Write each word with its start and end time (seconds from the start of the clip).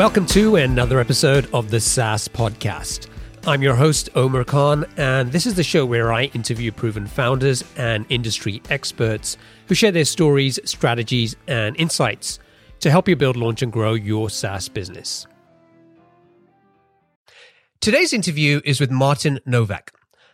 Welcome 0.00 0.24
to 0.28 0.56
another 0.56 0.98
episode 0.98 1.46
of 1.52 1.70
the 1.70 1.78
SaaS 1.78 2.26
Podcast. 2.26 3.08
I'm 3.46 3.60
your 3.60 3.74
host, 3.74 4.08
Omer 4.14 4.44
Khan, 4.44 4.86
and 4.96 5.30
this 5.30 5.44
is 5.44 5.56
the 5.56 5.62
show 5.62 5.84
where 5.84 6.10
I 6.10 6.24
interview 6.32 6.72
proven 6.72 7.06
founders 7.06 7.62
and 7.76 8.06
industry 8.08 8.62
experts 8.70 9.36
who 9.68 9.74
share 9.74 9.92
their 9.92 10.06
stories, 10.06 10.58
strategies, 10.64 11.36
and 11.48 11.76
insights 11.76 12.38
to 12.78 12.90
help 12.90 13.08
you 13.08 13.14
build, 13.14 13.36
launch, 13.36 13.60
and 13.60 13.70
grow 13.70 13.92
your 13.92 14.30
SaaS 14.30 14.70
business. 14.70 15.26
Today's 17.82 18.14
interview 18.14 18.62
is 18.64 18.80
with 18.80 18.90
Martin 18.90 19.38
Novak. 19.44 19.92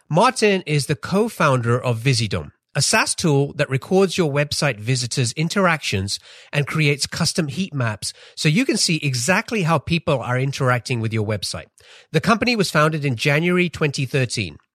Martin 0.09 0.63
is 0.65 0.87
the 0.87 0.95
co 0.95 1.29
founder 1.29 1.77
of 1.83 1.99
Visidom, 1.99 2.53
a 2.77 2.83
SaaS 2.83 3.15
tool 3.15 3.55
that 3.55 3.71
records 3.71 4.19
your 4.19 4.31
website 4.31 4.79
visitors' 4.79 5.33
interactions 5.33 6.21
and 6.53 6.67
creates 6.67 7.07
custom 7.07 7.49
heat 7.49 7.73
maps 7.73 8.13
so 8.37 8.51
you 8.51 8.67
can 8.67 8.77
see 8.77 9.01
exactly 9.03 9.63
how 9.63 9.79
people 9.79 10.21
are 10.21 10.39
interacting 10.39 11.01
with 11.01 11.13
your 11.13 11.27
website. 11.27 11.67
The 12.13 12.21
company 12.21 12.55
was 12.55 12.71
founded 12.71 13.03
in 13.05 13.17
January 13.17 13.71
2013. 13.71 14.59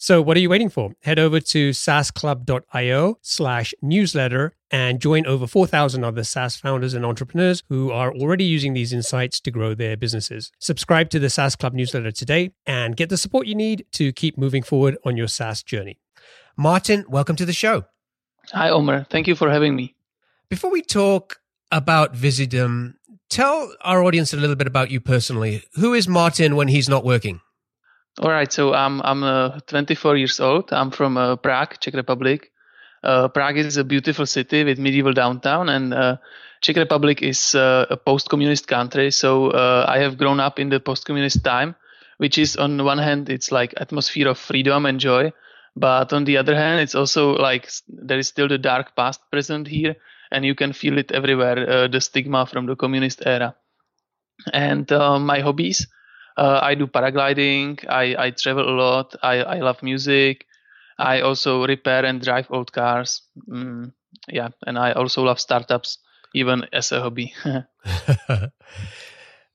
So, 0.00 0.22
what 0.22 0.36
are 0.36 0.40
you 0.40 0.48
waiting 0.48 0.68
for? 0.68 0.92
Head 1.02 1.18
over 1.18 1.40
to 1.40 1.70
saasclub.io 1.70 3.18
slash 3.20 3.74
newsletter 3.82 4.54
and 4.70 5.00
join 5.00 5.26
over 5.26 5.48
4,000 5.48 6.04
other 6.04 6.22
SaaS 6.22 6.54
founders 6.54 6.94
and 6.94 7.04
entrepreneurs 7.04 7.64
who 7.68 7.90
are 7.90 8.14
already 8.14 8.44
using 8.44 8.74
these 8.74 8.92
insights 8.92 9.40
to 9.40 9.50
grow 9.50 9.74
their 9.74 9.96
businesses. 9.96 10.52
Subscribe 10.60 11.10
to 11.10 11.18
the 11.18 11.28
SaaS 11.28 11.56
Club 11.56 11.74
newsletter 11.74 12.12
today 12.12 12.52
and 12.64 12.96
get 12.96 13.08
the 13.08 13.16
support 13.16 13.48
you 13.48 13.56
need 13.56 13.86
to 13.90 14.12
keep 14.12 14.38
moving 14.38 14.62
forward 14.62 14.96
on 15.04 15.16
your 15.16 15.26
SaaS 15.26 15.64
journey. 15.64 15.98
Martin, 16.56 17.04
welcome 17.08 17.34
to 17.34 17.44
the 17.44 17.52
show. 17.52 17.84
Hi, 18.52 18.70
Omer. 18.70 19.04
Thank 19.10 19.26
you 19.26 19.34
for 19.34 19.50
having 19.50 19.74
me. 19.74 19.96
Before 20.48 20.70
we 20.70 20.80
talk 20.80 21.40
about 21.72 22.14
Visidom, 22.14 22.94
tell 23.28 23.74
our 23.80 24.04
audience 24.04 24.32
a 24.32 24.36
little 24.36 24.54
bit 24.54 24.68
about 24.68 24.92
you 24.92 25.00
personally. 25.00 25.64
Who 25.74 25.92
is 25.92 26.06
Martin 26.06 26.54
when 26.54 26.68
he's 26.68 26.88
not 26.88 27.04
working? 27.04 27.40
All 28.20 28.30
right, 28.30 28.52
so 28.52 28.74
I'm 28.74 29.00
I'm 29.02 29.22
uh, 29.22 29.60
24 29.68 30.16
years 30.16 30.40
old. 30.40 30.72
I'm 30.72 30.90
from 30.90 31.16
uh, 31.16 31.36
Prague, 31.36 31.78
Czech 31.78 31.94
Republic. 31.94 32.50
Uh, 33.04 33.28
Prague 33.28 33.58
is 33.58 33.76
a 33.76 33.84
beautiful 33.84 34.26
city 34.26 34.64
with 34.64 34.80
medieval 34.80 35.12
downtown, 35.12 35.68
and 35.68 35.94
uh, 35.94 36.16
Czech 36.60 36.76
Republic 36.76 37.22
is 37.22 37.54
uh, 37.54 37.86
a 37.88 37.96
post-communist 37.96 38.66
country. 38.66 39.12
So 39.12 39.50
uh, 39.52 39.86
I 39.88 39.98
have 39.98 40.18
grown 40.18 40.40
up 40.40 40.58
in 40.58 40.68
the 40.68 40.80
post-communist 40.80 41.44
time, 41.44 41.76
which 42.16 42.38
is 42.38 42.56
on 42.56 42.84
one 42.84 42.98
hand 42.98 43.28
it's 43.30 43.52
like 43.52 43.72
atmosphere 43.76 44.26
of 44.26 44.36
freedom 44.36 44.84
and 44.84 44.98
joy, 44.98 45.32
but 45.76 46.12
on 46.12 46.24
the 46.24 46.38
other 46.38 46.56
hand 46.56 46.80
it's 46.80 46.96
also 46.96 47.36
like 47.36 47.70
there 47.86 48.18
is 48.18 48.26
still 48.26 48.48
the 48.48 48.58
dark 48.58 48.96
past 48.96 49.20
present 49.30 49.68
here, 49.68 49.94
and 50.32 50.44
you 50.44 50.56
can 50.56 50.72
feel 50.72 50.98
it 50.98 51.12
everywhere, 51.12 51.86
the 51.86 52.00
stigma 52.00 52.46
from 52.46 52.66
the 52.66 52.74
communist 52.74 53.22
era. 53.24 53.54
And 54.52 54.90
my 54.90 55.38
hobbies 55.38 55.86
uh, 56.38 56.60
I 56.62 56.74
do 56.76 56.86
paragliding. 56.86 57.84
I, 57.88 58.14
I 58.16 58.30
travel 58.30 58.68
a 58.68 58.76
lot. 58.76 59.16
I, 59.22 59.42
I 59.42 59.58
love 59.58 59.82
music. 59.82 60.46
I 60.96 61.20
also 61.22 61.66
repair 61.66 62.04
and 62.04 62.22
drive 62.22 62.46
old 62.50 62.72
cars. 62.72 63.22
Mm, 63.48 63.92
yeah, 64.28 64.50
and 64.64 64.78
I 64.78 64.92
also 64.92 65.22
love 65.24 65.40
startups, 65.40 65.98
even 66.34 66.64
as 66.72 66.92
a 66.92 67.00
hobby. 67.00 67.34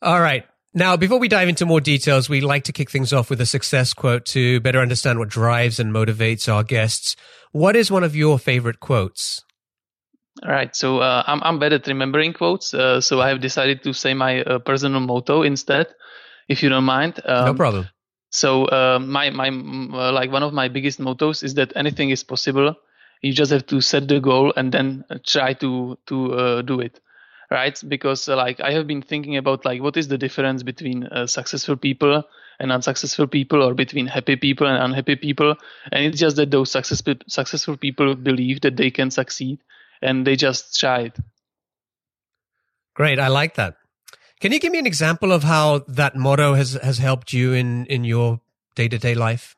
All 0.01 0.19
right. 0.19 0.45
Now, 0.73 0.97
before 0.97 1.19
we 1.19 1.27
dive 1.29 1.47
into 1.47 1.65
more 1.65 1.79
details, 1.79 2.27
we 2.27 2.41
like 2.41 2.63
to 2.65 2.73
kick 2.73 2.89
things 2.89 3.13
off 3.13 3.29
with 3.29 3.39
a 3.39 3.45
success 3.45 3.93
quote 3.93 4.25
to 4.27 4.59
better 4.59 4.79
understand 4.79 5.19
what 5.19 5.29
drives 5.29 5.79
and 5.79 5.93
motivates 5.93 6.51
our 6.51 6.63
guests. 6.63 7.15
What 7.51 7.75
is 7.75 7.91
one 7.91 8.03
of 8.03 8.15
your 8.15 8.39
favorite 8.39 8.79
quotes? 8.79 9.41
All 10.43 10.51
right, 10.51 10.75
so 10.75 10.97
uh, 10.97 11.23
I'm 11.27 11.43
I'm 11.43 11.59
bad 11.59 11.73
at 11.73 11.87
remembering 11.87 12.33
quotes, 12.33 12.73
uh, 12.73 12.99
so 13.01 13.21
I 13.21 13.29
have 13.29 13.39
decided 13.39 13.83
to 13.83 13.93
say 13.93 14.15
my 14.15 14.41
uh, 14.41 14.59
personal 14.59 14.99
motto 14.99 15.43
instead 15.43 15.87
if 16.47 16.63
you 16.63 16.69
don't 16.69 16.83
mind. 16.83 17.19
Um, 17.25 17.45
no 17.45 17.53
problem. 17.53 17.87
So 18.29 18.65
uh, 18.65 18.99
my 18.99 19.29
my 19.29 19.49
uh, 19.49 20.11
like 20.11 20.31
one 20.31 20.43
of 20.43 20.53
my 20.53 20.67
biggest 20.67 20.99
mottos 20.99 21.43
is 21.43 21.53
that 21.53 21.73
anything 21.75 22.09
is 22.09 22.23
possible. 22.23 22.75
You 23.21 23.31
just 23.31 23.51
have 23.51 23.65
to 23.67 23.79
set 23.79 24.07
the 24.07 24.19
goal 24.19 24.51
and 24.57 24.71
then 24.71 25.05
try 25.25 25.53
to 25.53 25.97
to 26.07 26.33
uh, 26.33 26.61
do 26.63 26.79
it, 26.79 26.99
right? 27.51 27.79
Because 27.87 28.27
uh, 28.27 28.35
like 28.35 28.59
I 28.59 28.71
have 28.71 28.87
been 28.87 29.03
thinking 29.03 29.37
about 29.37 29.65
like 29.65 29.81
what 29.81 29.97
is 29.97 30.07
the 30.07 30.17
difference 30.17 30.63
between 30.63 31.05
uh, 31.05 31.27
successful 31.27 31.77
people 31.77 32.23
and 32.59 32.71
unsuccessful 32.71 33.27
people, 33.27 33.61
or 33.61 33.75
between 33.75 34.07
happy 34.07 34.35
people 34.35 34.67
and 34.67 34.81
unhappy 34.81 35.15
people, 35.15 35.55
and 35.91 36.05
it's 36.05 36.19
just 36.19 36.35
that 36.37 36.49
those 36.49 36.71
successful 36.71 37.15
successful 37.27 37.77
people 37.77 38.15
believe 38.15 38.61
that 38.61 38.77
they 38.77 38.89
can 38.89 39.11
succeed 39.11 39.59
and 40.01 40.25
they 40.25 40.35
just 40.35 40.79
try 40.79 41.01
it. 41.01 41.17
Great, 42.95 43.19
I 43.19 43.27
like 43.27 43.55
that. 43.55 43.75
Can 44.43 44.51
you 44.51 44.59
give 44.59 44.73
me 44.73 44.79
an 44.79 44.85
example 44.85 45.31
of 45.31 45.43
how 45.43 45.85
that 45.87 46.17
motto 46.17 46.53
has 46.55 46.73
has 46.73 46.97
helped 46.97 47.31
you 47.31 47.53
in 47.53 47.85
in 47.85 48.03
your 48.03 48.41
day 48.75 48.89
to 48.89 48.97
day 48.97 49.15
life? 49.15 49.55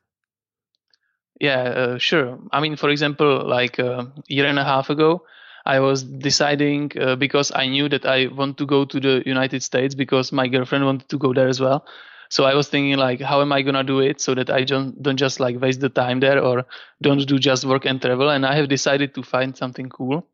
Yeah, 1.41 1.61
uh, 1.63 1.97
sure. 1.97 2.37
I 2.51 2.61
mean, 2.61 2.75
for 2.75 2.91
example, 2.91 3.49
like 3.49 3.79
a 3.79 3.91
uh, 3.91 4.05
year 4.27 4.45
and 4.45 4.59
a 4.59 4.63
half 4.63 4.91
ago, 4.91 5.25
I 5.65 5.79
was 5.79 6.03
deciding 6.03 6.91
uh, 7.01 7.15
because 7.15 7.51
I 7.55 7.65
knew 7.65 7.89
that 7.89 8.05
I 8.05 8.27
want 8.27 8.59
to 8.59 8.67
go 8.67 8.85
to 8.85 8.99
the 8.99 9.23
United 9.25 9.63
States 9.63 9.95
because 9.95 10.31
my 10.31 10.47
girlfriend 10.47 10.85
wanted 10.85 11.09
to 11.09 11.17
go 11.17 11.33
there 11.33 11.47
as 11.47 11.59
well. 11.59 11.83
So 12.29 12.43
I 12.43 12.53
was 12.53 12.69
thinking 12.69 12.99
like, 12.99 13.19
how 13.21 13.41
am 13.41 13.51
I 13.51 13.63
gonna 13.63 13.83
do 13.83 14.01
it 14.01 14.21
so 14.21 14.35
that 14.35 14.51
I 14.51 14.65
don't 14.65 15.01
don't 15.01 15.17
just 15.17 15.39
like 15.39 15.59
waste 15.59 15.79
the 15.79 15.89
time 15.89 16.19
there 16.19 16.39
or 16.39 16.65
don't 17.01 17.25
do 17.25 17.39
just 17.39 17.65
work 17.65 17.85
and 17.85 17.99
travel. 17.99 18.29
And 18.29 18.45
I 18.45 18.55
have 18.55 18.69
decided 18.69 19.15
to 19.15 19.23
find 19.23 19.57
something 19.57 19.89
cool, 19.89 20.27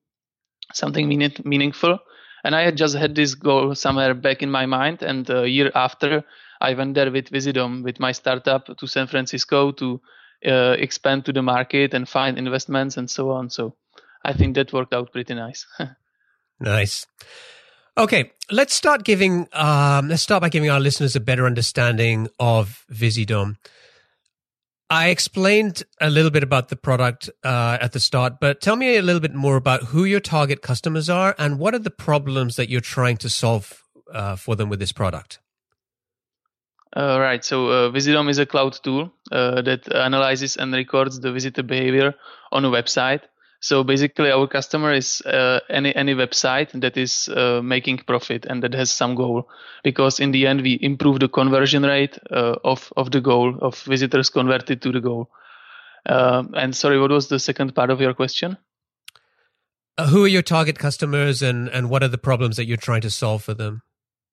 something 0.74 1.08
meaning, 1.08 1.32
meaningful, 1.46 2.00
And 2.44 2.56
I 2.56 2.62
had 2.62 2.78
just 2.78 2.96
had 2.96 3.16
this 3.16 3.36
goal 3.36 3.76
somewhere 3.76 4.14
back 4.14 4.42
in 4.42 4.50
my 4.50 4.66
mind. 4.66 5.04
And 5.04 5.30
a 5.30 5.48
year 5.48 5.72
after, 5.76 6.24
I 6.60 6.74
went 6.74 6.96
there 6.96 7.12
with 7.12 7.30
Visidom, 7.30 7.84
with 7.84 8.00
my 8.00 8.12
startup 8.12 8.78
to 8.78 8.88
San 8.88 9.08
Francisco 9.08 9.72
to 9.74 10.02
uh, 10.46 10.76
expand 10.78 11.26
to 11.26 11.34
the 11.34 11.42
market 11.42 11.94
and 11.94 12.08
find 12.08 12.38
investments 12.38 12.98
and 12.98 13.10
so 13.10 13.32
on. 13.32 13.50
So 13.50 13.76
I 14.24 14.34
think 14.34 14.56
that 14.56 14.74
worked 14.74 14.94
out 14.94 15.12
pretty 15.12 15.34
nice. 15.34 15.66
nice. 16.60 17.06
Okay, 17.98 18.32
let's 18.50 18.74
start 18.74 19.04
giving. 19.04 19.48
Um, 19.54 20.08
let's 20.08 20.24
start 20.24 20.42
by 20.42 20.50
giving 20.50 20.70
our 20.70 20.80
listeners 20.80 21.16
a 21.16 21.20
better 21.20 21.46
understanding 21.46 22.30
of 22.40 22.86
Visidom. 22.92 23.58
I 24.92 25.08
explained 25.08 25.84
a 26.02 26.10
little 26.10 26.32
bit 26.32 26.44
about 26.44 26.68
the 26.68 26.76
product 26.76 27.30
uh, 27.46 27.78
at 27.80 27.94
the 27.94 28.00
start, 28.02 28.42
but 28.42 28.60
tell 28.60 28.76
me 28.76 28.98
a 28.98 29.02
little 29.02 29.22
bit 29.22 29.34
more 29.34 29.56
about 29.56 29.84
who 29.84 30.04
your 30.04 30.20
target 30.20 30.62
customers 30.62 31.10
are 31.10 31.34
and 31.40 31.60
what 31.60 31.74
are 31.74 31.80
the 31.80 31.90
problems 31.90 32.58
that 32.58 32.70
you're 32.70 32.82
trying 32.82 33.16
to 33.18 33.30
solve 33.30 33.84
uh, 34.14 34.36
for 34.36 34.58
them 34.58 34.68
with 34.68 34.80
this 34.80 34.92
product. 34.92 35.40
Uh, 36.94 37.18
right. 37.22 37.46
So 37.46 37.68
uh, 37.68 37.90
Visidom 37.90 38.30
is 38.30 38.38
a 38.38 38.46
cloud 38.46 38.78
tool 38.84 39.14
uh, 39.32 39.62
that 39.62 39.90
analyzes 39.96 40.58
and 40.58 40.74
records 40.74 41.22
the 41.22 41.32
visitor 41.32 41.64
behavior 41.64 42.14
on 42.52 42.66
a 42.66 42.70
website 42.70 43.22
so 43.62 43.84
basically, 43.84 44.32
our 44.32 44.48
customer 44.48 44.92
is 44.92 45.22
uh, 45.22 45.60
any 45.70 45.96
any 45.96 46.16
website 46.16 46.72
that 46.82 46.98
is 46.98 47.30
uh, 47.30 47.62
making 47.64 48.00
profit 48.00 48.48
and 48.48 48.64
that 48.64 48.74
has 48.74 48.90
some 48.90 49.14
goal, 49.14 49.50
because 49.84 50.20
in 50.20 50.32
the 50.32 50.48
end 50.48 50.62
we 50.62 50.80
improve 50.82 51.20
the 51.20 51.30
conversion 51.30 51.84
rate 51.84 52.18
uh, 52.32 52.56
of 52.64 52.92
of 52.98 53.12
the 53.12 53.22
goal 53.22 53.56
of 53.62 53.80
visitors 53.84 54.32
converted 54.32 54.82
to 54.82 54.92
the 54.92 55.00
goal. 55.00 55.30
Um, 56.08 56.56
and 56.56 56.76
sorry, 56.76 57.00
what 57.00 57.12
was 57.12 57.28
the 57.28 57.38
second 57.38 57.76
part 57.76 57.92
of 57.92 58.02
your 58.02 58.16
question? 58.16 58.58
Uh, 59.96 60.08
who 60.08 60.26
are 60.26 60.28
your 60.28 60.42
target 60.42 60.80
customers, 60.80 61.44
and 61.44 61.70
and 61.70 61.88
what 61.88 62.02
are 62.02 62.10
the 62.10 62.18
problems 62.18 62.58
that 62.58 62.66
you're 62.66 62.78
trying 62.78 63.02
to 63.02 63.12
solve 63.12 63.44
for 63.44 63.54
them? 63.54 63.84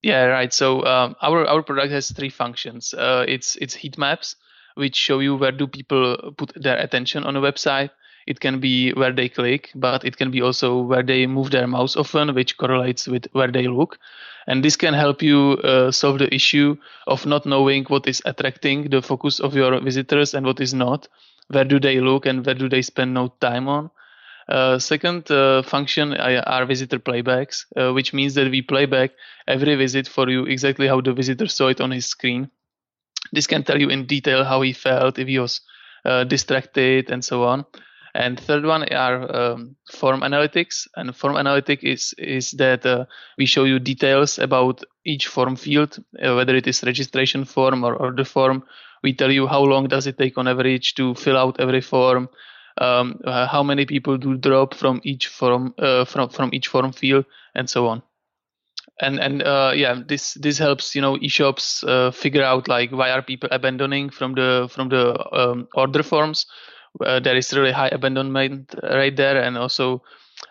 Yeah, 0.02 0.24
right. 0.24 0.54
So 0.54 0.86
um, 0.86 1.16
our 1.20 1.46
our 1.46 1.62
product 1.62 1.92
has 1.92 2.10
three 2.10 2.30
functions. 2.30 2.94
Uh, 2.94 3.26
it's 3.28 3.56
it's 3.56 3.74
heat 3.74 3.98
maps, 3.98 4.36
which 4.74 4.96
show 4.96 5.18
you 5.18 5.36
where 5.36 5.52
do 5.52 5.66
people 5.66 6.32
put 6.38 6.52
their 6.56 6.78
attention 6.78 7.24
on 7.24 7.36
a 7.36 7.42
website 7.42 7.90
it 8.28 8.40
can 8.40 8.60
be 8.60 8.92
where 8.92 9.12
they 9.12 9.28
click, 9.28 9.70
but 9.74 10.04
it 10.04 10.16
can 10.16 10.30
be 10.30 10.42
also 10.42 10.82
where 10.82 11.02
they 11.02 11.26
move 11.26 11.50
their 11.50 11.66
mouse 11.66 11.96
often, 11.96 12.34
which 12.34 12.56
correlates 12.58 13.08
with 13.08 13.26
where 13.32 13.50
they 13.50 13.66
look. 13.66 13.98
And 14.46 14.62
this 14.64 14.76
can 14.76 14.94
help 14.94 15.22
you 15.22 15.52
uh, 15.64 15.90
solve 15.90 16.18
the 16.18 16.32
issue 16.34 16.76
of 17.06 17.26
not 17.26 17.46
knowing 17.46 17.84
what 17.86 18.06
is 18.06 18.22
attracting 18.24 18.90
the 18.90 19.02
focus 19.02 19.40
of 19.40 19.54
your 19.54 19.80
visitors 19.80 20.34
and 20.34 20.46
what 20.46 20.60
is 20.60 20.74
not. 20.74 21.08
Where 21.48 21.64
do 21.64 21.80
they 21.80 22.00
look 22.00 22.26
and 22.26 22.44
where 22.44 22.54
do 22.54 22.68
they 22.68 22.82
spend 22.82 23.14
no 23.14 23.28
time 23.40 23.68
on? 23.68 23.90
Uh, 24.48 24.78
second 24.78 25.30
uh, 25.30 25.62
function 25.62 26.14
are 26.14 26.64
visitor 26.66 26.98
playbacks, 26.98 27.66
uh, 27.76 27.92
which 27.92 28.14
means 28.14 28.34
that 28.34 28.50
we 28.50 28.62
play 28.62 28.86
back 28.86 29.10
every 29.46 29.74
visit 29.74 30.08
for 30.08 30.28
you 30.30 30.44
exactly 30.44 30.86
how 30.86 31.00
the 31.00 31.12
visitor 31.12 31.46
saw 31.46 31.68
it 31.68 31.80
on 31.80 31.90
his 31.90 32.06
screen. 32.06 32.50
This 33.32 33.46
can 33.46 33.62
tell 33.64 33.80
you 33.80 33.90
in 33.90 34.06
detail 34.06 34.44
how 34.44 34.62
he 34.62 34.72
felt, 34.72 35.18
if 35.18 35.28
he 35.28 35.38
was 35.38 35.60
uh, 36.04 36.24
distracted, 36.24 37.10
and 37.10 37.22
so 37.22 37.44
on. 37.44 37.66
And 38.14 38.38
third 38.40 38.64
one 38.64 38.84
are 38.92 39.36
um, 39.36 39.76
form 39.92 40.20
analytics. 40.22 40.86
And 40.96 41.14
form 41.14 41.36
analytic 41.36 41.84
is 41.84 42.14
is 42.18 42.52
that 42.52 42.86
uh, 42.86 43.04
we 43.36 43.46
show 43.46 43.64
you 43.64 43.78
details 43.78 44.38
about 44.38 44.82
each 45.04 45.26
form 45.28 45.56
field, 45.56 45.98
uh, 46.22 46.34
whether 46.34 46.56
it 46.56 46.66
is 46.66 46.82
registration 46.84 47.44
form 47.44 47.84
or 47.84 47.94
order 47.94 48.24
form. 48.24 48.64
We 49.02 49.12
tell 49.12 49.30
you 49.30 49.46
how 49.46 49.62
long 49.62 49.88
does 49.88 50.06
it 50.06 50.18
take 50.18 50.38
on 50.38 50.48
average 50.48 50.94
to 50.94 51.14
fill 51.14 51.36
out 51.36 51.60
every 51.60 51.80
form, 51.80 52.28
um, 52.80 53.20
uh, 53.24 53.46
how 53.46 53.62
many 53.62 53.86
people 53.86 54.16
do 54.18 54.36
drop 54.36 54.74
from 54.74 55.00
each 55.04 55.28
form 55.28 55.74
uh, 55.78 56.04
from 56.04 56.30
from 56.30 56.50
each 56.52 56.68
form 56.68 56.92
field, 56.92 57.24
and 57.54 57.68
so 57.68 57.86
on. 57.86 58.02
And 59.00 59.20
and 59.20 59.42
uh, 59.42 59.72
yeah, 59.74 60.02
this 60.06 60.34
this 60.34 60.58
helps 60.58 60.94
you 60.94 61.02
know 61.02 61.16
e-shops 61.20 61.84
uh, 61.84 62.10
figure 62.10 62.42
out 62.42 62.66
like 62.66 62.90
why 62.90 63.10
are 63.10 63.22
people 63.22 63.48
abandoning 63.52 64.10
from 64.10 64.34
the 64.34 64.68
from 64.72 64.88
the 64.88 65.14
um, 65.32 65.68
order 65.74 66.02
forms 66.02 66.46
uh, 67.04 67.20
there 67.20 67.36
is 67.36 67.52
really 67.52 67.72
high 67.72 67.88
abandonment 67.88 68.74
rate 68.82 69.16
there, 69.16 69.40
and 69.42 69.56
also, 69.56 70.02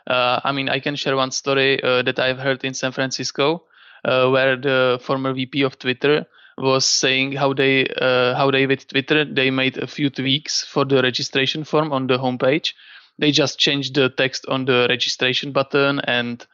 uh, 0.08 0.40
I 0.44 0.52
mean, 0.52 0.70
I 0.70 0.80
can 0.80 0.96
share 0.96 1.16
one 1.16 1.32
story 1.32 1.82
uh, 1.82 2.02
that 2.04 2.20
I've 2.20 2.40
heard 2.40 2.64
in 2.64 2.74
San 2.74 2.92
Francisco, 2.92 3.64
uh, 4.06 4.30
where 4.30 4.56
the 4.56 5.00
former 5.02 5.34
VP 5.34 5.62
of 5.64 5.78
Twitter 5.80 6.26
was 6.58 6.86
saying 6.86 7.34
how 7.34 7.54
they 7.54 7.88
uh, 8.02 8.34
how 8.36 8.50
they 8.50 8.66
with 8.66 8.88
Twitter 8.88 9.26
they 9.26 9.52
made 9.52 9.78
a 9.78 9.86
few 9.86 10.10
tweaks 10.10 10.64
for 10.64 10.86
the 10.86 11.02
registration 11.02 11.64
form 11.64 11.92
on 11.92 12.08
the 12.08 12.18
homepage. 12.18 12.74
They 13.20 13.32
just 13.32 13.60
changed 13.60 13.96
the 13.96 14.10
text 14.10 14.46
on 14.48 14.66
the 14.66 14.88
registration 14.90 15.52
button 15.52 16.00
and 16.02 16.46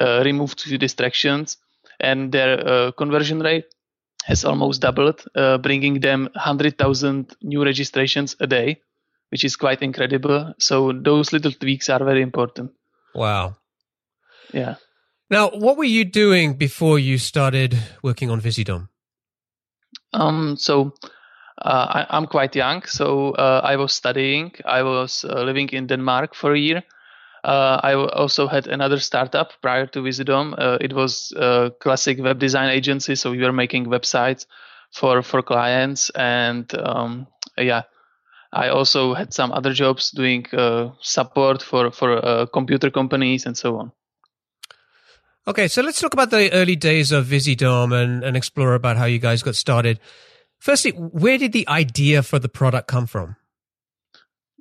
uh, 0.00 0.22
removed 0.24 0.60
few 0.60 0.78
distractions, 0.78 1.58
and 2.00 2.32
their 2.32 2.92
conversion 2.92 3.40
rate 3.40 3.66
has 4.24 4.44
almost 4.44 4.80
doubled, 4.80 5.24
bringing 5.62 5.98
them 5.98 6.28
100,000 6.34 7.36
new 7.42 7.64
registrations 7.64 8.36
a 8.38 8.46
day 8.46 8.80
which 9.32 9.44
is 9.44 9.56
quite 9.56 9.82
incredible. 9.82 10.52
So 10.58 10.92
those 10.92 11.32
little 11.32 11.52
tweaks 11.52 11.88
are 11.88 12.04
very 12.04 12.20
important. 12.20 12.70
Wow. 13.14 13.56
Yeah. 14.52 14.74
Now, 15.30 15.48
what 15.48 15.78
were 15.78 15.84
you 15.84 16.04
doing 16.04 16.58
before 16.58 16.98
you 16.98 17.16
started 17.16 17.74
working 18.02 18.30
on 18.30 18.42
Visidom? 18.42 18.88
Um, 20.12 20.58
so 20.58 20.92
uh, 21.62 22.04
I, 22.10 22.18
am 22.18 22.26
quite 22.26 22.54
young, 22.54 22.82
so 22.82 23.30
uh, 23.30 23.62
I 23.64 23.76
was 23.76 23.94
studying. 23.94 24.52
I 24.66 24.82
was 24.82 25.24
uh, 25.24 25.42
living 25.42 25.70
in 25.70 25.86
Denmark 25.86 26.34
for 26.34 26.52
a 26.52 26.58
year. 26.58 26.82
Uh, 27.42 27.80
I 27.82 27.94
also 27.94 28.46
had 28.46 28.66
another 28.66 28.98
startup 28.98 29.52
prior 29.62 29.86
to 29.86 30.02
Visidom. 30.02 30.54
Uh, 30.58 30.76
it 30.82 30.92
was 30.92 31.32
a 31.34 31.72
classic 31.80 32.18
web 32.20 32.38
design 32.38 32.68
agency, 32.68 33.14
so 33.14 33.30
we 33.30 33.38
were 33.38 33.52
making 33.52 33.86
websites 33.86 34.44
for 34.92 35.22
for 35.22 35.42
clients, 35.42 36.10
and 36.10 36.70
um, 36.78 37.26
yeah, 37.56 37.82
I 38.52 38.68
also 38.68 39.14
had 39.14 39.32
some 39.32 39.50
other 39.52 39.72
jobs 39.72 40.10
doing 40.10 40.46
uh, 40.52 40.90
support 41.00 41.62
for 41.62 41.90
for 41.90 42.24
uh, 42.24 42.46
computer 42.46 42.90
companies 42.90 43.46
and 43.46 43.56
so 43.56 43.78
on. 43.78 43.92
Okay, 45.46 45.68
so 45.68 45.82
let's 45.82 46.00
talk 46.00 46.12
about 46.12 46.30
the 46.30 46.52
early 46.52 46.76
days 46.76 47.10
of 47.10 47.26
Visidom 47.26 47.92
and, 47.92 48.22
and 48.22 48.36
explore 48.36 48.74
about 48.74 48.96
how 48.96 49.06
you 49.06 49.18
guys 49.18 49.42
got 49.42 49.56
started. 49.56 49.98
Firstly, 50.58 50.92
where 50.92 51.38
did 51.38 51.52
the 51.52 51.66
idea 51.66 52.22
for 52.22 52.38
the 52.38 52.48
product 52.48 52.86
come 52.86 53.06
from? 53.06 53.34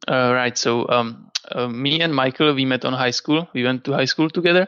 Uh, 0.08 0.32
right. 0.34 0.58
So 0.58 0.88
um, 0.90 1.31
uh, 1.50 1.68
me 1.68 2.02
and 2.02 2.14
Michael, 2.14 2.54
we 2.54 2.66
met 2.66 2.86
on 2.86 2.94
high 2.94 3.12
school. 3.12 3.48
We 3.54 3.64
went 3.64 3.84
to 3.86 3.94
high 3.94 4.06
school 4.06 4.30
together, 4.30 4.68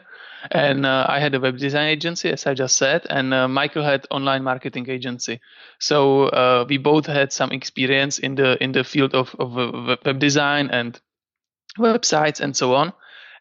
and 0.50 0.84
uh, 0.84 1.06
I 1.08 1.20
had 1.20 1.34
a 1.34 1.40
web 1.40 1.58
design 1.58 1.88
agency, 1.88 2.30
as 2.30 2.46
I 2.46 2.54
just 2.54 2.76
said, 2.76 3.06
and 3.08 3.32
uh, 3.32 3.48
Michael 3.48 3.84
had 3.84 4.06
online 4.10 4.42
marketing 4.42 4.88
agency. 4.90 5.40
So 5.78 6.24
uh, 6.28 6.66
we 6.68 6.78
both 6.78 7.06
had 7.06 7.32
some 7.32 7.52
experience 7.52 8.18
in 8.18 8.34
the 8.34 8.62
in 8.62 8.72
the 8.72 8.84
field 8.84 9.14
of, 9.14 9.34
of 9.38 9.54
web 10.04 10.18
design 10.18 10.70
and 10.70 11.00
websites 11.78 12.40
and 12.40 12.56
so 12.56 12.74
on. 12.74 12.92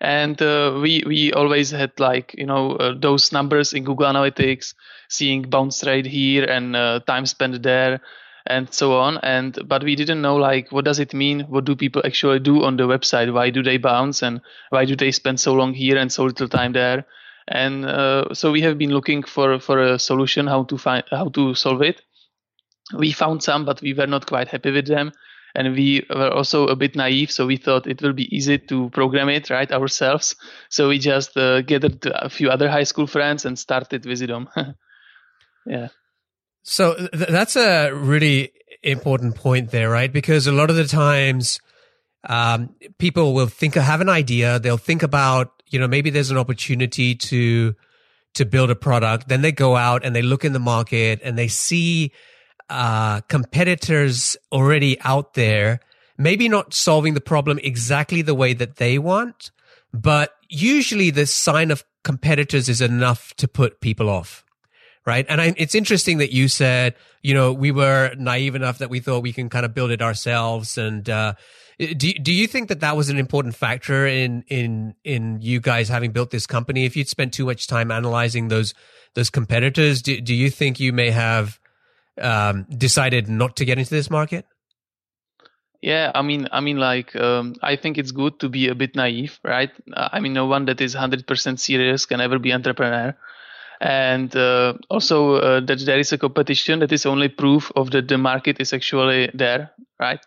And 0.02 0.42
uh, 0.42 0.80
we 0.82 1.04
we 1.06 1.32
always 1.34 1.72
had 1.72 1.92
like 2.00 2.36
you 2.38 2.46
know 2.46 2.74
uh, 2.74 2.94
those 3.00 3.32
numbers 3.32 3.74
in 3.74 3.84
Google 3.84 4.08
Analytics, 4.08 4.74
seeing 5.10 5.44
bounce 5.44 5.84
rate 5.84 6.06
here 6.06 6.44
and 6.44 6.76
uh, 6.76 7.00
time 7.08 7.26
spent 7.26 7.64
there 7.64 8.02
and 8.46 8.74
so 8.74 8.98
on. 8.98 9.18
And 9.20 9.58
but 9.68 9.84
we 9.84 9.96
didn't 9.96 10.22
know 10.22 10.36
like 10.36 10.72
what 10.72 10.86
does 10.86 11.00
it 11.00 11.14
mean? 11.14 11.42
What 11.42 11.66
do 11.66 11.76
people 11.76 12.02
actually 12.06 12.40
do 12.40 12.64
on 12.64 12.78
the 12.78 12.84
website? 12.84 13.34
Why 13.34 13.50
do 13.50 13.64
they 13.64 13.78
bounce? 13.78 14.22
And 14.22 14.42
why 14.70 14.86
do 14.86 14.96
they 14.96 15.12
spend 15.12 15.40
so 15.40 15.54
long 15.54 15.74
here 15.74 15.98
and 15.98 16.12
so 16.12 16.26
little 16.26 16.50
time 16.50 16.74
there? 16.74 17.06
And 17.48 17.86
uh, 17.86 18.34
so 18.34 18.52
we 18.52 18.62
have 18.62 18.78
been 18.78 18.92
looking 18.92 19.24
for 19.24 19.60
for 19.60 19.82
a 19.82 20.00
solution 20.00 20.48
how 20.48 20.64
to 20.64 20.78
find 20.78 21.04
how 21.12 21.30
to 21.30 21.56
solve 21.56 21.82
it. 21.82 22.02
We 22.98 23.12
found 23.12 23.44
some 23.44 23.66
but 23.66 23.82
we 23.82 23.94
were 23.94 24.08
not 24.08 24.26
quite 24.26 24.50
happy 24.50 24.72
with 24.72 24.88
them. 24.88 25.12
And 25.56 25.76
we 25.76 26.04
were 26.10 26.32
also 26.32 26.68
a 26.68 26.76
bit 26.76 26.96
naive 26.96 27.32
so 27.32 27.46
we 27.46 27.58
thought 27.58 27.86
it 27.86 28.02
will 28.02 28.14
be 28.14 28.36
easy 28.36 28.58
to 28.58 28.90
program 28.90 29.30
it 29.30 29.52
right 29.52 29.72
ourselves. 29.72 30.36
So 30.70 30.90
we 30.90 30.98
just 30.98 31.38
uh, 31.38 31.62
gathered 31.62 32.06
a 32.08 32.30
few 32.30 32.50
other 32.50 32.70
high 32.70 32.86
school 32.86 33.06
friends 33.06 33.46
and 33.46 33.58
started 33.58 34.02
Visidom 34.04 34.48
yeah 35.66 35.90
so 36.64 36.96
th- 36.96 37.30
that's 37.30 37.56
a 37.56 37.92
really 37.92 38.54
important 38.82 39.36
point 39.36 39.72
there, 39.72 39.90
right? 39.90 40.12
Because 40.12 40.48
a 40.48 40.52
lot 40.52 40.70
of 40.70 40.76
the 40.76 40.86
times, 40.86 41.60
um, 42.28 42.76
people 42.98 43.34
will 43.34 43.48
think, 43.48 43.76
have 43.76 44.02
an 44.02 44.10
idea. 44.10 44.60
They'll 44.60 44.78
think 44.78 45.04
about, 45.04 45.62
you 45.70 45.80
know, 45.80 45.88
maybe 45.88 46.10
there's 46.10 46.32
an 46.32 46.38
opportunity 46.38 47.16
to, 47.16 47.76
to 48.36 48.46
build 48.46 48.70
a 48.70 48.76
product. 48.76 49.28
Then 49.28 49.42
they 49.42 49.52
go 49.52 49.76
out 49.76 50.06
and 50.06 50.16
they 50.16 50.22
look 50.22 50.46
in 50.46 50.54
the 50.54 50.60
market 50.60 51.20
and 51.24 51.38
they 51.38 51.50
see, 51.50 52.12
uh, 52.70 53.22
competitors 53.22 54.38
already 54.52 55.00
out 55.02 55.34
there, 55.34 55.82
maybe 56.18 56.48
not 56.48 56.74
solving 56.74 57.14
the 57.14 57.22
problem 57.22 57.60
exactly 57.62 58.22
the 58.22 58.34
way 58.34 58.54
that 58.54 58.78
they 58.78 58.98
want, 58.98 59.52
but 59.94 60.34
usually 60.50 61.10
the 61.10 61.26
sign 61.26 61.72
of 61.72 61.84
competitors 62.04 62.70
is 62.70 62.82
enough 62.82 63.34
to 63.36 63.48
put 63.48 63.82
people 63.82 64.10
off 64.10 64.44
right? 65.06 65.26
And 65.30 65.42
I, 65.42 65.54
it's 65.58 65.76
interesting 65.76 66.18
that 66.20 66.32
you 66.32 66.48
said, 66.48 66.96
you 67.22 67.34
know, 67.34 67.54
we 67.54 67.72
were 67.72 68.14
naive 68.18 68.56
enough 68.56 68.78
that 68.78 68.90
we 68.90 69.00
thought 69.00 69.24
we 69.24 69.34
can 69.34 69.50
kind 69.50 69.66
of 69.66 69.74
build 69.74 69.92
it 69.92 70.02
ourselves, 70.02 70.78
and 70.78 71.10
uh, 71.10 71.34
Do 71.80 72.14
do 72.14 72.32
you 72.32 72.48
think 72.48 72.70
that 72.70 72.82
that 72.82 72.96
was 72.96 73.10
an 73.10 73.18
important 73.18 73.56
factor 73.56 74.06
in 74.06 74.44
in 74.48 74.96
in 75.04 75.42
you 75.42 75.60
guys 75.60 75.90
having 75.90 76.12
built 76.12 76.30
this 76.30 76.46
company? 76.46 76.86
If 76.86 76.96
you'd 76.96 77.10
spent 77.10 77.34
too 77.34 77.46
much 77.46 77.68
time 77.68 77.92
analyzing 77.92 78.50
those 78.50 78.74
those 79.16 79.30
competitors, 79.30 80.02
do 80.02 80.22
do 80.22 80.34
you 80.34 80.50
think 80.50 80.80
you 80.80 80.94
may 80.94 81.10
have 81.10 81.60
um, 82.22 82.66
decided 82.70 83.28
not 83.28 83.56
to 83.58 83.66
get 83.66 83.80
into 83.80 83.90
this 83.90 84.10
market? 84.10 84.46
Yeah, 85.82 86.12
I 86.16 86.22
mean, 86.22 86.48
I 86.52 86.62
mean, 86.62 86.78
like, 86.78 87.14
um, 87.16 87.56
I 87.62 87.76
think 87.76 87.98
it's 87.98 88.12
good 88.12 88.40
to 88.40 88.48
be 88.48 88.70
a 88.70 88.76
bit 88.76 88.96
naive, 88.96 89.38
right? 89.44 89.70
I 89.94 90.22
mean, 90.22 90.32
no 90.32 90.46
one 90.46 90.66
that 90.68 90.80
is 90.80 90.96
100% 90.96 91.60
serious 91.60 92.06
can 92.06 92.22
ever 92.22 92.40
be 92.40 92.54
entrepreneur 92.54 93.18
and 93.82 94.36
uh, 94.36 94.74
also 94.90 95.36
uh, 95.36 95.60
that 95.60 95.80
there 95.86 96.00
is 96.00 96.12
a 96.14 96.18
competition 96.18 96.80
that 96.80 96.92
is 96.92 97.06
only 97.06 97.28
proof 97.28 97.72
of 97.76 97.92
that 97.92 98.08
the 98.08 98.18
market 98.18 98.60
is 98.60 98.74
actually 98.74 99.30
there 99.34 99.72
right? 100.00 100.26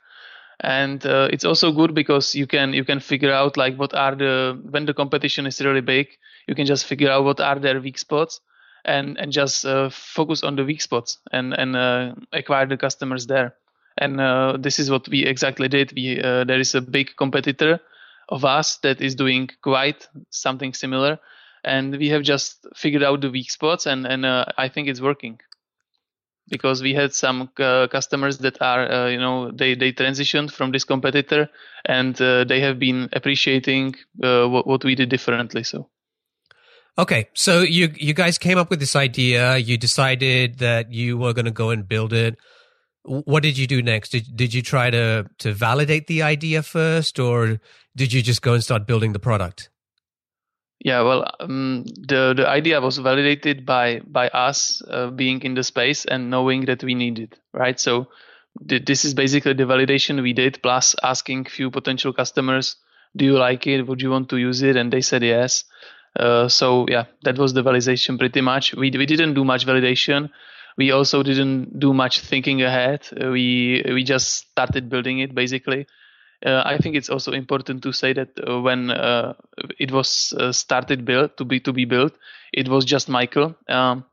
And 0.60 1.04
uh, 1.04 1.28
it's 1.30 1.44
also 1.44 1.70
good 1.70 1.94
because 1.94 2.34
you 2.34 2.46
can 2.46 2.72
you 2.72 2.84
can 2.84 3.00
figure 3.00 3.32
out 3.32 3.56
like 3.56 3.76
what 3.76 3.94
are 3.94 4.14
the 4.14 4.58
when 4.70 4.86
the 4.86 4.94
competition 4.94 5.46
is 5.46 5.60
really 5.60 5.82
big 5.82 6.08
you 6.48 6.54
can 6.54 6.66
just 6.66 6.86
figure 6.86 7.10
out 7.10 7.24
what 7.24 7.40
are 7.40 7.58
their 7.58 7.80
weak 7.80 7.98
spots 7.98 8.40
and 8.84 9.18
and 9.18 9.32
just 9.32 9.66
uh, 9.66 9.90
focus 9.90 10.42
on 10.42 10.56
the 10.56 10.64
weak 10.64 10.80
spots 10.80 11.18
and 11.32 11.52
and 11.52 11.76
uh, 11.76 12.14
acquire 12.32 12.66
the 12.66 12.76
customers 12.76 13.26
there. 13.26 13.54
And 13.98 14.20
uh, 14.20 14.56
this 14.58 14.78
is 14.78 14.90
what 14.90 15.08
we 15.08 15.24
exactly 15.24 15.68
did. 15.68 15.92
We 15.94 16.16
there 16.20 16.60
is 16.60 16.74
a 16.74 16.80
big 16.80 17.16
competitor 17.16 17.80
of 18.28 18.44
us 18.44 18.78
that 18.78 19.00
is 19.00 19.14
doing 19.14 19.50
quite 19.62 20.08
something 20.30 20.74
similar 20.74 21.18
and 21.66 21.96
we 21.96 22.08
have 22.08 22.22
just 22.22 22.66
figured 22.74 23.02
out 23.02 23.20
the 23.20 23.30
weak 23.30 23.50
spots 23.50 23.86
and 23.86 24.06
and 24.06 24.24
uh, 24.24 24.44
i 24.56 24.68
think 24.68 24.88
it's 24.88 25.00
working. 25.00 25.38
Because 26.48 26.80
we 26.80 26.94
had 26.94 27.12
some 27.12 27.50
uh, 27.58 27.88
customers 27.88 28.38
that 28.38 28.62
are 28.62 28.88
uh, 28.88 29.08
you 29.08 29.18
know 29.18 29.50
they 29.50 29.74
they 29.74 29.92
transitioned 29.92 30.52
from 30.52 30.70
this 30.70 30.84
competitor 30.84 31.50
and 31.84 32.20
uh, 32.22 32.44
they 32.44 32.60
have 32.60 32.78
been 32.78 33.08
appreciating 33.12 33.96
uh, 34.22 34.46
what, 34.46 34.64
what 34.64 34.84
we 34.84 34.94
did 34.94 35.08
differently 35.08 35.64
so. 35.64 35.88
Okay 36.96 37.28
so 37.34 37.62
you 37.62 37.92
you 37.96 38.14
guys 38.14 38.38
came 38.38 38.58
up 38.58 38.70
with 38.70 38.78
this 38.78 38.94
idea. 38.94 39.56
You 39.56 39.76
decided 39.76 40.58
that 40.58 40.92
you 40.92 41.18
were 41.18 41.32
going 41.32 41.46
to 41.46 41.58
go 41.64 41.70
and 41.70 41.88
build 41.88 42.12
it. 42.12 42.36
What 43.02 43.42
did 43.42 43.58
you 43.58 43.66
do 43.66 43.82
next? 43.82 44.10
Did, 44.10 44.36
did 44.36 44.54
you 44.54 44.62
try 44.62 44.88
to 44.90 45.26
to 45.38 45.52
validate 45.52 46.06
the 46.06 46.22
idea 46.22 46.62
first 46.62 47.18
or 47.18 47.58
did 47.96 48.12
you 48.12 48.22
just 48.22 48.40
go 48.40 48.54
and 48.54 48.62
start 48.62 48.86
building 48.86 49.14
the 49.14 49.24
product 49.30 49.68
yeah, 50.80 51.02
well, 51.02 51.24
um, 51.40 51.84
the 51.86 52.34
the 52.36 52.46
idea 52.48 52.80
was 52.80 52.98
validated 52.98 53.64
by 53.66 54.00
by 54.06 54.28
us 54.28 54.82
uh, 54.88 55.10
being 55.10 55.40
in 55.42 55.54
the 55.54 55.62
space 55.62 56.04
and 56.04 56.30
knowing 56.30 56.66
that 56.66 56.84
we 56.84 56.94
need 56.94 57.18
it, 57.18 57.38
right? 57.52 57.78
So 57.80 58.08
th- 58.68 58.84
this 58.84 59.04
is 59.04 59.14
basically 59.14 59.54
the 59.54 59.64
validation 59.64 60.22
we 60.22 60.32
did, 60.32 60.60
plus 60.62 60.94
asking 61.02 61.46
few 61.46 61.70
potential 61.70 62.12
customers, 62.12 62.76
"Do 63.16 63.24
you 63.24 63.38
like 63.38 63.66
it? 63.66 63.86
Would 63.86 64.02
you 64.02 64.10
want 64.10 64.28
to 64.30 64.36
use 64.36 64.62
it?" 64.62 64.76
And 64.76 64.92
they 64.92 65.00
said 65.00 65.22
yes. 65.22 65.64
Uh, 66.18 66.48
so 66.48 66.86
yeah, 66.88 67.04
that 67.24 67.38
was 67.38 67.52
the 67.54 67.62
validation 67.62 68.18
pretty 68.18 68.40
much. 68.42 68.74
We 68.74 68.90
we 68.90 69.06
didn't 69.06 69.34
do 69.34 69.44
much 69.44 69.66
validation. 69.66 70.30
We 70.76 70.90
also 70.92 71.22
didn't 71.22 71.78
do 71.80 71.94
much 71.94 72.20
thinking 72.20 72.62
ahead. 72.62 73.08
Uh, 73.12 73.30
we 73.30 73.82
we 73.86 74.04
just 74.04 74.50
started 74.50 74.90
building 74.90 75.20
it 75.20 75.34
basically 75.34 75.86
uh, 76.46 76.62
I 76.64 76.78
think 76.78 76.94
it's 76.94 77.10
also 77.10 77.32
important 77.32 77.82
to 77.82 77.92
say 77.92 78.12
that 78.12 78.28
uh, 78.38 78.60
when 78.60 78.90
uh, 78.90 79.34
it 79.78 79.90
was 79.90 80.32
uh, 80.38 80.52
started 80.52 81.04
built 81.04 81.36
to 81.38 81.44
be 81.44 81.60
to 81.60 81.72
be 81.72 81.84
built, 81.84 82.16
it 82.52 82.68
was 82.68 82.84
just 82.84 83.08
Michael 83.08 83.56
um, 83.68 84.04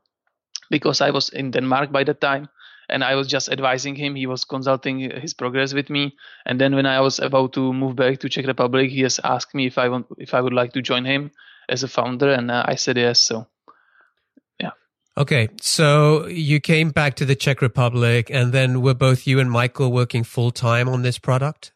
because 0.70 1.00
I 1.00 1.10
was 1.10 1.28
in 1.28 1.52
Denmark 1.52 1.92
by 1.92 2.02
that 2.04 2.20
time 2.20 2.48
and 2.88 3.04
I 3.04 3.14
was 3.14 3.28
just 3.28 3.48
advising 3.48 3.94
him. 3.94 4.14
He 4.16 4.26
was 4.26 4.44
consulting 4.44 4.98
his 4.98 5.32
progress 5.34 5.72
with 5.72 5.88
me, 5.90 6.16
and 6.44 6.60
then 6.60 6.74
when 6.74 6.86
I 6.86 7.00
was 7.00 7.18
about 7.18 7.52
to 7.52 7.72
move 7.72 7.96
back 7.96 8.18
to 8.20 8.28
Czech 8.28 8.46
Republic, 8.46 8.90
he 8.90 9.02
has 9.02 9.20
asked 9.22 9.54
me 9.54 9.66
if 9.66 9.78
I 9.78 9.88
want 9.88 10.06
if 10.18 10.34
I 10.34 10.40
would 10.40 10.52
like 10.52 10.72
to 10.72 10.82
join 10.82 11.04
him 11.04 11.30
as 11.68 11.82
a 11.82 11.88
founder, 11.88 12.32
and 12.32 12.50
uh, 12.50 12.64
I 12.66 12.74
said 12.74 12.96
yes. 12.96 13.20
So. 13.20 13.46
yeah. 14.60 14.72
Okay, 15.16 15.48
so 15.60 16.26
you 16.26 16.60
came 16.60 16.90
back 16.90 17.14
to 17.14 17.24
the 17.24 17.36
Czech 17.36 17.62
Republic, 17.62 18.28
and 18.30 18.52
then 18.52 18.82
were 18.82 18.94
both 18.94 19.26
you 19.26 19.40
and 19.40 19.50
Michael 19.50 19.92
working 19.92 20.24
full 20.24 20.50
time 20.50 20.88
on 20.88 21.02
this 21.02 21.18
product? 21.18 21.73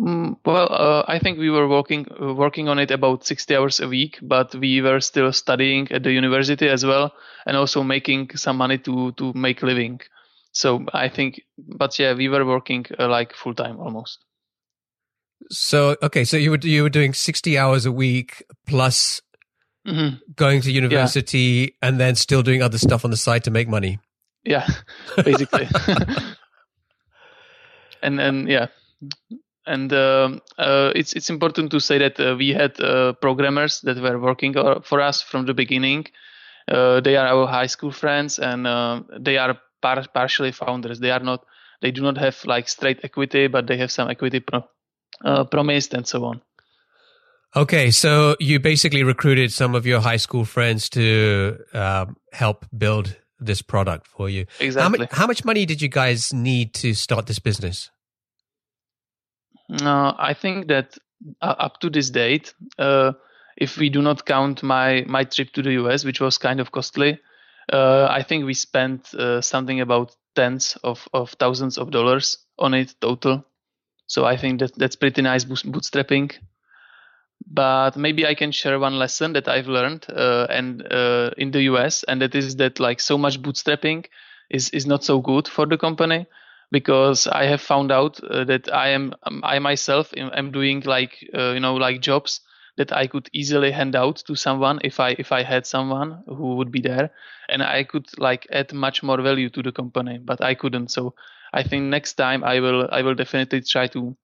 Mm, 0.00 0.36
well, 0.44 0.72
uh, 0.72 1.04
I 1.06 1.18
think 1.18 1.38
we 1.38 1.50
were 1.50 1.68
working 1.68 2.06
uh, 2.20 2.32
working 2.32 2.68
on 2.68 2.78
it 2.78 2.90
about 2.90 3.26
60 3.26 3.54
hours 3.54 3.80
a 3.80 3.88
week, 3.88 4.18
but 4.22 4.54
we 4.54 4.80
were 4.80 5.00
still 5.00 5.32
studying 5.32 5.90
at 5.92 6.02
the 6.02 6.12
university 6.12 6.68
as 6.68 6.84
well, 6.84 7.12
and 7.46 7.56
also 7.56 7.82
making 7.82 8.30
some 8.36 8.56
money 8.56 8.78
to 8.78 9.12
to 9.12 9.32
make 9.34 9.62
living. 9.62 10.00
So 10.52 10.84
I 10.92 11.08
think, 11.08 11.42
but 11.58 11.98
yeah, 11.98 12.14
we 12.14 12.28
were 12.28 12.44
working 12.44 12.86
uh, 12.98 13.08
like 13.08 13.34
full 13.34 13.54
time 13.54 13.78
almost. 13.80 14.24
So 15.50 15.96
okay, 16.02 16.24
so 16.24 16.36
you 16.36 16.52
were 16.52 16.60
you 16.62 16.84
were 16.84 16.90
doing 16.90 17.12
60 17.12 17.58
hours 17.58 17.84
a 17.84 17.92
week 17.92 18.44
plus 18.66 19.20
mm-hmm. 19.86 20.16
going 20.34 20.62
to 20.62 20.72
university, 20.72 21.76
yeah. 21.82 21.88
and 21.88 22.00
then 22.00 22.14
still 22.14 22.42
doing 22.42 22.62
other 22.62 22.78
stuff 22.78 23.04
on 23.04 23.10
the 23.10 23.16
side 23.16 23.44
to 23.44 23.50
make 23.50 23.68
money. 23.68 23.98
Yeah, 24.42 24.66
basically. 25.16 25.68
and 28.02 28.18
then 28.18 28.46
yeah 28.48 28.68
and 29.66 29.92
uh, 29.92 30.38
uh, 30.58 30.92
it's 30.94 31.12
it's 31.12 31.30
important 31.30 31.70
to 31.70 31.80
say 31.80 31.98
that 31.98 32.18
uh, 32.18 32.34
we 32.36 32.50
had 32.50 32.80
uh, 32.80 33.12
programmers 33.14 33.80
that 33.82 34.00
were 34.00 34.18
working 34.18 34.56
uh, 34.56 34.80
for 34.80 35.00
us 35.00 35.22
from 35.22 35.46
the 35.46 35.54
beginning. 35.54 36.06
Uh, 36.68 37.00
they 37.00 37.16
are 37.16 37.26
our 37.26 37.46
high 37.46 37.66
school 37.66 37.92
friends, 37.92 38.38
and 38.38 38.66
they 39.20 39.38
are 39.38 39.58
par- 39.80 40.06
partially 40.14 40.52
founders. 40.52 41.00
They 41.00 41.10
are 41.10 41.20
not. 41.20 41.44
They 41.80 41.90
do 41.90 42.02
not 42.02 42.16
have 42.18 42.44
like 42.44 42.68
straight 42.68 43.00
equity, 43.02 43.48
but 43.48 43.66
they 43.66 43.76
have 43.78 43.90
some 43.90 44.08
equity 44.08 44.40
pro- 44.40 45.44
promised 45.46 45.94
and 45.94 46.06
so 46.06 46.24
on. 46.24 46.40
Okay, 47.54 47.90
so 47.90 48.36
you 48.40 48.60
basically 48.60 49.02
recruited 49.02 49.52
some 49.52 49.74
of 49.74 49.84
your 49.84 50.00
high 50.00 50.16
school 50.16 50.44
friends 50.44 50.88
to 50.90 51.58
um, 51.74 52.16
help 52.32 52.64
build 52.76 53.16
this 53.38 53.60
product 53.60 54.06
for 54.06 54.30
you. 54.30 54.46
Exactly. 54.60 54.98
How, 54.98 55.04
mu- 55.04 55.08
how 55.10 55.26
much 55.26 55.44
money 55.44 55.66
did 55.66 55.82
you 55.82 55.88
guys 55.88 56.32
need 56.32 56.72
to 56.74 56.94
start 56.94 57.26
this 57.26 57.40
business? 57.40 57.90
Uh, 59.80 60.12
I 60.18 60.34
think 60.34 60.68
that 60.68 60.98
uh, 61.40 61.54
up 61.58 61.80
to 61.80 61.90
this 61.90 62.10
date, 62.10 62.54
uh, 62.78 63.12
if 63.56 63.78
we 63.78 63.88
do 63.88 64.02
not 64.02 64.26
count 64.26 64.62
my 64.62 65.04
my 65.06 65.24
trip 65.24 65.52
to 65.52 65.62
the 65.62 65.72
US, 65.72 66.04
which 66.04 66.20
was 66.20 66.38
kind 66.38 66.60
of 66.60 66.72
costly, 66.72 67.20
uh, 67.72 68.06
I 68.10 68.22
think 68.22 68.44
we 68.44 68.54
spent 68.54 69.14
uh, 69.14 69.40
something 69.40 69.80
about 69.80 70.14
tens 70.34 70.76
of, 70.82 71.08
of 71.12 71.30
thousands 71.38 71.78
of 71.78 71.90
dollars 71.90 72.38
on 72.58 72.74
it 72.74 72.94
total. 73.00 73.44
So 74.06 74.24
I 74.24 74.36
think 74.36 74.60
that 74.60 74.74
that's 74.76 74.96
pretty 74.96 75.22
nice 75.22 75.44
bootstrapping. 75.44 76.32
But 77.46 77.96
maybe 77.96 78.26
I 78.26 78.34
can 78.34 78.52
share 78.52 78.78
one 78.78 78.98
lesson 78.98 79.32
that 79.32 79.48
I've 79.48 79.68
learned 79.68 80.06
uh, 80.08 80.46
and 80.50 80.82
in 81.38 81.50
the 81.50 81.62
US, 81.62 82.02
and 82.04 82.20
that 82.20 82.34
is 82.34 82.56
that 82.56 82.78
like 82.78 83.00
so 83.00 83.16
much 83.16 83.40
bootstrapping 83.40 84.04
is 84.50 84.68
is 84.70 84.86
not 84.86 85.02
so 85.02 85.20
good 85.20 85.48
for 85.48 85.66
the 85.66 85.78
company 85.78 86.26
because 86.72 87.26
I 87.26 87.44
have 87.44 87.60
found 87.60 87.92
out 87.92 88.18
uh, 88.24 88.44
that 88.44 88.72
I 88.72 88.88
am 88.88 89.14
um, 89.24 89.42
I 89.44 89.60
myself 89.60 90.12
am 90.16 90.50
doing 90.50 90.82
like 90.86 91.12
uh, 91.34 91.52
you 91.52 91.60
know 91.60 91.74
like 91.76 92.00
jobs 92.00 92.40
that 92.78 92.92
I 92.92 93.06
could 93.06 93.28
easily 93.34 93.70
hand 93.70 93.94
out 93.94 94.16
to 94.26 94.34
someone 94.34 94.80
if 94.82 94.98
I 94.98 95.10
if 95.18 95.30
I 95.30 95.42
had 95.42 95.66
someone 95.66 96.24
who 96.26 96.56
would 96.56 96.72
be 96.72 96.80
there. 96.80 97.10
And 97.48 97.62
I 97.62 97.84
could 97.84 98.06
like 98.18 98.46
add 98.50 98.72
much 98.72 99.02
more 99.02 99.20
value 99.20 99.50
to 99.50 99.62
the 99.62 99.72
company 99.72 100.18
but 100.18 100.40
I 100.40 100.54
couldn't. 100.54 100.90
So 100.90 101.14
I 101.52 101.62
think 101.62 101.84
next 101.84 102.14
time 102.14 102.42
I 102.42 102.60
will 102.60 102.88
I 102.90 103.02
will 103.02 103.14
definitely 103.14 103.60
try 103.60 103.86
to 103.88 104.16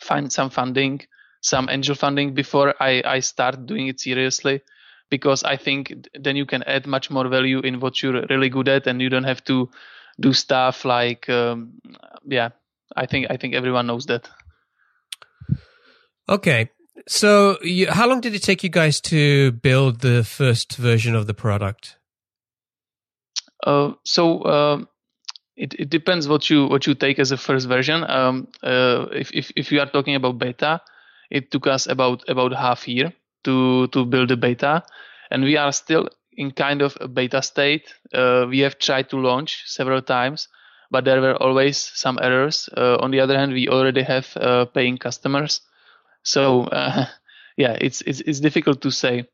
find 0.00 0.32
some 0.32 0.50
funding 0.50 1.02
some 1.42 1.68
angel 1.70 1.94
funding 1.94 2.34
before 2.34 2.74
I 2.80 3.02
I 3.04 3.20
start 3.20 3.66
doing 3.66 3.86
it 3.86 4.00
seriously 4.00 4.60
because 5.08 5.44
I 5.44 5.56
think 5.56 6.08
then 6.18 6.36
you 6.36 6.46
can 6.46 6.64
add 6.64 6.86
much 6.86 7.10
more 7.10 7.28
value 7.28 7.60
in 7.60 7.80
what 7.80 8.02
you're 8.02 8.26
really 8.28 8.48
good 8.48 8.68
at 8.68 8.86
and 8.88 9.00
you 9.00 9.08
don't 9.08 9.24
have 9.24 9.44
to 9.44 9.70
do 10.20 10.32
stuff 10.32 10.84
like 10.84 11.28
um, 11.28 11.80
yeah 12.26 12.50
i 12.94 13.06
think 13.06 13.26
i 13.30 13.36
think 13.36 13.54
everyone 13.54 13.86
knows 13.86 14.06
that. 14.06 14.28
Okay. 16.28 16.70
So 17.08 17.58
you, 17.62 17.90
how 17.90 18.06
long 18.06 18.20
did 18.20 18.34
it 18.34 18.42
take 18.42 18.62
you 18.62 18.68
guys 18.68 19.00
to 19.00 19.50
build 19.50 20.00
the 20.00 20.22
first 20.22 20.76
version 20.76 21.16
of 21.16 21.26
the 21.26 21.34
product? 21.34 21.96
Uh, 23.66 23.94
so 24.04 24.42
uh, 24.42 24.84
it, 25.56 25.74
it 25.74 25.90
depends 25.90 26.28
what 26.28 26.48
you 26.48 26.66
what 26.66 26.86
you 26.86 26.94
take 26.94 27.18
as 27.18 27.32
a 27.32 27.36
first 27.36 27.66
version. 27.66 28.04
Um, 28.08 28.48
uh, 28.62 29.06
if, 29.12 29.32
if 29.32 29.50
if 29.56 29.72
you 29.72 29.80
are 29.80 29.90
talking 29.90 30.14
about 30.14 30.38
beta 30.38 30.82
it 31.30 31.50
took 31.50 31.66
us 31.66 31.86
about 31.86 32.28
about 32.28 32.52
half 32.52 32.88
year 32.88 33.12
to 33.44 33.86
to 33.88 34.04
build 34.04 34.28
the 34.28 34.36
beta. 34.36 34.82
And 35.30 35.44
we 35.44 35.56
are 35.56 35.72
still 35.72 36.08
in 36.40 36.50
kind 36.50 36.80
of 36.80 36.96
a 37.00 37.06
beta 37.06 37.42
state. 37.42 37.94
Uh, 38.14 38.46
we 38.48 38.60
have 38.60 38.78
tried 38.78 39.10
to 39.10 39.18
launch 39.18 39.62
several 39.66 40.00
times, 40.00 40.48
but 40.90 41.04
there 41.04 41.20
were 41.20 41.36
always 41.36 41.76
some 41.78 42.18
errors. 42.22 42.68
Uh, 42.74 42.96
on 42.96 43.10
the 43.10 43.20
other 43.20 43.36
hand, 43.38 43.52
we 43.52 43.68
already 43.68 44.02
have 44.02 44.26
uh, 44.36 44.64
paying 44.64 44.96
customers, 44.96 45.60
so 46.22 46.62
uh, 46.64 47.04
yeah, 47.56 47.76
it's, 47.80 48.00
it's 48.02 48.20
it's 48.22 48.40
difficult 48.40 48.80
to 48.80 48.90
say. 48.90 49.26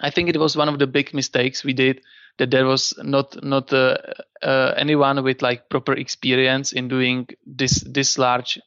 I 0.00 0.10
think 0.10 0.28
it 0.28 0.38
was 0.38 0.56
one 0.56 0.68
of 0.68 0.78
the 0.78 0.86
big 0.86 1.12
mistakes 1.12 1.64
we 1.64 1.72
did 1.72 2.02
that 2.38 2.52
there 2.52 2.66
was 2.66 2.94
not 3.02 3.42
not 3.42 3.72
uh, 3.72 3.96
uh, 4.40 4.74
anyone 4.76 5.24
with 5.24 5.42
like 5.42 5.68
proper 5.68 5.94
experience 5.94 6.72
in 6.72 6.86
doing 6.88 7.26
this 7.46 7.82
this 7.84 8.16
large 8.16 8.60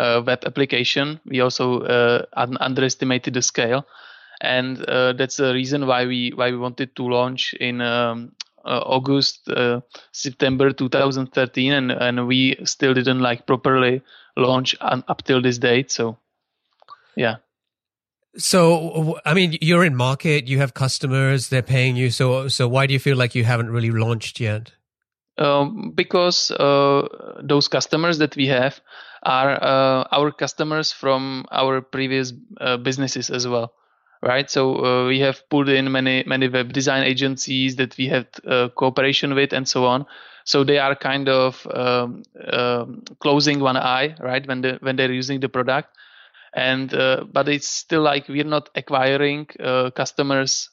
web 0.00 0.44
application. 0.46 1.20
We 1.26 1.40
also 1.40 1.82
un- 2.32 2.56
underestimated 2.58 3.34
the 3.34 3.42
scale, 3.42 3.84
and 4.40 4.84
uh, 4.84 5.12
that's 5.12 5.36
the 5.36 5.52
reason 5.52 5.86
why 5.86 6.06
we 6.06 6.32
why 6.34 6.50
we 6.50 6.58
wanted 6.58 6.94
to 6.96 7.02
launch 7.08 7.54
in 7.54 7.80
um, 7.80 8.32
uh, 8.64 8.80
August 8.84 9.48
September 10.12 10.72
2013, 10.72 11.72
and 11.72 11.90
and 11.92 12.26
we 12.26 12.56
still 12.64 12.94
didn't 12.94 13.20
like 13.20 13.46
properly 13.46 14.02
launch 14.36 14.74
un- 14.80 15.04
up 15.08 15.22
till 15.24 15.42
this 15.42 15.58
date. 15.58 15.90
So, 15.90 16.18
yeah. 17.16 17.36
So, 18.36 19.18
I 19.24 19.34
mean, 19.34 19.58
you're 19.60 19.84
in 19.84 19.96
market, 19.96 20.46
you 20.46 20.58
have 20.58 20.74
customers, 20.74 21.48
they're 21.48 21.62
paying 21.62 21.96
you. 21.96 22.10
So, 22.10 22.48
so 22.48 22.68
why 22.68 22.86
do 22.86 22.92
you 22.92 23.00
feel 23.00 23.16
like 23.16 23.34
you 23.34 23.44
haven't 23.44 23.70
really 23.70 23.90
launched 23.90 24.38
yet? 24.38 24.72
Um, 25.38 25.92
because 25.94 26.50
uh, 26.50 27.08
those 27.42 27.68
customers 27.68 28.18
that 28.18 28.36
we 28.36 28.46
have 28.48 28.80
are 29.22 29.52
uh, 29.62 30.04
our 30.12 30.30
customers 30.30 30.92
from 30.92 31.46
our 31.50 31.80
previous 31.80 32.32
uh, 32.60 32.76
businesses 32.76 33.30
as 33.30 33.46
well, 33.46 33.72
right? 34.22 34.50
So 34.50 34.84
uh, 34.84 35.06
we 35.08 35.20
have 35.20 35.48
pulled 35.50 35.68
in 35.68 35.90
many 35.92 36.24
many 36.26 36.48
web 36.48 36.72
design 36.72 37.04
agencies 37.04 37.76
that 37.76 37.96
we 37.96 38.08
had 38.08 38.26
uh, 38.46 38.68
cooperation 38.70 39.34
with, 39.34 39.52
and 39.52 39.68
so 39.68 39.84
on. 39.86 40.06
So 40.44 40.64
they 40.64 40.78
are 40.78 40.94
kind 40.94 41.28
of 41.28 41.66
um, 41.74 42.22
um, 42.52 43.02
closing 43.20 43.60
one 43.60 43.76
eye, 43.76 44.16
right, 44.20 44.46
when 44.46 44.62
they 44.62 44.78
when 44.80 44.96
they're 44.96 45.12
using 45.12 45.40
the 45.40 45.48
product 45.48 45.90
and 46.54 46.92
uh, 46.94 47.24
but 47.30 47.48
it's 47.48 47.68
still 47.68 48.00
like 48.02 48.28
we're 48.28 48.44
not 48.44 48.70
acquiring 48.74 49.46
customers 49.94 50.70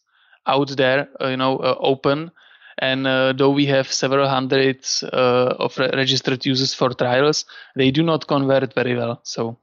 out 0.47 0.69
there 0.77 1.09
you 1.21 1.37
know 1.37 1.57
open 1.59 2.31
and 2.79 3.07
uh, 3.07 3.33
though 3.33 3.51
we 3.51 3.65
have 3.65 3.91
several 3.91 4.27
hundreds 4.27 5.03
uh, 5.03 5.55
of 5.59 5.77
re- 5.77 5.89
registered 5.93 6.45
users 6.45 6.73
for 6.73 6.89
trials 6.93 7.45
they 7.75 7.91
do 7.91 8.03
not 8.03 8.27
convert 8.27 8.73
very 8.73 8.95
well 8.95 9.19
so 9.23 9.57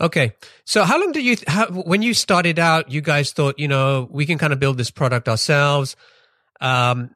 okay. 0.00 0.32
So 0.64 0.84
how 0.84 1.00
long 1.00 1.12
did 1.12 1.24
you 1.24 1.36
how, 1.46 1.66
when 1.68 2.02
you 2.02 2.14
started 2.14 2.58
out 2.58 2.90
you 2.90 3.00
guys 3.00 3.32
thought 3.32 3.58
you 3.58 3.68
know 3.68 4.08
we 4.10 4.26
can 4.26 4.38
kind 4.38 4.52
of 4.52 4.60
build 4.60 4.78
this 4.78 4.90
product 4.90 5.28
ourselves. 5.28 5.96
Um, 6.60 7.10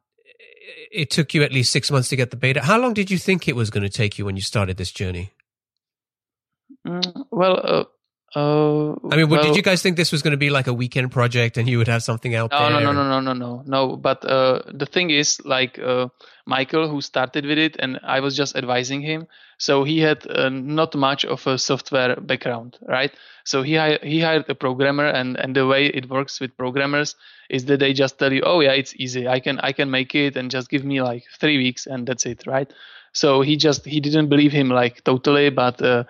it 0.90 1.10
took 1.10 1.34
you 1.34 1.42
at 1.42 1.52
least 1.52 1.72
six 1.72 1.90
months 1.90 2.08
to 2.08 2.16
get 2.16 2.30
the 2.30 2.36
beta. 2.36 2.62
How 2.62 2.78
long 2.78 2.94
did 2.94 3.10
you 3.10 3.18
think 3.18 3.48
it 3.48 3.56
was 3.56 3.70
going 3.70 3.82
to 3.82 3.88
take 3.88 4.18
you 4.18 4.24
when 4.24 4.36
you 4.36 4.42
started 4.42 4.76
this 4.76 4.92
journey? 4.92 5.32
Mm, 6.86 7.26
well, 7.30 7.60
uh, 7.62 7.84
uh, 8.38 8.92
I 9.10 9.16
mean, 9.16 9.28
well, 9.28 9.42
did 9.42 9.56
you 9.56 9.62
guys 9.62 9.82
think 9.82 9.96
this 9.96 10.12
was 10.12 10.22
going 10.22 10.32
to 10.32 10.38
be 10.38 10.50
like 10.50 10.66
a 10.66 10.72
weekend 10.72 11.10
project 11.10 11.56
and 11.56 11.68
you 11.68 11.78
would 11.78 11.88
have 11.88 12.02
something 12.02 12.34
out 12.34 12.50
no, 12.52 12.58
there? 12.58 12.70
No, 12.70 12.92
no, 12.92 12.92
no, 12.92 13.20
no, 13.20 13.20
no, 13.20 13.32
no, 13.32 13.62
no. 13.66 13.96
But 13.96 14.24
uh, 14.24 14.62
the 14.72 14.86
thing 14.86 15.10
is, 15.10 15.40
like 15.44 15.78
uh, 15.78 16.08
Michael, 16.46 16.88
who 16.88 17.00
started 17.00 17.44
with 17.44 17.58
it, 17.58 17.76
and 17.78 17.98
I 18.02 18.20
was 18.20 18.36
just 18.36 18.56
advising 18.56 19.00
him. 19.00 19.26
So 19.58 19.82
he 19.82 19.98
had 19.98 20.24
uh, 20.30 20.50
not 20.50 20.94
much 20.94 21.24
of 21.24 21.46
a 21.46 21.58
software 21.58 22.16
background, 22.16 22.78
right? 22.86 23.12
So 23.44 23.62
he 23.62 23.74
hi- 23.74 23.98
he 24.02 24.20
hired 24.20 24.48
a 24.48 24.54
programmer, 24.54 25.06
and 25.06 25.36
and 25.36 25.56
the 25.56 25.66
way 25.66 25.86
it 25.86 26.08
works 26.08 26.38
with 26.40 26.56
programmers 26.56 27.16
is 27.50 27.64
that 27.64 27.80
they 27.80 27.92
just 27.92 28.18
tell 28.18 28.32
you, 28.32 28.42
oh 28.44 28.60
yeah, 28.60 28.72
it's 28.72 28.94
easy. 28.96 29.26
I 29.26 29.40
can 29.40 29.58
I 29.60 29.72
can 29.72 29.90
make 29.90 30.14
it, 30.14 30.36
and 30.36 30.50
just 30.50 30.70
give 30.70 30.84
me 30.84 31.02
like 31.02 31.24
three 31.40 31.58
weeks, 31.58 31.86
and 31.86 32.06
that's 32.06 32.24
it, 32.26 32.46
right? 32.46 32.70
So 33.12 33.42
he 33.42 33.56
just 33.56 33.84
he 33.84 34.00
didn't 34.00 34.28
believe 34.28 34.52
him 34.52 34.68
like 34.68 35.02
totally, 35.02 35.50
but 35.50 35.82
uh, 35.82 36.04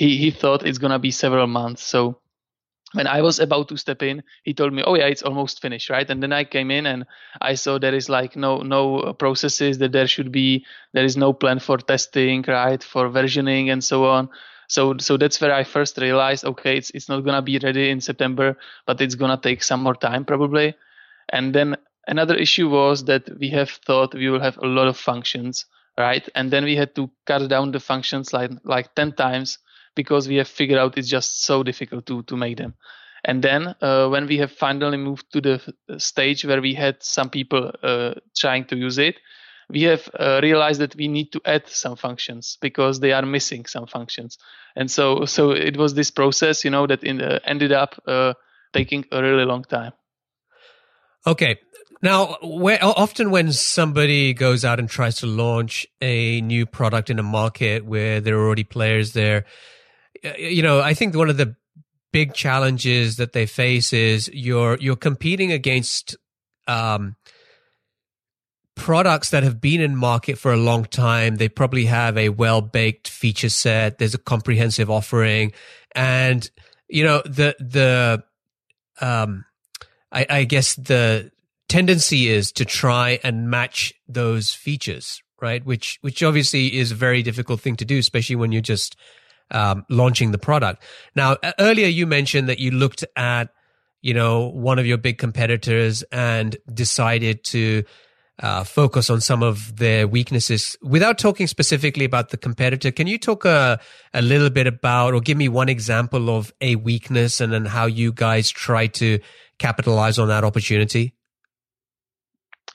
he 0.00 0.08
he 0.22 0.30
thought 0.30 0.66
it's 0.66 0.78
gonna 0.82 0.98
be 0.98 1.10
several 1.10 1.46
months. 1.48 1.82
So 1.82 2.20
when 2.94 3.06
I 3.06 3.20
was 3.22 3.38
about 3.38 3.68
to 3.68 3.76
step 3.76 4.02
in, 4.02 4.22
he 4.44 4.54
told 4.54 4.72
me, 4.72 4.82
"Oh 4.86 4.94
yeah, 4.96 5.06
it's 5.12 5.22
almost 5.22 5.60
finished, 5.60 5.90
right?" 5.90 6.08
And 6.10 6.22
then 6.22 6.32
I 6.32 6.44
came 6.44 6.70
in 6.70 6.86
and 6.86 7.04
I 7.40 7.54
saw 7.54 7.78
there 7.78 7.94
is 7.94 8.08
like 8.08 8.36
no 8.36 8.58
no 8.62 9.00
uh, 9.00 9.12
processes 9.12 9.78
that 9.78 9.92
there 9.92 10.06
should 10.08 10.32
be. 10.32 10.64
There 10.94 11.04
is 11.04 11.16
no 11.16 11.32
plan 11.32 11.58
for 11.60 11.78
testing, 11.78 12.44
right, 12.48 12.82
for 12.82 13.10
versioning 13.10 13.70
and 13.72 13.82
so 13.84 14.06
on. 14.06 14.30
So 14.68 14.96
so 14.98 15.16
that's 15.18 15.40
where 15.40 15.52
I 15.54 15.64
first 15.64 15.98
realized, 15.98 16.44
okay, 16.44 16.76
it's 16.78 16.90
it's 16.90 17.08
not 17.08 17.24
gonna 17.24 17.42
be 17.42 17.58
ready 17.58 17.90
in 17.90 18.00
September, 18.00 18.56
but 18.86 19.00
it's 19.00 19.16
gonna 19.16 19.40
take 19.48 19.62
some 19.62 19.82
more 19.82 19.96
time 19.96 20.24
probably. 20.24 20.74
And 21.30 21.54
then 21.54 21.76
another 22.06 22.34
issue 22.36 22.68
was 22.68 23.04
that 23.04 23.28
we 23.38 23.50
have 23.50 23.70
thought 23.70 24.14
we 24.14 24.28
will 24.30 24.40
have 24.40 24.58
a 24.58 24.66
lot 24.66 24.88
of 24.88 24.96
functions, 24.98 25.66
right? 25.98 26.28
And 26.34 26.50
then 26.50 26.64
we 26.64 26.76
had 26.76 26.94
to 26.96 27.10
cut 27.26 27.48
down 27.48 27.72
the 27.72 27.80
functions 27.80 28.32
like 28.32 28.52
like 28.64 28.94
ten 28.94 29.12
times 29.12 29.58
because 29.98 30.28
we 30.28 30.36
have 30.36 30.48
figured 30.48 30.78
out 30.78 30.96
it's 30.96 31.10
just 31.10 31.44
so 31.44 31.62
difficult 31.62 32.06
to 32.06 32.22
to 32.22 32.36
make 32.36 32.56
them. 32.56 32.74
And 33.24 33.42
then 33.42 33.74
uh, 33.80 34.08
when 34.08 34.26
we 34.26 34.38
have 34.38 34.52
finally 34.52 34.96
moved 34.96 35.26
to 35.32 35.40
the 35.40 35.98
stage 35.98 36.44
where 36.44 36.62
we 36.62 36.74
had 36.74 37.02
some 37.02 37.30
people 37.30 37.72
uh, 37.82 38.14
trying 38.36 38.64
to 38.66 38.76
use 38.76 38.96
it, 38.98 39.16
we 39.68 39.82
have 39.82 40.08
uh, 40.14 40.40
realized 40.40 40.80
that 40.80 40.94
we 40.94 41.08
need 41.08 41.32
to 41.32 41.40
add 41.44 41.68
some 41.68 41.96
functions 41.96 42.56
because 42.60 43.00
they 43.00 43.12
are 43.12 43.26
missing 43.26 43.66
some 43.66 43.86
functions. 43.86 44.38
And 44.76 44.90
so 44.90 45.26
so 45.26 45.50
it 45.50 45.76
was 45.76 45.94
this 45.94 46.10
process, 46.10 46.64
you 46.64 46.70
know, 46.70 46.86
that 46.86 47.02
in 47.02 47.18
the, 47.18 47.40
ended 47.44 47.72
up 47.72 48.00
uh, 48.06 48.34
taking 48.72 49.04
a 49.10 49.20
really 49.20 49.44
long 49.44 49.64
time. 49.64 49.92
Okay. 51.26 51.58
Now, 52.00 52.36
where, 52.42 52.78
often 52.80 53.32
when 53.32 53.52
somebody 53.52 54.32
goes 54.32 54.64
out 54.64 54.78
and 54.78 54.88
tries 54.88 55.16
to 55.16 55.26
launch 55.26 55.84
a 56.00 56.40
new 56.40 56.64
product 56.64 57.10
in 57.10 57.18
a 57.18 57.24
market 57.24 57.84
where 57.84 58.20
there 58.20 58.36
are 58.38 58.46
already 58.46 58.64
players 58.64 59.14
there, 59.14 59.44
you 60.38 60.62
know, 60.62 60.80
I 60.80 60.94
think 60.94 61.14
one 61.14 61.30
of 61.30 61.36
the 61.36 61.56
big 62.12 62.34
challenges 62.34 63.16
that 63.16 63.32
they 63.32 63.46
face 63.46 63.92
is 63.92 64.30
you're 64.32 64.76
you're 64.80 64.96
competing 64.96 65.52
against 65.52 66.16
um, 66.66 67.16
products 68.74 69.30
that 69.30 69.42
have 69.42 69.60
been 69.60 69.80
in 69.80 69.96
market 69.96 70.38
for 70.38 70.52
a 70.52 70.56
long 70.56 70.84
time. 70.84 71.36
They 71.36 71.48
probably 71.48 71.84
have 71.86 72.16
a 72.16 72.30
well 72.30 72.60
baked 72.60 73.08
feature 73.08 73.50
set. 73.50 73.98
There's 73.98 74.14
a 74.14 74.18
comprehensive 74.18 74.90
offering, 74.90 75.52
and 75.94 76.48
you 76.88 77.04
know 77.04 77.22
the 77.24 77.56
the 77.58 78.24
um, 79.00 79.44
I, 80.10 80.26
I 80.28 80.44
guess 80.44 80.74
the 80.74 81.30
tendency 81.68 82.28
is 82.28 82.52
to 82.52 82.64
try 82.64 83.20
and 83.22 83.50
match 83.50 83.92
those 84.08 84.54
features, 84.54 85.22
right? 85.40 85.64
Which 85.64 85.98
which 86.00 86.22
obviously 86.22 86.78
is 86.78 86.92
a 86.92 86.96
very 86.96 87.22
difficult 87.22 87.60
thing 87.60 87.76
to 87.76 87.84
do, 87.84 87.98
especially 87.98 88.36
when 88.36 88.52
you're 88.52 88.62
just 88.62 88.96
um, 89.50 89.84
launching 89.88 90.32
the 90.32 90.38
product. 90.38 90.82
Now, 91.14 91.36
earlier 91.58 91.86
you 91.86 92.06
mentioned 92.06 92.48
that 92.48 92.58
you 92.58 92.70
looked 92.70 93.04
at, 93.16 93.50
you 94.02 94.14
know, 94.14 94.48
one 94.48 94.78
of 94.78 94.86
your 94.86 94.98
big 94.98 95.18
competitors 95.18 96.02
and 96.12 96.56
decided 96.72 97.44
to 97.44 97.84
uh, 98.40 98.62
focus 98.62 99.10
on 99.10 99.20
some 99.20 99.42
of 99.42 99.76
their 99.76 100.06
weaknesses. 100.06 100.76
Without 100.82 101.18
talking 101.18 101.46
specifically 101.46 102.04
about 102.04 102.30
the 102.30 102.36
competitor, 102.36 102.92
can 102.92 103.06
you 103.06 103.18
talk 103.18 103.44
a, 103.44 103.80
a 104.14 104.22
little 104.22 104.50
bit 104.50 104.66
about 104.66 105.14
or 105.14 105.20
give 105.20 105.36
me 105.36 105.48
one 105.48 105.68
example 105.68 106.30
of 106.30 106.52
a 106.60 106.76
weakness 106.76 107.40
and 107.40 107.52
then 107.52 107.64
how 107.64 107.86
you 107.86 108.12
guys 108.12 108.50
try 108.50 108.86
to 108.86 109.18
capitalize 109.58 110.18
on 110.18 110.28
that 110.28 110.44
opportunity? 110.44 111.14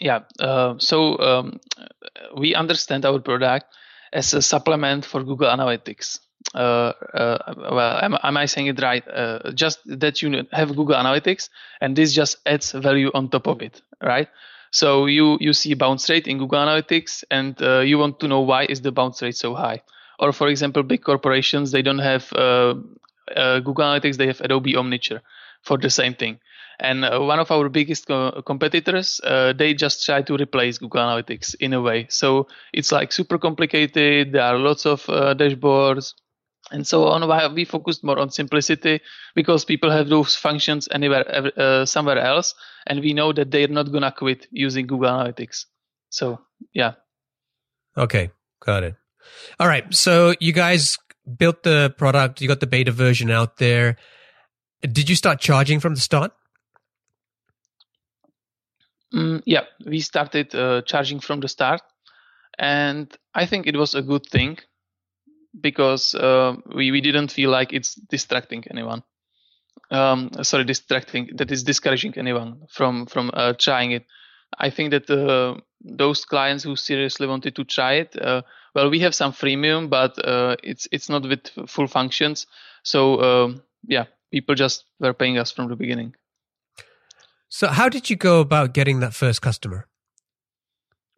Yeah. 0.01 0.21
Uh, 0.37 0.75
so 0.79 1.17
um, 1.19 1.59
we 2.35 2.55
understand 2.55 3.05
our 3.05 3.19
product 3.19 3.65
as 4.11 4.33
a 4.33 4.41
supplement 4.41 5.05
for 5.05 5.23
Google 5.23 5.49
Analytics 5.49 6.19
uh, 6.19 6.19
uh, 6.19 6.22
well, 6.53 7.99
am, 8.01 8.17
am, 8.21 8.37
I 8.37 8.45
saying 8.45 8.67
it 8.67 8.81
right? 8.81 9.03
Uh, 9.07 9.51
just 9.51 9.79
that 9.85 10.21
you 10.21 10.45
have 10.51 10.75
Google 10.75 10.95
Analytics, 10.95 11.49
and 11.81 11.95
this 11.95 12.13
just 12.13 12.37
adds 12.45 12.71
value 12.71 13.11
on 13.13 13.29
top 13.29 13.47
of 13.47 13.61
it, 13.61 13.81
right? 14.01 14.27
So 14.71 15.05
you 15.05 15.37
you 15.39 15.53
see 15.53 15.73
bounce 15.73 16.09
rate 16.09 16.27
in 16.27 16.37
Google 16.37 16.59
Analytics, 16.59 17.23
and 17.31 17.59
uh, 17.61 17.79
you 17.79 17.97
want 17.97 18.19
to 18.19 18.27
know 18.27 18.41
why 18.41 18.65
is 18.65 18.81
the 18.81 18.91
bounce 18.91 19.21
rate 19.21 19.35
so 19.35 19.53
high? 19.55 19.81
Or 20.19 20.31
for 20.31 20.47
example, 20.47 20.83
big 20.83 21.03
corporations 21.03 21.71
they 21.71 21.81
don't 21.81 21.99
have 21.99 22.31
uh, 22.33 22.75
uh, 23.35 23.59
Google 23.59 23.85
Analytics, 23.85 24.17
they 24.17 24.27
have 24.27 24.41
Adobe 24.41 24.73
Omniture 24.73 25.21
for 25.61 25.77
the 25.77 25.89
same 25.89 26.13
thing. 26.13 26.39
And 26.79 27.01
one 27.03 27.39
of 27.39 27.51
our 27.51 27.69
biggest 27.69 28.07
co- 28.07 28.41
competitors, 28.41 29.21
they 29.55 29.73
just 29.75 30.03
try 30.05 30.23
to 30.23 30.35
replace 30.35 30.79
Google 30.79 31.01
Analytics 31.01 31.55
in 31.59 31.71
a 31.73 31.81
way. 31.81 32.07
So 32.09 32.47
it's 32.73 32.91
like 32.91 33.11
super 33.11 33.37
complicated. 33.37 34.31
There 34.33 34.41
are 34.41 34.57
lots 34.57 34.85
of 34.87 35.05
dashboards 35.05 36.13
and 36.71 36.87
so 36.87 37.07
on 37.07 37.27
why 37.27 37.47
we 37.47 37.65
focused 37.65 38.03
more 38.03 38.19
on 38.19 38.29
simplicity 38.29 39.01
because 39.35 39.65
people 39.65 39.91
have 39.91 40.09
those 40.09 40.35
functions 40.35 40.87
anywhere 40.91 41.51
uh, 41.57 41.85
somewhere 41.85 42.17
else 42.17 42.55
and 42.87 43.01
we 43.01 43.13
know 43.13 43.33
that 43.33 43.51
they're 43.51 43.67
not 43.67 43.91
gonna 43.91 44.11
quit 44.11 44.47
using 44.51 44.87
google 44.87 45.09
analytics. 45.09 45.65
So 46.09 46.39
yeah. 46.73 46.93
Okay 47.97 48.31
got 48.65 48.83
it. 48.83 48.95
All 49.59 49.67
right 49.67 49.93
so 49.93 50.33
you 50.39 50.53
guys 50.53 50.97
built 51.37 51.63
the 51.63 51.93
product 51.97 52.41
you 52.41 52.47
got 52.47 52.59
the 52.59 52.67
beta 52.67 52.91
version 52.91 53.29
out 53.29 53.57
there. 53.57 53.97
Did 54.81 55.09
you 55.09 55.15
start 55.15 55.39
charging 55.39 55.79
from 55.79 55.95
the 55.95 56.01
start? 56.01 56.31
Mm, 59.13 59.43
yeah 59.45 59.65
we 59.85 59.99
started 59.99 60.55
uh, 60.55 60.81
charging 60.83 61.19
from 61.19 61.41
the 61.41 61.49
start. 61.49 61.81
And 62.57 63.11
i 63.35 63.45
think 63.45 63.67
it 63.67 63.75
was 63.75 63.95
a 63.95 64.01
good 64.01 64.25
thing 64.27 64.59
because 65.59 66.15
uh, 66.15 66.55
we 66.75 66.91
we 66.91 67.01
didn't 67.01 67.31
feel 67.31 67.49
like 67.49 67.73
it's 67.73 67.95
distracting 67.95 68.63
anyone. 68.69 69.03
um, 69.91 70.31
sorry, 70.41 70.63
distracting. 70.63 71.29
That 71.35 71.51
is 71.51 71.63
discouraging 71.63 72.13
anyone 72.17 72.63
from 72.69 73.05
from 73.05 73.31
uh, 73.33 73.53
trying 73.53 73.91
it. 73.91 74.05
I 74.59 74.69
think 74.69 74.91
that 74.91 75.09
uh, 75.09 75.59
those 75.81 76.25
clients 76.25 76.63
who 76.63 76.75
seriously 76.75 77.27
wanted 77.27 77.55
to 77.55 77.63
try 77.63 77.93
it, 77.93 78.15
uh, 78.21 78.41
well, 78.75 78.89
we 78.89 78.99
have 78.99 79.15
some 79.15 79.31
freemium, 79.31 79.89
but 79.89 80.17
uh, 80.25 80.55
it's 80.63 80.87
it's 80.91 81.09
not 81.09 81.23
with 81.23 81.49
full 81.67 81.87
functions. 81.87 82.47
So 82.83 83.21
um, 83.21 83.63
yeah, 83.87 84.05
people 84.31 84.55
just 84.55 84.85
were 84.99 85.13
paying 85.13 85.37
us 85.37 85.51
from 85.51 85.69
the 85.69 85.75
beginning. 85.75 86.15
So 87.49 87.67
how 87.67 87.89
did 87.89 88.09
you 88.09 88.15
go 88.15 88.39
about 88.39 88.73
getting 88.73 88.99
that 89.01 89.13
first 89.13 89.41
customer? 89.41 89.87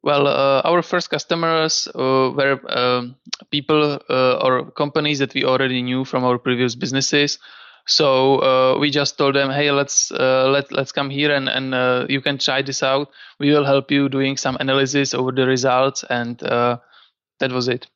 Well, 0.06 0.28
uh, 0.28 0.62
our 0.64 0.84
first 0.84 1.10
customers 1.10 1.88
uh, 1.88 2.32
were 2.32 2.62
um, 2.70 3.16
people 3.50 4.00
uh, 4.08 4.38
or 4.38 4.70
companies 4.70 5.18
that 5.18 5.34
we 5.34 5.44
already 5.44 5.82
knew 5.82 6.06
from 6.06 6.24
our 6.24 6.38
previous 6.38 6.76
businesses. 6.76 7.40
So 7.88 8.38
uh, 8.38 8.78
we 8.80 8.92
just 8.92 9.18
told 9.18 9.34
them, 9.34 9.50
"Hey, 9.50 9.72
let's 9.72 10.12
uh, 10.12 10.48
let 10.50 10.72
let's 10.72 10.92
come 10.92 11.10
here 11.10 11.34
and 11.34 11.50
and 11.50 11.74
uh, 11.74 12.06
you 12.08 12.22
can 12.22 12.38
try 12.38 12.62
this 12.62 12.84
out. 12.84 13.10
We 13.40 13.50
will 13.50 13.66
help 13.66 13.90
you 13.90 14.08
doing 14.08 14.38
some 14.38 14.58
analysis 14.60 15.16
over 15.16 15.32
the 15.32 15.48
results." 15.48 16.06
And 16.08 16.38
that 16.38 17.52
was 17.52 17.68
it. 17.68 17.88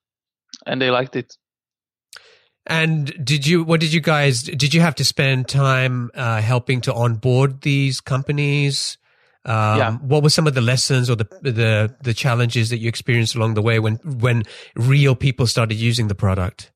And 0.66 0.82
they 0.82 0.90
liked 0.90 1.16
it. 1.16 1.38
And 2.66 3.14
did 3.24 3.46
you? 3.46 3.64
What 3.64 3.82
did 3.82 3.94
you 3.94 4.02
guys? 4.02 4.42
Did 4.42 4.74
you 4.74 4.82
have 4.82 4.96
to 4.96 5.06
spend 5.06 5.48
time 5.48 6.10
helping 6.16 6.82
to 6.82 6.94
onboard 6.94 7.62
these 7.62 8.02
companies? 8.02 8.98
Um, 9.46 9.78
yeah. 9.78 9.98
What 9.98 10.24
were 10.24 10.30
some 10.30 10.48
of 10.48 10.54
the 10.54 10.62
lessons 10.62 11.10
or 11.10 11.16
the 11.16 11.28
the 11.42 11.96
the 12.02 12.14
challenges 12.14 12.70
that 12.70 12.78
you 12.78 12.90
experienced 12.90 13.36
along 13.36 13.54
the 13.54 13.62
way 13.62 13.80
when 13.80 13.96
when 14.04 14.44
real 14.76 15.16
people 15.16 15.48
started 15.48 15.76
using 15.76 16.08
the 16.08 16.16
product? 16.16 16.72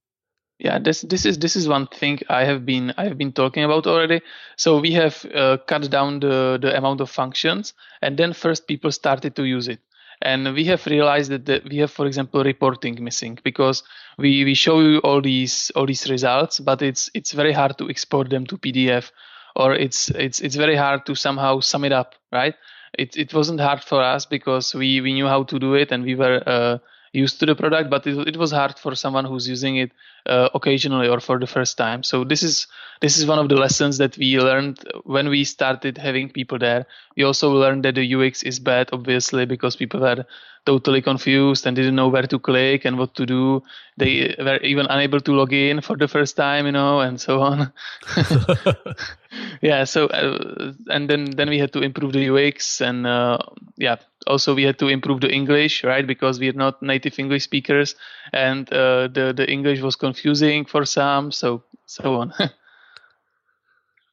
Yeah, 0.59 0.79
this 0.79 1.01
this 1.01 1.25
is 1.25 1.39
this 1.39 1.57
is 1.57 1.67
one 1.67 1.87
thing 1.87 2.19
I 2.29 2.45
have 2.45 2.65
been 2.65 2.93
I 2.97 3.03
have 3.03 3.17
been 3.17 3.33
talking 3.33 3.65
about 3.65 3.85
already. 3.85 4.21
So 4.55 4.79
we 4.79 4.91
have 4.93 5.25
uh, 5.25 5.57
cut 5.67 5.89
down 5.89 6.21
the 6.21 6.57
the 6.61 6.77
amount 6.77 7.01
of 7.01 7.09
functions, 7.09 7.73
and 8.01 8.17
then 8.17 8.31
first 8.31 8.65
people 8.65 8.91
started 8.91 9.35
to 9.35 9.43
use 9.43 9.67
it, 9.67 9.79
and 10.21 10.53
we 10.53 10.63
have 10.65 10.85
realized 10.85 11.31
that 11.31 11.45
the, 11.45 11.61
we 11.69 11.77
have, 11.79 11.91
for 11.91 12.05
example, 12.05 12.43
reporting 12.43 13.03
missing 13.03 13.39
because 13.43 13.83
we 14.17 14.45
we 14.45 14.53
show 14.53 14.79
you 14.79 14.99
all 14.99 15.21
these 15.21 15.69
all 15.75 15.85
these 15.85 16.09
results, 16.09 16.61
but 16.61 16.81
it's 16.81 17.09
it's 17.13 17.33
very 17.33 17.51
hard 17.51 17.77
to 17.79 17.89
export 17.89 18.29
them 18.29 18.45
to 18.45 18.57
PDF 18.57 19.11
or 19.55 19.73
it's 19.73 20.09
it's 20.11 20.39
it's 20.41 20.55
very 20.55 20.75
hard 20.75 21.05
to 21.05 21.15
somehow 21.15 21.59
sum 21.59 21.83
it 21.85 21.91
up, 21.91 22.15
right? 22.31 22.55
It 22.97 23.17
it 23.17 23.33
wasn't 23.33 23.59
hard 23.61 23.83
for 23.83 24.01
us 24.01 24.25
because 24.25 24.73
we 24.73 25.01
we 25.01 25.13
knew 25.13 25.27
how 25.27 25.43
to 25.43 25.59
do 25.59 25.73
it 25.75 25.91
and 25.91 26.03
we 26.03 26.15
were 26.15 26.41
uh, 26.45 26.77
used 27.13 27.39
to 27.39 27.45
the 27.45 27.55
product, 27.55 27.89
but 27.89 28.05
it, 28.05 28.27
it 28.27 28.37
was 28.37 28.51
hard 28.51 28.77
for 28.77 28.95
someone 28.95 29.23
who's 29.25 29.47
using 29.47 29.77
it 29.77 29.91
uh, 30.25 30.49
occasionally 30.53 31.07
or 31.07 31.19
for 31.19 31.39
the 31.39 31.47
first 31.47 31.77
time. 31.77 32.03
So 32.03 32.23
this 32.23 32.43
is 32.43 32.67
this 33.01 33.17
is 33.17 33.25
one 33.25 33.39
of 33.39 33.49
the 33.49 33.55
lessons 33.55 33.97
that 33.99 34.17
we 34.17 34.39
learned 34.39 34.79
when 35.03 35.29
we 35.29 35.43
started 35.43 35.97
having 35.97 36.29
people 36.29 36.57
there. 36.57 36.85
We 37.15 37.23
also 37.23 37.51
learned 37.51 37.85
that 37.85 37.95
the 37.95 38.15
UX 38.15 38.43
is 38.43 38.59
bad, 38.59 38.89
obviously, 38.91 39.45
because 39.45 39.75
people 39.75 39.99
were 39.99 40.25
totally 40.65 41.01
confused 41.01 41.67
and 41.67 41.75
didn't 41.75 41.95
know 41.95 42.07
where 42.07 42.23
to 42.23 42.39
click 42.39 42.85
and 42.85 42.97
what 42.97 43.13
to 43.15 43.25
do. 43.25 43.61
They 43.97 44.35
were 44.39 44.57
even 44.57 44.87
unable 44.89 45.19
to 45.19 45.33
log 45.33 45.53
in 45.53 45.81
for 45.81 45.97
the 45.97 46.07
first 46.07 46.35
time, 46.35 46.65
you 46.65 46.71
know, 46.71 47.01
and 47.01 47.19
so 47.19 47.41
on. 47.41 47.73
yeah. 49.61 49.83
So 49.83 50.07
uh, 50.07 50.73
and 50.89 51.09
then 51.09 51.25
then 51.31 51.49
we 51.49 51.59
had 51.59 51.73
to 51.73 51.81
improve 51.81 52.13
the 52.13 52.29
UX 52.29 52.81
and 52.81 53.05
uh, 53.05 53.37
yeah. 53.77 53.97
Also, 54.27 54.55
we 54.55 54.63
had 54.63 54.79
to 54.79 54.87
improve 54.87 55.21
the 55.21 55.31
English, 55.31 55.83
right? 55.83 56.05
Because 56.05 56.39
we 56.39 56.49
are 56.49 56.53
not 56.53 56.81
native 56.81 57.19
English 57.19 57.43
speakers, 57.43 57.95
and 58.31 58.71
uh, 58.71 59.07
the 59.07 59.33
the 59.35 59.49
English 59.49 59.81
was 59.81 59.95
confusing 59.95 60.65
for 60.65 60.85
some. 60.85 61.31
So 61.31 61.63
so 61.85 62.15
on. 62.15 62.33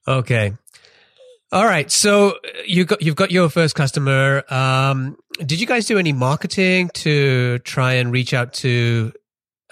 Okay. 0.09 0.53
All 1.53 1.65
right. 1.65 1.91
So 1.91 2.39
you 2.67 2.85
got 2.85 3.03
you've 3.03 3.17
got 3.17 3.31
your 3.31 3.49
first 3.49 3.75
customer. 3.75 4.45
Um, 4.53 5.17
did 5.39 5.61
you 5.61 5.67
guys 5.67 5.87
do 5.87 5.99
any 5.99 6.13
marketing 6.13 6.91
to 6.95 7.59
try 7.61 7.95
and 7.95 8.13
reach 8.13 8.33
out 8.33 8.53
to, 8.55 9.13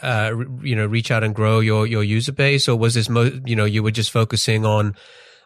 uh, 0.02 0.32
you 0.62 0.74
know, 0.76 0.86
reach 0.86 1.10
out 1.10 1.24
and 1.24 1.34
grow 1.34 1.60
your 1.60 1.86
your 1.86 2.02
user 2.02 2.32
base, 2.32 2.68
or 2.68 2.76
was 2.76 2.94
this 2.94 3.08
mo- 3.08 3.40
you 3.44 3.56
know 3.56 3.64
you 3.64 3.82
were 3.82 3.90
just 3.90 4.10
focusing 4.10 4.64
on 4.64 4.96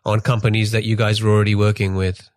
on 0.04 0.20
companies 0.20 0.72
that 0.72 0.84
you 0.84 0.96
guys 0.96 1.22
were 1.22 1.30
already 1.30 1.54
working 1.54 1.94
with? 1.94 2.28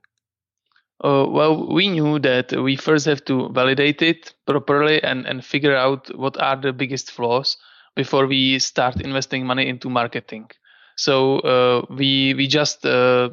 Uh, 1.06 1.28
well, 1.30 1.68
we 1.74 1.88
knew 1.90 2.20
that 2.20 2.52
we 2.52 2.76
first 2.76 3.06
have 3.06 3.24
to 3.26 3.50
validate 3.50 4.02
it 4.02 4.34
properly 4.48 5.04
and 5.04 5.28
and 5.28 5.46
figure 5.46 5.76
out 5.76 6.10
what 6.18 6.36
are 6.42 6.56
the 6.60 6.74
biggest 6.74 7.12
flaws 7.12 7.58
before 7.96 8.28
we 8.28 8.60
start 8.60 9.02
investing 9.02 9.46
money 9.46 9.68
into 9.70 9.90
marketing. 9.90 10.50
So 10.98 11.40
uh, 11.42 11.86
we 11.90 12.34
we 12.34 12.48
just 12.48 12.86
uh, 12.86 13.30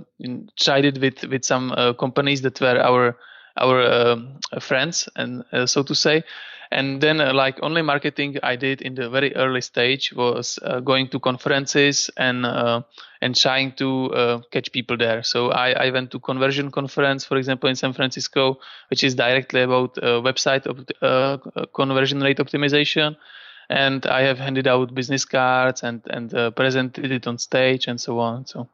tried 0.60 0.84
it 0.84 0.98
with 1.00 1.24
with 1.24 1.44
some 1.44 1.72
uh, 1.72 1.94
companies 1.94 2.42
that 2.42 2.60
were 2.60 2.78
our 2.78 3.16
our 3.56 3.82
um, 3.82 4.38
friends 4.60 5.08
and 5.16 5.44
uh, 5.52 5.66
so 5.66 5.82
to 5.82 5.94
say. 5.94 6.24
And 6.72 7.00
then, 7.00 7.20
uh, 7.20 7.34
like 7.34 7.58
only 7.62 7.82
marketing 7.82 8.38
I 8.42 8.56
did 8.56 8.82
in 8.82 8.94
the 8.94 9.10
very 9.10 9.34
early 9.36 9.60
stage 9.60 10.12
was 10.14 10.58
uh, 10.62 10.80
going 10.80 11.08
to 11.10 11.20
conferences 11.20 12.10
and 12.16 12.46
and 13.20 13.36
trying 13.36 13.72
to 13.72 14.42
catch 14.50 14.72
people 14.72 14.96
there. 14.96 15.22
So 15.22 15.50
I, 15.50 15.86
I 15.86 15.90
went 15.90 16.10
to 16.10 16.18
conversion 16.18 16.70
conference, 16.70 17.24
for 17.24 17.36
example, 17.36 17.68
in 17.68 17.76
San 17.76 17.92
Francisco, 17.92 18.58
which 18.90 19.04
is 19.04 19.14
directly 19.14 19.62
about 19.62 19.94
website 19.94 20.66
of 20.66 21.72
conversion 21.72 22.20
rate 22.20 22.38
optimization 22.38 23.16
and 23.72 24.04
I 24.06 24.22
have 24.22 24.38
handed 24.38 24.66
out 24.66 24.94
business 24.94 25.24
cards 25.24 25.82
and 25.82 26.02
and 26.10 26.34
uh, 26.34 26.50
presented 26.50 27.10
it 27.10 27.26
on 27.26 27.38
stage 27.38 27.86
and 27.86 28.00
so 28.00 28.18
on. 28.18 28.46
So 28.46 28.68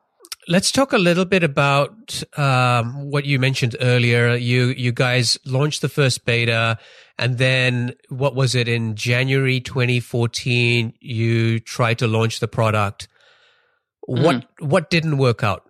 let's 0.48 0.72
talk 0.72 0.92
a 0.92 0.98
little 0.98 1.26
bit 1.26 1.44
about 1.44 2.22
um, 2.37 3.11
what 3.11 3.24
you 3.24 3.38
mentioned 3.38 3.76
earlier. 3.80 4.34
You 4.34 4.66
you 4.68 4.90
guys 4.90 5.38
launched 5.44 5.82
the 5.82 5.88
first 5.88 6.24
beta, 6.24 6.78
and 7.18 7.38
then 7.38 7.94
what 8.08 8.34
was 8.34 8.54
it 8.54 8.66
in 8.66 8.96
January 8.96 9.61
2014? 9.61 10.94
You 11.00 11.61
tried 11.61 11.98
to 11.98 12.08
launch 12.08 12.40
the 12.40 12.48
product. 12.48 13.08
What 14.00 14.37
mm-hmm. 14.37 14.68
what 14.68 14.90
didn't 14.90 15.18
work 15.18 15.44
out? 15.44 15.62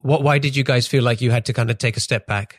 What 0.00 0.22
why 0.22 0.38
did 0.38 0.56
you 0.56 0.64
guys 0.64 0.88
feel 0.88 1.04
like 1.04 1.20
you 1.20 1.30
had 1.30 1.44
to 1.46 1.52
kind 1.52 1.70
of 1.70 1.78
take 1.78 1.96
a 1.96 2.00
step 2.00 2.26
back? 2.26 2.58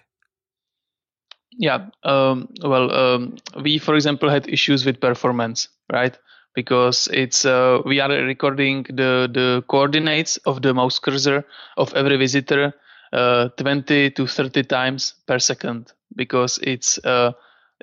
Yeah, 1.56 1.90
um, 2.04 2.50
well, 2.64 2.92
um, 2.92 3.36
we, 3.62 3.78
for 3.78 3.94
example, 3.94 4.28
had 4.28 4.50
issues 4.50 4.88
with 4.88 5.00
performance, 5.00 5.68
right? 5.92 6.18
Because 6.56 7.08
it's 7.12 7.46
uh, 7.46 7.82
we 7.86 8.00
are 8.00 8.10
recording 8.10 8.84
the 8.84 9.28
the 9.40 9.64
coordinates 9.68 10.38
of 10.46 10.62
the 10.62 10.74
mouse 10.74 11.00
cursor 11.00 11.46
of 11.78 11.94
every 11.96 12.18
visitor 12.18 12.74
uh, 13.12 13.50
20 13.58 14.12
to 14.12 14.28
30 14.28 14.64
times 14.64 15.14
per 15.28 15.40
second 15.40 15.92
because 16.16 16.60
it's 16.62 17.00
uh, 17.06 17.32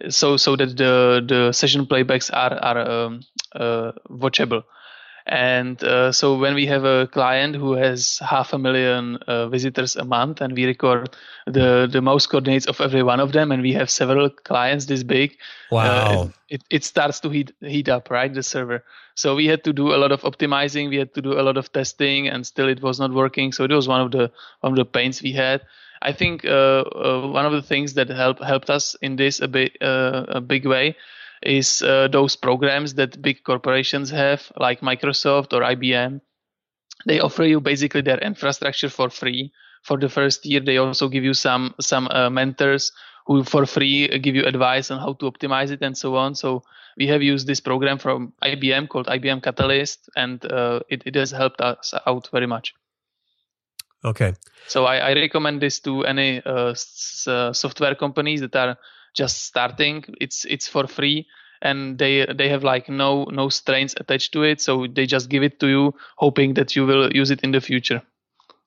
so 0.09 0.37
so 0.37 0.57
that 0.57 0.77
the 0.77 1.25
the 1.27 1.53
session 1.53 1.87
playbacks 1.87 2.31
are 2.33 2.55
are 2.71 2.79
um, 2.89 3.21
uh, 3.55 3.93
watchable 4.09 4.63
and 5.27 5.83
uh, 5.85 6.13
so 6.13 6.37
when 6.39 6.55
we 6.55 6.67
have 6.67 6.85
a 6.85 7.07
client 7.09 7.55
who 7.55 7.75
has 7.75 8.19
half 8.19 8.53
a 8.53 8.59
million 8.59 9.17
uh, 9.27 9.49
visitors 9.49 9.97
a 9.97 10.05
month 10.05 10.41
and 10.41 10.55
we 10.55 10.65
record 10.65 11.17
the, 11.47 11.89
the 11.91 12.01
mouse 12.01 12.27
coordinates 12.27 12.67
of 12.67 12.81
every 12.81 13.03
one 13.03 13.21
of 13.21 13.33
them 13.33 13.53
and 13.53 13.63
we 13.63 13.73
have 13.73 13.91
several 13.91 14.31
clients 14.31 14.87
this 14.87 15.03
big, 15.03 15.33
uh, 15.33 15.75
wow. 15.75 16.23
Uh, 16.23 16.29
it, 16.49 16.65
it 16.71 16.85
starts 16.85 17.21
to 17.21 17.31
heat, 17.31 17.53
heat 17.61 17.89
up, 17.89 18.11
right? 18.11 18.33
The 18.33 18.43
server. 18.43 18.85
So 19.15 19.37
we 19.37 19.47
had 19.47 19.63
to 19.65 19.73
do 19.73 19.95
a 19.95 19.99
lot 19.99 20.13
of 20.13 20.23
optimizing. 20.23 20.89
We 20.89 20.97
had 20.97 21.15
to 21.15 21.23
do 21.23 21.39
a 21.39 21.43
lot 21.43 21.57
of 21.57 21.73
testing 21.73 22.27
and 22.27 22.47
still 22.47 22.69
it 22.69 22.83
was 22.83 22.99
not 22.99 23.13
working. 23.13 23.53
So 23.53 23.65
it 23.65 23.71
was 23.71 23.87
one 23.87 24.01
of 24.01 24.11
the, 24.11 24.31
one 24.61 24.73
of 24.73 24.77
the 24.77 24.85
pains 24.85 25.23
we 25.23 25.33
had. 25.33 25.63
I 26.03 26.13
think 26.13 26.47
uh, 26.47 26.49
uh, 26.49 27.29
one 27.29 27.45
of 27.45 27.53
the 27.53 27.61
things 27.61 27.93
that 27.95 28.09
helped 28.09 28.43
helped 28.43 28.71
us 28.71 28.97
in 29.03 29.17
this 29.17 29.39
a 29.39 29.49
bit 29.49 29.77
a 29.83 30.41
big 30.41 30.67
way 30.67 30.97
is 31.43 31.83
uh, 31.83 32.09
those 32.09 32.37
programs 32.37 32.95
that 32.95 33.21
big 33.23 33.43
corporations 33.45 34.11
have, 34.11 34.53
like 34.57 34.81
Microsoft 34.81 35.53
or 35.53 35.63
IBM. 35.63 36.21
They 37.07 37.21
offer 37.21 37.45
you 37.45 37.61
basically 37.61 38.03
their 38.03 38.19
infrastructure 38.19 38.91
for 38.91 39.09
free. 39.11 39.53
For 39.83 39.97
the 39.97 40.11
first 40.11 40.45
year, 40.45 40.61
they 40.61 40.77
also 40.77 41.09
give 41.09 41.25
you 41.25 41.33
some 41.33 41.75
some 41.81 42.09
uh, 42.09 42.29
mentors 42.29 42.93
who, 43.27 43.45
for 43.45 43.65
free, 43.65 44.09
give 44.19 44.35
you 44.35 44.45
advice 44.45 44.91
on 44.91 44.99
how 44.99 45.15
to 45.15 45.31
optimize 45.31 45.71
it 45.71 45.81
and 45.81 45.97
so 45.97 46.17
on. 46.17 46.35
So 46.35 46.63
we 46.99 47.07
have 47.07 47.23
used 47.23 47.47
this 47.47 47.61
program 47.61 47.99
from 47.99 48.35
IBM 48.43 48.89
called 48.89 49.07
IBM 49.07 49.43
Catalyst, 49.43 50.11
and 50.17 50.45
uh, 50.45 50.81
it, 50.91 51.03
it 51.07 51.15
has 51.15 51.31
helped 51.31 51.61
us 51.61 51.95
out 52.07 52.29
very 52.33 52.47
much. 52.47 52.75
Okay. 54.05 54.35
So 54.67 54.85
I, 54.85 54.97
I 54.97 55.13
recommend 55.15 55.61
this 55.61 55.81
to 55.81 56.05
any 56.05 56.43
uh, 56.45 56.71
s- 56.71 57.27
uh, 57.27 57.53
software 57.53 57.95
companies 57.95 58.41
that 58.41 58.55
are 58.57 58.77
just 59.15 59.45
starting. 59.45 60.05
It's 60.21 60.45
it's 60.45 60.69
for 60.69 60.87
free 60.87 61.27
and 61.63 61.99
they 61.99 62.27
they 62.35 62.49
have 62.49 62.65
like 62.65 62.89
no 62.89 63.25
no 63.25 63.49
strains 63.49 63.95
attached 63.99 64.33
to 64.33 64.43
it, 64.43 64.61
so 64.61 64.87
they 64.87 65.07
just 65.07 65.29
give 65.29 65.43
it 65.43 65.61
to 65.61 65.69
you, 65.69 65.95
hoping 66.17 66.55
that 66.55 66.75
you 66.75 66.87
will 66.87 67.13
use 67.13 67.31
it 67.31 67.41
in 67.43 67.53
the 67.53 67.61
future. 67.61 68.03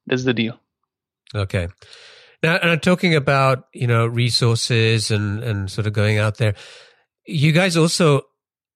That's 0.05 0.23
the 0.23 0.33
deal. 0.33 0.59
Okay. 1.33 1.67
Now, 2.43 2.57
and 2.57 2.71
I'm 2.71 2.79
talking 2.79 3.15
about 3.15 3.67
you 3.73 3.87
know 3.87 4.05
resources 4.05 5.11
and 5.11 5.43
and 5.43 5.71
sort 5.71 5.87
of 5.87 5.93
going 5.93 6.19
out 6.19 6.37
there. 6.37 6.55
You 7.25 7.51
guys 7.51 7.77
also 7.77 8.23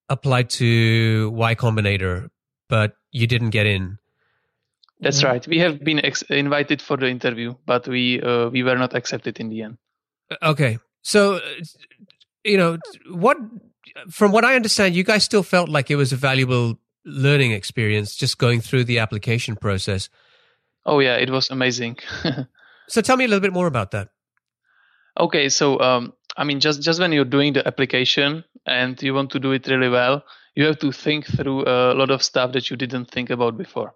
applied 0.09 0.49
to 0.51 1.29
Y 1.31 1.55
Combinator, 1.55 2.29
but 2.69 2.93
you 3.11 3.27
didn't 3.27 3.49
get 3.51 3.65
in. 3.65 3.97
That's 4.99 5.23
right. 5.23 5.45
We 5.47 5.59
have 5.59 5.83
been 5.83 6.03
ex- 6.03 6.23
invited 6.23 6.81
for 6.81 6.97
the 6.97 7.07
interview, 7.07 7.53
but 7.67 7.87
we 7.87 8.19
uh, 8.21 8.49
we 8.49 8.63
were 8.63 8.77
not 8.77 8.95
accepted 8.95 9.39
in 9.39 9.49
the 9.49 9.61
end. 9.61 9.77
Okay, 10.41 10.79
so 11.01 11.35
uh, 11.35 11.41
you 12.43 12.57
know 12.57 12.77
what? 13.11 13.37
From 14.09 14.31
what 14.31 14.45
I 14.45 14.55
understand, 14.55 14.95
you 14.95 15.03
guys 15.03 15.23
still 15.23 15.43
felt 15.43 15.69
like 15.69 15.89
it 15.89 15.95
was 15.95 16.13
a 16.13 16.15
valuable 16.15 16.79
learning 17.05 17.51
experience 17.51 18.15
just 18.15 18.37
going 18.37 18.61
through 18.61 18.83
the 18.83 18.99
application 18.99 19.55
process. 19.55 20.09
Oh 20.85 20.99
yeah, 20.99 21.15
it 21.15 21.29
was 21.29 21.49
amazing. 21.49 21.97
so 22.87 23.01
tell 23.01 23.17
me 23.17 23.25
a 23.25 23.27
little 23.27 23.41
bit 23.41 23.53
more 23.53 23.67
about 23.67 23.91
that. 23.91 24.09
Okay, 25.19 25.49
so 25.49 25.79
um, 25.79 26.13
I 26.35 26.43
mean, 26.43 26.59
just 26.59 26.81
just 26.81 26.99
when 26.99 27.11
you're 27.11 27.25
doing 27.25 27.53
the 27.53 27.67
application 27.67 28.43
and 28.65 29.01
you 29.01 29.13
want 29.13 29.31
to 29.31 29.39
do 29.39 29.51
it 29.51 29.67
really 29.67 29.89
well, 29.89 30.23
you 30.55 30.65
have 30.65 30.79
to 30.79 30.91
think 30.91 31.25
through 31.25 31.63
a 31.67 31.93
lot 31.93 32.11
of 32.11 32.21
stuff 32.23 32.51
that 32.53 32.69
you 32.69 32.77
didn't 32.77 33.05
think 33.11 33.29
about 33.29 33.57
before. 33.57 33.93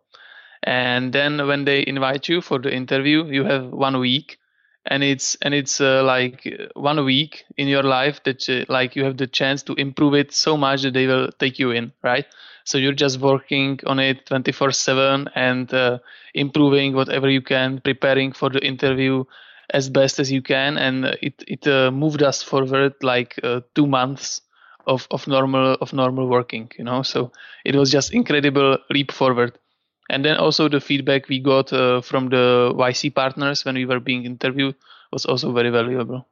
And 0.63 1.11
then 1.11 1.47
when 1.47 1.65
they 1.65 1.83
invite 1.85 2.29
you 2.29 2.41
for 2.41 2.59
the 2.59 2.73
interview, 2.73 3.25
you 3.25 3.43
have 3.45 3.65
one 3.67 3.99
week, 3.99 4.37
and 4.85 5.03
it's 5.03 5.35
and 5.41 5.53
it's 5.53 5.79
uh, 5.81 6.03
like 6.03 6.47
one 6.75 7.03
week 7.05 7.43
in 7.57 7.67
your 7.67 7.83
life 7.83 8.23
that 8.23 8.47
uh, 8.49 8.65
like 8.71 8.95
you 8.95 9.03
have 9.03 9.17
the 9.17 9.27
chance 9.27 9.63
to 9.63 9.73
improve 9.75 10.13
it 10.15 10.33
so 10.33 10.57
much 10.57 10.81
that 10.83 10.93
they 10.93 11.07
will 11.07 11.31
take 11.39 11.59
you 11.59 11.71
in, 11.71 11.91
right? 12.03 12.25
So 12.63 12.77
you're 12.77 12.93
just 12.93 13.19
working 13.19 13.79
on 13.85 13.99
it 13.99 14.25
24/7 14.25 15.29
and 15.35 15.71
uh, 15.73 15.99
improving 16.33 16.93
whatever 16.93 17.29
you 17.29 17.41
can, 17.41 17.79
preparing 17.81 18.31
for 18.33 18.49
the 18.49 18.65
interview 18.65 19.23
as 19.71 19.89
best 19.89 20.19
as 20.19 20.31
you 20.31 20.41
can, 20.41 20.77
and 20.77 21.05
it 21.21 21.43
it 21.47 21.67
uh, 21.67 21.91
moved 21.91 22.23
us 22.23 22.41
forward 22.43 22.93
like 23.01 23.39
uh, 23.43 23.61
two 23.75 23.87
months 23.87 24.41
of 24.87 25.07
of 25.11 25.27
normal 25.27 25.73
of 25.81 25.93
normal 25.93 26.27
working, 26.27 26.69
you 26.77 26.83
know. 26.83 27.03
So 27.03 27.31
it 27.65 27.75
was 27.75 27.91
just 27.91 28.13
incredible 28.13 28.77
leap 28.89 29.11
forward. 29.11 29.57
And 30.11 30.25
then 30.25 30.35
also 30.35 30.67
the 30.67 30.81
feedback 30.81 31.29
we 31.29 31.39
got 31.39 31.71
uh, 31.71 32.01
from 32.01 32.27
the 32.27 32.73
YC 32.75 33.15
partners 33.15 33.63
when 33.63 33.75
we 33.75 33.85
were 33.85 34.01
being 34.01 34.25
interviewed 34.25 34.75
was 35.13 35.25
also 35.25 35.53
very 35.53 35.69
valuable. 35.69 36.27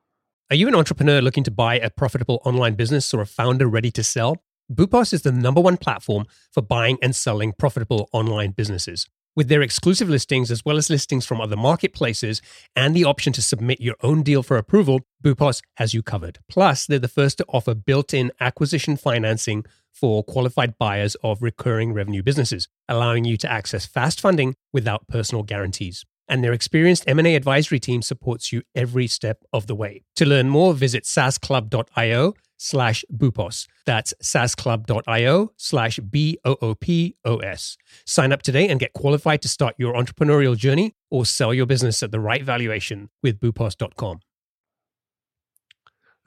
Are 0.50 0.56
you 0.58 0.68
an 0.68 0.76
entrepreneur 0.76 1.22
looking 1.22 1.46
to 1.46 1.52
buy 1.52 1.80
a 1.80 1.89
profitable 1.89 2.42
online 2.44 2.76
business 2.76 3.13
or 3.13 3.22
a 3.22 3.26
founder 3.26 3.68
ready 3.68 3.89
to 3.92 4.04
sell? 4.04 4.36
Boopos 4.70 5.13
is 5.13 5.22
the 5.22 5.32
number 5.32 5.62
one 5.62 5.78
platform 5.78 6.26
for 6.52 6.62
buying 6.62 6.98
and 7.02 7.15
selling 7.15 7.54
profitable 7.54 8.10
online 8.12 8.52
businesses. 8.52 9.08
With 9.34 9.48
their 9.48 9.62
exclusive 9.62 10.10
listings, 10.10 10.52
as 10.52 10.65
well 10.65 10.76
as 10.76 10.89
listings 10.89 11.26
from 11.26 11.39
other 11.39 11.56
marketplaces, 11.56 12.42
and 12.76 12.94
the 12.94 13.06
option 13.06 13.32
to 13.34 13.42
submit 13.42 13.80
your 13.80 13.96
own 14.04 14.24
deal 14.24 14.44
for 14.44 14.58
approval, 14.58 15.02
Boopos 15.24 15.62
has 15.76 15.94
you 15.94 16.04
covered. 16.04 16.39
Plus, 16.50 16.86
they're 16.86 17.00
the 17.00 17.08
first 17.08 17.38
to 17.38 17.46
offer 17.48 17.74
built 17.74 18.13
in 18.13 18.34
acquisition 18.42 18.98
financing 18.98 19.63
for 19.93 20.23
qualified 20.23 20.78
buyers 20.78 21.15
of 21.23 21.41
recurring 21.41 21.93
revenue 21.93 22.23
businesses, 22.23 22.67
allowing 22.88 23.25
you 23.25 23.38
to 23.38 23.52
access 23.52 23.86
fast 23.86 24.21
funding 24.21 24.56
without 24.71 25.08
personal 25.08 25.43
guarantees. 25.43 26.06
And 26.28 26.43
their 26.43 26.54
experienced 26.54 27.06
M&A 27.08 27.36
advisory 27.36 27.80
team 27.80 28.02
supports 28.02 28.54
you 28.54 28.62
every 28.75 29.08
step 29.08 29.43
of 29.52 29.67
the 29.67 29.75
way. 29.75 30.04
To 30.17 30.25
learn 30.25 30.47
more, 30.49 30.73
visit 30.73 31.04
saasclub.io 31.04 32.34
slash 32.60 33.04
boopos. 33.12 33.67
That's 33.86 34.13
saasclub.io 34.21 35.52
slash 35.58 35.99
B-O-O-P-O-S. 35.99 37.78
Sign 38.06 38.32
up 38.32 38.41
today 38.43 38.67
and 38.67 38.80
get 38.80 38.93
qualified 38.93 39.41
to 39.41 39.47
start 39.47 39.75
your 39.80 39.93
entrepreneurial 39.93 40.56
journey 40.56 40.93
or 41.10 41.25
sell 41.25 41.54
your 41.54 41.65
business 41.65 42.04
at 42.04 42.12
the 42.12 42.19
right 42.19 42.43
valuation 42.43 43.10
with 43.23 43.39
boopos.com. 43.39 44.19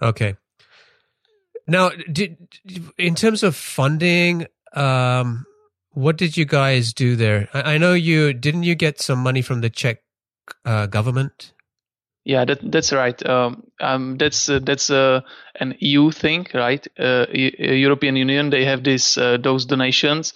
Okay. 0.00 0.34
Now, 1.66 1.90
did, 2.10 2.36
in 2.98 3.14
terms 3.14 3.42
of 3.42 3.54
funding, 3.56 4.46
um, 4.72 5.46
what 5.92 6.16
did 6.16 6.36
you 6.36 6.44
guys 6.44 6.92
do 6.92 7.16
there? 7.16 7.48
I, 7.52 7.74
I, 7.74 7.78
know 7.78 7.92
you 7.92 8.32
didn't 8.32 8.64
you 8.64 8.74
get 8.74 9.00
some 9.00 9.18
money 9.18 9.42
from 9.42 9.60
the 9.60 9.70
Czech 9.70 10.02
uh, 10.64 10.86
government? 10.86 11.52
Yeah, 12.24 12.44
that, 12.44 12.58
that's 12.62 12.92
right. 12.92 13.20
Um, 13.26 13.64
um, 13.80 14.16
that's 14.16 14.48
uh, 14.48 14.60
that's 14.62 14.90
uh, 14.90 15.22
an 15.58 15.74
EU 15.80 16.12
thing, 16.12 16.46
right? 16.54 16.86
Uh, 16.98 17.26
European 17.32 18.16
Union 18.16 18.50
they 18.50 18.64
have 18.64 18.84
this 18.84 19.18
uh, 19.18 19.38
those 19.38 19.66
donations, 19.66 20.34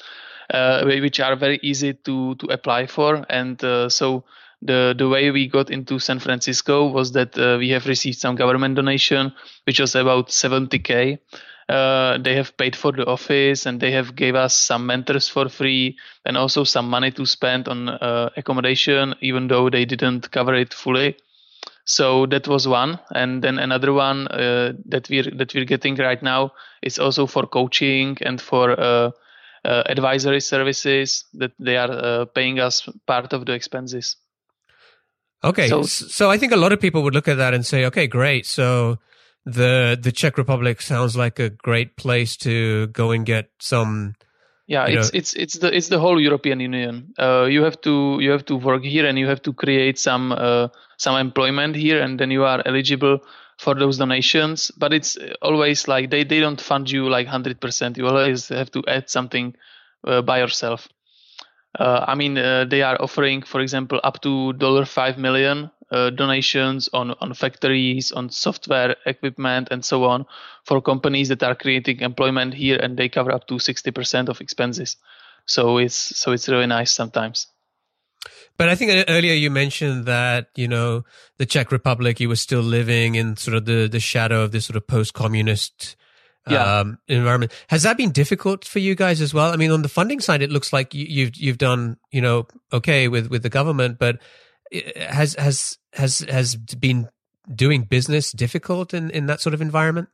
uh, 0.51 0.85
which 0.85 1.21
are 1.21 1.37
very 1.37 1.61
easy 1.63 1.95
to 1.95 2.35
to 2.37 2.47
apply 2.47 2.87
for, 2.87 3.25
and 3.31 3.61
so 3.93 4.25
the 4.63 4.95
the 4.97 5.09
way 5.09 5.31
we 5.31 5.49
got 5.49 5.71
into 5.71 5.99
San 5.99 6.19
Francisco 6.19 6.87
was 6.87 7.13
that 7.13 7.37
uh, 7.39 7.57
we 7.59 7.71
have 7.71 7.87
received 7.87 8.19
some 8.19 8.37
government 8.37 8.75
donation, 8.77 9.33
which 9.65 9.81
was 9.81 9.95
about 9.95 10.31
70k. 10.31 11.19
Uh, 11.69 12.17
they 12.19 12.35
have 12.37 12.57
paid 12.57 12.77
for 12.77 12.93
the 12.93 13.05
office 13.07 13.67
and 13.67 13.81
they 13.81 13.91
have 13.91 14.15
gave 14.15 14.37
us 14.37 14.55
some 14.55 14.87
mentors 14.87 15.29
for 15.29 15.49
free 15.49 15.99
and 16.25 16.37
also 16.37 16.63
some 16.63 16.89
money 16.89 17.11
to 17.11 17.27
spend 17.27 17.67
on 17.69 17.89
uh, 17.89 18.31
accommodation, 18.37 19.15
even 19.21 19.49
though 19.49 19.69
they 19.69 19.85
didn't 19.85 20.31
cover 20.31 20.55
it 20.55 20.73
fully. 20.73 21.17
So 21.85 22.27
that 22.27 22.49
was 22.49 22.67
one, 22.67 22.99
and 23.15 23.43
then 23.43 23.59
another 23.59 23.93
one 23.93 24.27
uh, 24.29 24.73
that 24.87 25.09
we're 25.09 25.31
that 25.37 25.55
we're 25.55 25.65
getting 25.65 25.97
right 25.97 26.23
now 26.23 26.53
is 26.83 26.99
also 26.99 27.27
for 27.27 27.47
coaching 27.47 28.17
and 28.23 28.41
for 28.41 28.71
uh, 28.79 29.11
uh, 29.65 29.83
advisory 29.87 30.41
services 30.41 31.25
that 31.35 31.53
they 31.59 31.77
are 31.77 32.27
paying 32.27 32.59
us 32.61 32.89
part 33.07 33.33
of 33.33 33.47
the 33.47 33.53
expenses. 33.53 34.17
Okay, 35.47 35.69
so, 35.69 35.83
so 35.83 36.31
I 36.31 36.39
think 36.39 36.53
a 36.53 36.57
lot 36.57 36.73
of 36.73 36.81
people 36.81 37.03
would 37.03 37.15
look 37.15 37.29
at 37.29 37.37
that 37.37 37.55
and 37.55 37.65
say, 37.65 37.87
okay, 37.87 38.07
great. 38.07 38.47
So 38.47 38.99
the 39.45 39.97
the 40.01 40.13
Czech 40.13 40.37
Republic 40.37 40.83
sounds 40.83 41.17
like 41.17 41.39
a 41.39 41.51
great 41.51 41.97
place 41.97 42.37
to 42.39 42.89
go 42.89 43.13
and 43.13 43.25
get 43.25 43.51
some. 43.61 44.15
Yeah, 44.67 44.87
it's 44.87 45.13
know. 45.13 45.19
it's 45.19 45.33
it's 45.35 45.59
the 45.59 45.75
it's 45.75 45.89
the 45.89 46.01
whole 46.01 46.21
European 46.21 46.59
Union. 46.59 47.15
Uh, 47.17 47.47
you 47.49 47.63
have 47.63 47.81
to 47.83 48.19
you 48.21 48.33
have 48.33 48.45
to 48.47 48.57
work 48.57 48.83
here 48.83 49.07
and 49.07 49.17
you 49.17 49.29
have 49.29 49.41
to 49.43 49.53
create 49.53 49.99
some 49.99 50.33
uh, 50.33 50.69
some 50.99 51.17
employment 51.17 51.77
here, 51.77 52.03
and 52.03 52.19
then 52.19 52.33
you 52.33 52.43
are 52.43 52.61
eligible 52.67 53.21
for 53.59 53.77
those 53.77 53.99
donations. 53.99 54.73
But 54.77 54.93
it's 54.93 55.17
always 55.41 55.87
like 55.87 56.11
they 56.11 56.25
they 56.25 56.41
don't 56.41 56.61
fund 56.61 56.91
you 56.91 57.09
like 57.09 57.29
hundred 57.29 57.61
percent. 57.61 57.97
You 57.97 58.09
always 58.09 58.49
have 58.49 58.73
to 58.73 58.83
add 58.89 59.09
something 59.09 59.55
uh, 60.05 60.23
by 60.23 60.41
yourself. 60.41 60.89
Uh, 61.79 62.05
I 62.09 62.15
mean, 62.15 62.39
uh, 62.39 62.65
they 62.65 62.83
are 62.83 62.97
offering, 63.01 63.43
for 63.43 63.61
example, 63.61 64.01
up 64.03 64.23
to 64.23 64.55
dollar 64.55 64.87
five 64.87 65.19
million 65.19 65.71
uh, 65.91 66.11
donations 66.11 66.89
on 66.93 67.13
on 67.21 67.35
factories, 67.35 68.13
on 68.13 68.31
software 68.31 68.97
equipment, 69.05 69.69
and 69.71 69.85
so 69.85 70.05
on 70.05 70.27
for 70.65 70.81
companies 70.81 71.29
that 71.29 71.43
are 71.43 71.55
creating 71.55 72.01
employment 72.01 72.55
here, 72.55 72.79
and 72.79 72.97
they 72.97 73.09
cover 73.09 73.31
up 73.31 73.47
to 73.49 73.59
sixty 73.59 73.91
percent 73.91 74.29
of 74.29 74.41
expenses. 74.41 74.97
So 75.45 75.79
it's 75.79 75.95
so 75.95 76.33
it's 76.33 76.49
really 76.49 76.67
nice 76.67 76.93
sometimes. 76.93 77.49
But 78.57 78.71
I 78.71 78.75
think 78.75 79.05
earlier 79.09 79.35
you 79.35 79.51
mentioned 79.51 80.07
that 80.07 80.49
you 80.57 80.67
know 80.67 81.05
the 81.37 81.47
Czech 81.47 81.71
Republic, 81.71 82.21
you 82.21 82.29
were 82.29 82.37
still 82.37 82.63
living 82.63 83.15
in 83.17 83.37
sort 83.37 83.57
of 83.57 83.67
the 83.67 83.87
the 83.87 84.01
shadow 84.01 84.43
of 84.43 84.51
this 84.53 84.65
sort 84.65 84.77
of 84.77 84.87
post-communist 84.87 85.97
yeah. 86.49 86.81
um, 86.81 86.99
environment. 87.09 87.53
Has 87.69 87.83
that 87.83 87.97
been 87.97 88.13
difficult 88.13 88.65
for 88.65 88.79
you 88.79 88.95
guys 88.95 89.21
as 89.21 89.35
well? 89.35 89.53
I 89.53 89.57
mean, 89.57 89.71
on 89.71 89.83
the 89.83 89.89
funding 89.89 90.21
side, 90.21 90.43
it 90.43 90.51
looks 90.51 90.73
like 90.73 90.95
you, 90.95 91.07
you've 91.09 91.37
you've 91.37 91.59
done 91.59 91.99
you 92.11 92.21
know 92.21 92.47
okay 92.73 93.09
with 93.09 93.29
with 93.29 93.43
the 93.43 93.49
government, 93.49 93.99
but 93.99 94.21
has 94.97 95.35
has 95.35 95.79
has 95.93 96.21
has 96.21 96.57
been 96.57 97.09
doing 97.53 97.85
business 97.85 98.33
difficult 98.33 98.95
in 98.95 99.11
in 99.11 99.27
that 99.27 99.41
sort 99.41 99.55
of 99.55 99.61
environment? 99.61 100.09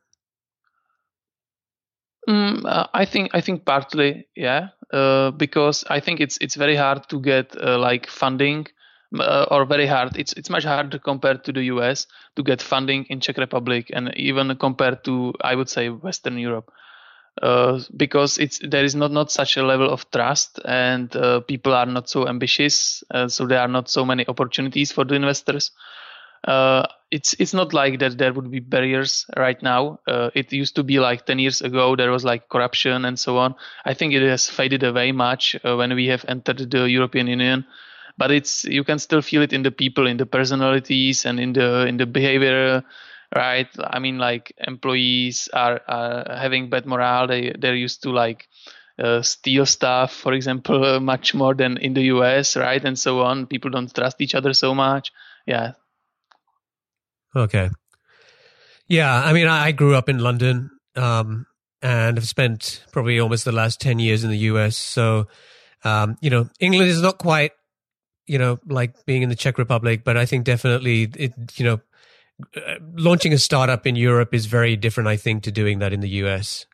Mm, 2.27 2.65
uh, 2.65 2.87
I 2.93 3.05
think 3.05 3.31
I 3.33 3.41
think 3.41 3.65
partly 3.65 4.27
yeah, 4.35 4.69
uh, 4.91 5.31
because 5.31 5.83
I 5.89 5.99
think 5.99 6.21
it's 6.21 6.37
it's 6.39 6.55
very 6.55 6.75
hard 6.75 7.09
to 7.09 7.19
get 7.19 7.55
uh, 7.61 7.77
like 7.77 8.07
funding 8.07 8.67
uh, 9.19 9.45
or 9.51 9.65
very 9.65 9.85
hard. 9.85 10.17
It's 10.17 10.33
it's 10.33 10.49
much 10.49 10.63
harder 10.63 10.99
compared 10.99 11.43
to 11.45 11.51
the 11.53 11.63
US 11.65 12.07
to 12.35 12.43
get 12.43 12.61
funding 12.61 13.05
in 13.09 13.19
Czech 13.19 13.37
Republic 13.37 13.91
and 13.93 14.13
even 14.15 14.55
compared 14.57 15.03
to 15.05 15.33
I 15.41 15.55
would 15.55 15.69
say 15.69 15.89
Western 15.89 16.37
Europe. 16.37 16.71
Uh, 17.41 17.79
because 17.97 18.37
it's 18.37 18.59
there 18.59 18.83
is 18.83 18.93
not 18.93 19.11
not 19.11 19.31
such 19.31 19.57
a 19.57 19.63
level 19.63 19.89
of 19.89 20.09
trust 20.11 20.59
and 20.65 21.15
uh, 21.15 21.39
people 21.39 21.73
are 21.73 21.87
not 21.87 22.07
so 22.07 22.27
ambitious, 22.27 23.03
uh, 23.09 23.27
so 23.27 23.47
there 23.47 23.59
are 23.59 23.67
not 23.67 23.89
so 23.89 24.05
many 24.05 24.23
opportunities 24.27 24.91
for 24.91 25.03
the 25.03 25.15
investors. 25.15 25.71
Uh, 26.43 26.85
it's 27.09 27.33
it's 27.39 27.53
not 27.53 27.73
like 27.73 27.97
that 27.99 28.19
there 28.19 28.33
would 28.33 28.51
be 28.51 28.59
barriers 28.59 29.25
right 29.35 29.63
now. 29.63 29.99
Uh, 30.07 30.29
it 30.35 30.53
used 30.53 30.75
to 30.75 30.83
be 30.83 30.99
like 30.99 31.25
10 31.25 31.39
years 31.39 31.61
ago 31.61 31.95
there 31.95 32.11
was 32.11 32.23
like 32.23 32.49
corruption 32.49 33.03
and 33.05 33.17
so 33.17 33.37
on. 33.37 33.55
I 33.83 33.95
think 33.95 34.13
it 34.13 34.21
has 34.21 34.47
faded 34.47 34.83
away 34.83 35.11
much 35.11 35.55
when 35.63 35.95
we 35.95 36.07
have 36.07 36.25
entered 36.27 36.69
the 36.69 36.87
European 36.87 37.25
Union 37.27 37.65
but 38.17 38.31
it's 38.31 38.63
you 38.63 38.83
can 38.83 38.99
still 38.99 39.21
feel 39.21 39.41
it 39.41 39.53
in 39.53 39.63
the 39.63 39.71
people 39.71 40.07
in 40.07 40.17
the 40.17 40.25
personalities 40.25 41.25
and 41.25 41.39
in 41.39 41.53
the 41.53 41.85
in 41.87 41.97
the 41.97 42.05
behavior 42.05 42.83
right? 43.35 43.67
I 43.79 43.99
mean 43.99 44.17
like 44.19 44.53
employees 44.59 45.49
are, 45.53 45.81
are 45.87 46.37
having 46.37 46.69
bad 46.69 46.85
morale. 46.85 47.27
They 47.27 47.55
they're 47.57 47.75
used 47.75 48.03
to 48.03 48.11
like 48.11 48.47
uh, 48.99 49.21
steal 49.21 49.65
stuff 49.65 50.13
for 50.13 50.33
example 50.33 50.99
much 51.11 51.33
more 51.33 51.53
than 51.53 51.77
in 51.77 51.93
the 51.93 52.03
us 52.03 52.55
right? 52.55 52.83
And 52.83 52.97
so 52.97 53.21
on. 53.21 53.47
People 53.47 53.71
don't 53.71 53.93
trust 53.93 54.21
each 54.21 54.35
other 54.35 54.53
so 54.53 54.75
much. 54.75 55.11
Yeah. 55.47 55.73
Okay. 57.35 57.69
Yeah 58.87 59.23
i 59.23 59.33
mean 59.33 59.47
i, 59.47 59.67
I 59.67 59.71
grew 59.71 59.95
up 59.95 60.09
in 60.09 60.19
london 60.19 60.69
um, 60.95 61.47
and 61.81 62.17
have 62.17 62.27
spent 62.27 62.83
probably 62.91 63.19
almost 63.19 63.45
the 63.45 63.51
last 63.51 63.81
10 63.81 63.99
years 63.99 64.23
in 64.23 64.29
the 64.29 64.37
us 64.37 64.77
so 64.77 65.27
um, 65.83 66.17
you 66.21 66.29
know 66.29 66.49
england 66.59 66.89
is 66.89 67.01
not 67.01 67.17
quite 67.17 67.51
you 68.27 68.37
know, 68.37 68.59
like 68.67 69.05
being 69.05 69.21
in 69.21 69.29
the 69.29 69.35
Czech 69.35 69.57
Republic, 69.57 70.03
but 70.03 70.17
I 70.17 70.25
think 70.25 70.45
definitely 70.45 71.09
it, 71.15 71.33
you 71.55 71.65
know, 71.65 71.79
uh, 72.55 72.75
launching 72.95 73.33
a 73.33 73.37
startup 73.37 73.85
in 73.85 73.95
Europe 73.95 74.33
is 74.33 74.45
very 74.45 74.75
different, 74.75 75.07
I 75.07 75.17
think, 75.17 75.43
to 75.43 75.51
doing 75.51 75.79
that 75.79 75.93
in 75.93 75.99
the 75.99 76.09
US. 76.23 76.65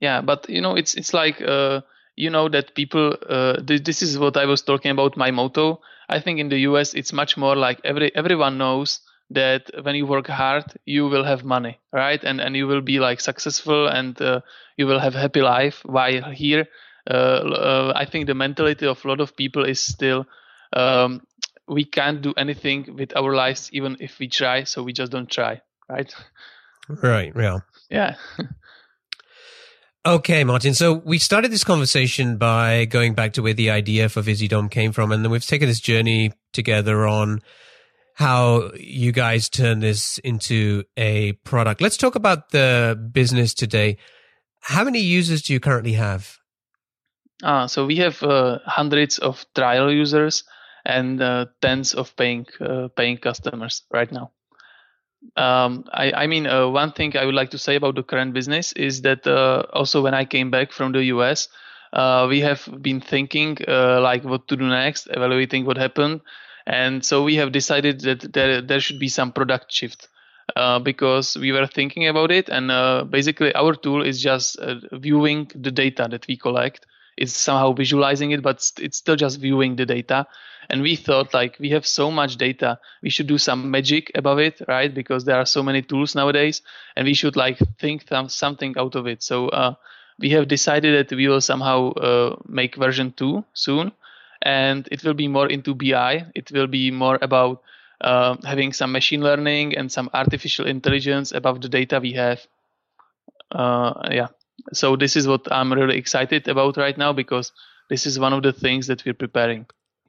Yeah, 0.00 0.20
but 0.20 0.48
you 0.48 0.60
know, 0.60 0.76
it's 0.76 0.94
it's 0.94 1.14
like 1.14 1.40
uh, 1.40 1.80
you 2.16 2.30
know 2.30 2.48
that 2.48 2.74
people. 2.74 3.16
Uh, 3.28 3.62
th- 3.62 3.84
this 3.84 4.02
is 4.02 4.18
what 4.18 4.36
I 4.36 4.46
was 4.46 4.62
talking 4.62 4.90
about. 4.90 5.16
My 5.16 5.30
motto. 5.30 5.80
I 6.08 6.20
think 6.20 6.38
in 6.38 6.48
the 6.48 6.58
US 6.70 6.94
it's 6.94 7.12
much 7.12 7.36
more 7.36 7.56
like 7.56 7.80
every 7.84 8.14
everyone 8.14 8.58
knows 8.58 9.00
that 9.30 9.70
when 9.82 9.94
you 9.96 10.06
work 10.06 10.28
hard 10.28 10.64
you 10.84 11.08
will 11.08 11.24
have 11.24 11.44
money 11.44 11.78
right 11.92 12.22
and 12.22 12.40
and 12.40 12.54
you 12.56 12.66
will 12.66 12.80
be 12.80 13.00
like 13.00 13.20
successful 13.20 13.88
and 13.88 14.20
uh, 14.22 14.40
you 14.76 14.86
will 14.86 15.00
have 15.00 15.16
a 15.16 15.20
happy 15.20 15.42
life 15.42 15.82
while 15.84 16.30
here 16.30 16.66
uh, 17.10 17.14
uh, 17.14 17.92
i 17.96 18.04
think 18.04 18.26
the 18.26 18.34
mentality 18.34 18.86
of 18.86 19.04
a 19.04 19.08
lot 19.08 19.20
of 19.20 19.36
people 19.36 19.64
is 19.64 19.80
still 19.80 20.24
um, 20.72 21.20
we 21.68 21.84
can't 21.84 22.22
do 22.22 22.32
anything 22.36 22.96
with 22.96 23.16
our 23.16 23.34
lives 23.34 23.70
even 23.72 23.96
if 24.00 24.18
we 24.18 24.28
try 24.28 24.64
so 24.64 24.82
we 24.82 24.92
just 24.92 25.12
don't 25.12 25.30
try 25.30 25.60
right 25.88 26.14
right 26.88 27.32
yeah 27.36 27.58
yeah 27.90 28.14
Okay, 30.06 30.44
Martin. 30.44 30.72
So 30.72 30.92
we 30.92 31.18
started 31.18 31.50
this 31.50 31.64
conversation 31.64 32.36
by 32.36 32.84
going 32.84 33.14
back 33.14 33.32
to 33.32 33.42
where 33.42 33.54
the 33.54 33.70
idea 33.70 34.08
for 34.08 34.22
Visidom 34.22 34.70
came 34.70 34.92
from, 34.92 35.10
and 35.10 35.24
then 35.24 35.32
we've 35.32 35.44
taken 35.44 35.66
this 35.66 35.80
journey 35.80 36.32
together 36.52 37.08
on 37.08 37.42
how 38.14 38.70
you 38.78 39.10
guys 39.10 39.48
turn 39.48 39.80
this 39.80 40.18
into 40.18 40.84
a 40.96 41.32
product. 41.42 41.80
Let's 41.80 41.96
talk 41.96 42.14
about 42.14 42.50
the 42.50 42.96
business 43.12 43.52
today. 43.52 43.96
How 44.60 44.84
many 44.84 45.00
users 45.00 45.42
do 45.42 45.52
you 45.52 45.58
currently 45.58 45.94
have? 45.94 46.38
Uh, 47.42 47.66
so 47.66 47.84
we 47.84 47.96
have 47.96 48.22
uh, 48.22 48.60
hundreds 48.64 49.18
of 49.18 49.44
trial 49.56 49.92
users 49.92 50.44
and 50.86 51.20
uh, 51.20 51.46
tens 51.60 51.94
of 51.94 52.14
paying 52.16 52.46
uh, 52.60 52.88
paying 52.96 53.18
customers 53.18 53.82
right 53.92 54.10
now. 54.10 54.30
Um, 55.36 55.84
I, 55.92 56.12
I, 56.12 56.26
mean, 56.28 56.46
uh, 56.46 56.68
one 56.68 56.92
thing 56.92 57.16
I 57.16 57.24
would 57.24 57.34
like 57.34 57.50
to 57.50 57.58
say 57.58 57.74
about 57.74 57.96
the 57.96 58.02
current 58.02 58.32
business 58.32 58.72
is 58.72 59.02
that 59.02 59.26
uh, 59.26 59.64
also 59.72 60.00
when 60.00 60.14
I 60.14 60.24
came 60.24 60.50
back 60.50 60.72
from 60.72 60.92
the 60.92 61.04
US, 61.16 61.48
we 62.28 62.40
have 62.40 62.68
been 62.80 63.00
thinking 63.00 63.58
like 63.66 64.24
what 64.24 64.46
to 64.48 64.56
do 64.56 64.68
next, 64.68 65.08
evaluating 65.10 65.66
what 65.66 65.76
happened, 65.76 66.20
and 66.66 67.04
so 67.04 67.22
we 67.22 67.36
have 67.36 67.52
decided 67.52 68.00
that 68.00 68.32
there, 68.32 68.60
there 68.60 68.80
should 68.80 68.98
be 68.98 69.08
some 69.08 69.32
product 69.32 69.72
shift 69.72 70.08
uh, 70.54 70.78
because 70.78 71.36
we 71.36 71.52
were 71.52 71.66
thinking 71.66 72.08
about 72.08 72.30
it. 72.30 72.48
And 72.48 72.70
uh, 72.70 73.04
basically, 73.04 73.54
our 73.54 73.74
tool 73.74 74.02
is 74.02 74.20
just 74.20 74.58
uh, 74.58 74.76
viewing 74.92 75.50
the 75.54 75.70
data 75.70 76.08
that 76.10 76.26
we 76.26 76.36
collect. 76.36 76.86
It's 77.16 77.32
somehow 77.32 77.72
visualizing 77.72 78.30
it, 78.32 78.42
but 78.42 78.70
it's 78.78 78.98
still 78.98 79.16
just 79.16 79.40
viewing 79.40 79.76
the 79.76 79.86
data. 79.86 80.26
And 80.70 80.82
we 80.82 80.96
thought, 80.96 81.32
like, 81.34 81.56
we 81.58 81.70
have 81.70 81.86
so 81.86 82.10
much 82.10 82.36
data, 82.36 82.78
we 83.02 83.10
should 83.10 83.26
do 83.26 83.38
some 83.38 83.70
magic 83.70 84.10
above 84.14 84.38
it, 84.38 84.60
right? 84.68 84.92
Because 84.92 85.24
there 85.24 85.36
are 85.38 85.46
so 85.46 85.62
many 85.62 85.82
tools 85.82 86.14
nowadays, 86.14 86.62
and 86.96 87.06
we 87.06 87.14
should 87.14 87.36
like 87.36 87.58
think 87.78 88.06
th- 88.08 88.30
something 88.30 88.74
out 88.78 88.94
of 88.94 89.06
it. 89.06 89.22
So 89.22 89.48
uh, 89.48 89.74
we 90.18 90.30
have 90.30 90.48
decided 90.48 91.08
that 91.08 91.14
we 91.16 91.28
will 91.28 91.40
somehow 91.40 91.92
uh, 91.92 92.36
make 92.48 92.76
version 92.76 93.12
two 93.12 93.44
soon 93.54 93.92
and 94.42 94.88
it 94.90 95.02
will 95.04 95.14
be 95.14 95.28
more 95.28 95.48
into 95.48 95.74
BI. 95.74 96.26
It 96.34 96.50
will 96.52 96.66
be 96.66 96.90
more 96.90 97.18
about 97.20 97.62
uh, 98.00 98.36
having 98.44 98.72
some 98.72 98.92
machine 98.92 99.22
learning 99.22 99.76
and 99.76 99.90
some 99.90 100.10
artificial 100.14 100.66
intelligence 100.66 101.32
about 101.32 101.60
the 101.62 101.68
data 101.68 102.00
we 102.00 102.12
have. 102.12 102.46
Uh, 103.50 104.08
yeah, 104.10 104.28
so 104.72 104.96
this 104.96 105.16
is 105.16 105.26
what 105.28 105.50
I'm 105.52 105.72
really 105.72 105.96
excited 105.98 106.48
about 106.48 106.76
right 106.76 106.96
now 106.96 107.12
because 107.12 107.52
this 107.88 108.06
is 108.06 108.18
one 108.18 108.32
of 108.32 108.42
the 108.42 108.52
things 108.52 108.86
that 108.88 109.04
we're 109.04 109.14
preparing. 109.14 109.66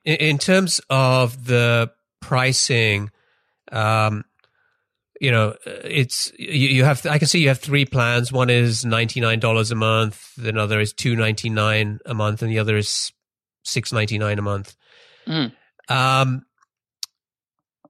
In, 0.07 0.15
in 0.15 0.37
terms 0.37 0.79
of 0.89 1.45
the 1.45 1.91
pricing, 2.21 3.11
um, 3.71 4.23
you 5.19 5.31
know, 5.31 5.55
it's 5.65 6.31
you, 6.39 6.69
you, 6.69 6.83
have. 6.85 7.05
I 7.05 7.17
can 7.19 7.27
see 7.27 7.39
you 7.41 7.49
have 7.49 7.59
three 7.59 7.85
plans. 7.85 8.31
One 8.31 8.49
is 8.49 8.85
ninety 8.85 9.19
nine 9.19 9.39
dollars 9.39 9.71
a 9.71 9.75
month. 9.75 10.31
Another 10.37 10.79
is 10.79 10.93
two 10.93 11.15
ninety 11.15 11.49
nine 11.49 11.99
a 12.05 12.13
month, 12.13 12.41
and 12.41 12.49
the 12.51 12.59
other 12.59 12.77
is 12.77 13.11
six 13.63 13.91
ninety 13.91 14.17
nine 14.17 14.39
a 14.39 14.41
month. 14.41 14.75
Mm. 15.27 15.51
Um, 15.89 16.45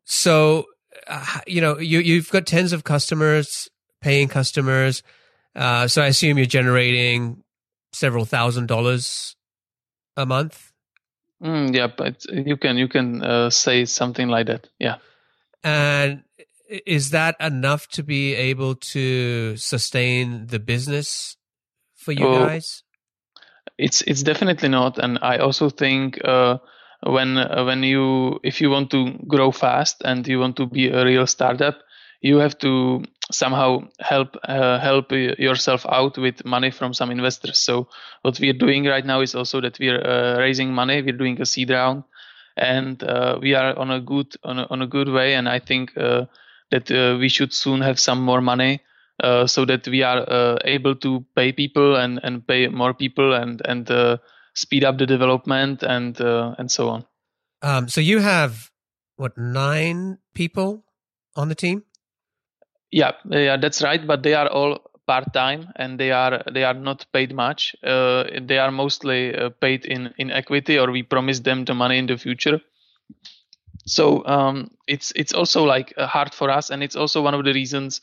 so 0.06 0.66
uh, 1.08 1.40
you 1.46 1.62
know 1.62 1.78
you 1.78 2.00
you've 2.00 2.32
got 2.32 2.46
tens 2.46 2.74
of 2.74 2.84
customers, 2.84 3.70
paying 4.02 4.28
customers. 4.28 5.04
Uh, 5.56 5.88
so 5.88 6.02
I 6.02 6.08
assume 6.08 6.38
you're 6.38 6.48
generating 6.48 7.44
several 7.92 8.26
thousand 8.26 8.68
dollars 8.68 9.36
a 10.16 10.26
month. 10.26 10.67
Mm, 11.44 11.76
yeah, 11.76 11.88
but 11.88 12.26
you 12.26 12.58
can 12.58 12.78
you 12.78 12.88
can 12.88 13.24
uh, 13.24 13.50
say 13.50 13.86
something 13.86 14.28
like 14.28 14.48
that. 14.48 14.68
Yeah. 14.80 14.98
And 15.64 16.24
is 16.68 17.12
that 17.12 17.36
enough 17.40 17.88
to 17.90 18.04
be 18.04 18.34
able 18.36 18.76
to 18.76 19.56
sustain 19.58 20.48
the 20.48 20.60
business 20.60 21.38
for 21.96 22.12
you 22.12 22.26
oh, 22.26 22.46
guys? 22.46 22.84
it's 23.78 24.02
it's 24.02 24.24
definitely 24.24 24.70
not 24.70 24.98
and 24.98 25.20
i 25.22 25.38
also 25.38 25.70
think 25.70 26.20
uh, 26.26 26.58
when 27.04 27.38
uh, 27.38 27.64
when 27.64 27.84
you 27.84 28.40
if 28.44 28.60
you 28.60 28.70
want 28.70 28.90
to 28.90 29.12
grow 29.28 29.52
fast 29.52 30.02
and 30.04 30.28
you 30.28 30.40
want 30.40 30.56
to 30.56 30.66
be 30.66 30.90
a 30.90 31.06
real 31.06 31.28
startup 31.28 31.78
you 32.22 32.38
have 32.38 32.58
to 32.58 33.04
somehow 33.32 33.88
help 34.00 34.38
uh, 34.44 34.80
help 34.80 35.12
yourself 35.12 35.86
out 35.90 36.18
with 36.18 36.46
money 36.46 36.72
from 36.72 36.94
some 36.94 37.12
investors 37.12 37.60
so 37.60 37.88
what 38.22 38.40
we 38.40 38.50
are 38.50 38.60
doing 38.66 38.86
right 38.86 39.06
now 39.06 39.22
is 39.22 39.36
also 39.36 39.60
that 39.62 39.78
we 39.80 39.90
are 39.90 40.06
uh, 40.06 40.38
raising 40.40 40.74
money 40.74 41.02
we're 41.02 41.18
doing 41.18 41.42
a 41.42 41.46
seed 41.46 41.70
round 41.70 42.04
and 42.56 43.04
uh, 43.04 43.38
we 43.42 43.54
are 43.54 43.78
on 43.78 43.92
a 43.92 44.00
good 44.00 44.34
on 44.44 44.60
a, 44.60 44.68
on 44.70 44.82
a 44.82 44.88
good 44.88 45.10
way 45.10 45.36
and 45.36 45.50
i 45.50 45.60
think 45.60 45.96
uh, 45.98 46.26
that 46.72 46.90
we 47.20 47.30
should 47.30 47.54
soon 47.54 47.82
have 47.82 48.00
some 48.00 48.22
more 48.22 48.42
money 48.42 48.82
uh, 49.24 49.48
so 49.48 49.66
that 49.66 49.88
we 49.88 50.04
are 50.04 50.24
uh, 50.30 50.58
able 50.64 50.96
to 50.96 51.26
pay 51.36 51.52
people 51.52 51.96
and, 51.96 52.20
and 52.24 52.46
pay 52.46 52.68
more 52.68 52.94
people 52.94 53.34
and 53.34 53.62
and 53.66 53.90
uh, 53.90 54.18
speed 54.54 54.84
up 54.84 54.98
the 54.98 55.06
development 55.06 55.84
and 55.84 56.22
uh, 56.22 56.54
and 56.58 56.70
so 56.70 56.90
on. 56.90 57.06
Um, 57.64 57.90
so 57.90 58.02
you 58.02 58.20
have 58.20 58.70
what 59.16 59.38
nine 59.38 60.20
people 60.36 60.86
on 61.36 61.50
the 61.50 61.56
team? 61.56 61.84
Yeah, 62.92 63.12
yeah, 63.30 63.58
that's 63.58 63.82
right. 63.82 64.06
But 64.06 64.24
they 64.24 64.34
are 64.34 64.48
all 64.48 64.80
part 65.08 65.34
time 65.34 65.72
and 65.76 66.00
they 66.00 66.12
are 66.12 66.44
they 66.52 66.64
are 66.64 66.74
not 66.74 67.06
paid 67.14 67.34
much. 67.34 67.76
Uh, 67.84 68.24
they 68.42 68.58
are 68.60 68.72
mostly 68.72 69.34
paid 69.62 69.86
in 69.86 70.14
in 70.18 70.32
equity, 70.32 70.78
or 70.80 70.92
we 70.92 71.04
promise 71.04 71.40
them 71.42 71.66
the 71.66 71.74
money 71.74 71.98
in 71.98 72.08
the 72.08 72.18
future. 72.18 72.62
So 73.86 74.26
um, 74.26 74.72
it's 74.88 75.12
it's 75.16 75.34
also 75.34 75.64
like 75.64 75.94
hard 75.98 76.34
for 76.34 76.50
us, 76.50 76.70
and 76.70 76.84
it's 76.84 76.96
also 76.96 77.22
one 77.22 77.34
of 77.34 77.44
the 77.46 77.54
reasons 77.54 78.02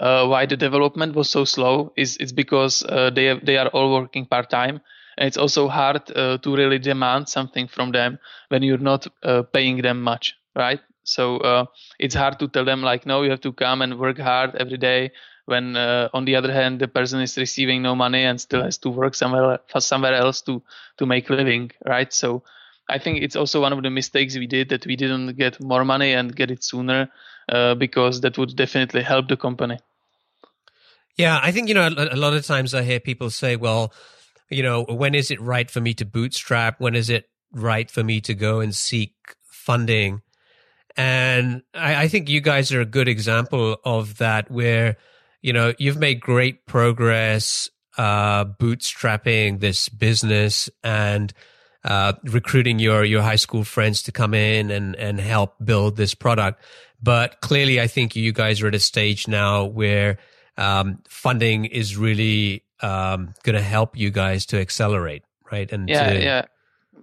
uh, 0.00 0.26
why 0.26 0.46
the 0.46 0.56
development 0.56 1.14
was 1.14 1.30
so 1.30 1.44
slow 1.44 1.92
is 1.96 2.16
it's 2.18 2.32
because 2.32 2.82
uh, 2.84 3.10
they 3.10 3.26
have, 3.26 3.44
they 3.44 3.56
are 3.58 3.68
all 3.68 3.92
working 3.92 4.26
part 4.26 4.50
time 4.50 4.80
and 5.18 5.26
it's 5.28 5.36
also 5.38 5.68
hard 5.68 6.02
uh, 6.16 6.38
to 6.38 6.56
really 6.56 6.78
demand 6.78 7.28
something 7.28 7.68
from 7.68 7.92
them 7.92 8.18
when 8.48 8.62
you're 8.62 8.78
not 8.78 9.06
uh, 9.22 9.42
paying 9.42 9.82
them 9.82 10.02
much 10.02 10.34
right 10.56 10.80
so 11.04 11.38
uh, 11.38 11.64
it's 11.98 12.14
hard 12.14 12.38
to 12.38 12.48
tell 12.48 12.64
them 12.64 12.82
like 12.82 13.06
no 13.06 13.22
you 13.22 13.30
have 13.30 13.40
to 13.40 13.52
come 13.52 13.82
and 13.82 13.98
work 13.98 14.18
hard 14.18 14.54
every 14.56 14.78
day 14.78 15.12
when 15.46 15.76
uh, 15.76 16.08
on 16.12 16.24
the 16.24 16.34
other 16.36 16.52
hand 16.52 16.80
the 16.80 16.88
person 16.88 17.20
is 17.20 17.36
receiving 17.36 17.82
no 17.82 17.94
money 17.94 18.24
and 18.24 18.40
still 18.40 18.62
has 18.62 18.78
to 18.78 18.88
work 18.88 19.14
somewhere 19.14 19.60
somewhere 19.78 20.14
else 20.14 20.40
to 20.40 20.62
to 20.96 21.06
make 21.06 21.30
a 21.30 21.32
living 21.32 21.70
right 21.84 22.12
so 22.12 22.42
I 22.88 22.98
think 22.98 23.22
it's 23.22 23.36
also 23.36 23.60
one 23.60 23.72
of 23.72 23.82
the 23.82 23.90
mistakes 23.90 24.36
we 24.36 24.46
did 24.46 24.68
that 24.68 24.86
we 24.86 24.96
didn't 24.96 25.36
get 25.36 25.60
more 25.60 25.84
money 25.84 26.12
and 26.12 26.34
get 26.34 26.50
it 26.50 26.62
sooner 26.62 27.08
uh, 27.48 27.74
because 27.74 28.20
that 28.20 28.36
would 28.36 28.54
definitely 28.56 29.02
help 29.02 29.28
the 29.28 29.36
company. 29.36 29.78
Yeah, 31.16 31.38
I 31.42 31.52
think 31.52 31.68
you 31.68 31.74
know 31.74 31.88
a 31.88 32.16
lot 32.16 32.34
of 32.34 32.44
times 32.44 32.74
I 32.74 32.82
hear 32.82 33.00
people 33.00 33.30
say, 33.30 33.56
"Well, 33.56 33.92
you 34.50 34.62
know, 34.62 34.84
when 34.84 35.14
is 35.14 35.30
it 35.30 35.40
right 35.40 35.70
for 35.70 35.80
me 35.80 35.94
to 35.94 36.04
bootstrap? 36.04 36.80
When 36.80 36.94
is 36.94 37.08
it 37.08 37.30
right 37.52 37.90
for 37.90 38.02
me 38.02 38.20
to 38.22 38.34
go 38.34 38.60
and 38.60 38.74
seek 38.74 39.14
funding?" 39.44 40.22
And 40.96 41.62
I, 41.74 42.04
I 42.04 42.08
think 42.08 42.28
you 42.28 42.40
guys 42.40 42.72
are 42.72 42.80
a 42.80 42.86
good 42.86 43.08
example 43.08 43.76
of 43.84 44.18
that, 44.18 44.50
where 44.50 44.96
you 45.42 45.52
know 45.52 45.74
you've 45.78 45.98
made 45.98 46.20
great 46.20 46.66
progress 46.66 47.68
uh, 47.98 48.44
bootstrapping 48.44 49.60
this 49.60 49.88
business 49.88 50.70
and 50.82 51.32
uh, 51.84 52.14
recruiting 52.24 52.78
your 52.78 53.04
your 53.04 53.22
high 53.22 53.36
school 53.36 53.64
friends 53.64 54.02
to 54.02 54.12
come 54.12 54.34
in 54.34 54.70
and 54.70 54.96
and 54.96 55.20
help 55.20 55.54
build 55.64 55.96
this 55.96 56.14
product. 56.14 56.62
But 57.02 57.40
clearly, 57.40 57.80
I 57.80 57.86
think 57.86 58.16
you 58.16 58.32
guys 58.32 58.62
are 58.62 58.68
at 58.68 58.74
a 58.74 58.80
stage 58.80 59.28
now 59.28 59.64
where 59.64 60.18
um, 60.56 61.02
funding 61.08 61.66
is 61.66 61.96
really 61.96 62.64
um, 62.80 63.34
going 63.42 63.56
to 63.56 63.62
help 63.62 63.96
you 63.96 64.10
guys 64.10 64.46
to 64.46 64.60
accelerate, 64.60 65.22
right? 65.50 65.70
And 65.70 65.88
yeah, 65.88 66.12
to- 66.12 66.22
yeah, 66.22 66.44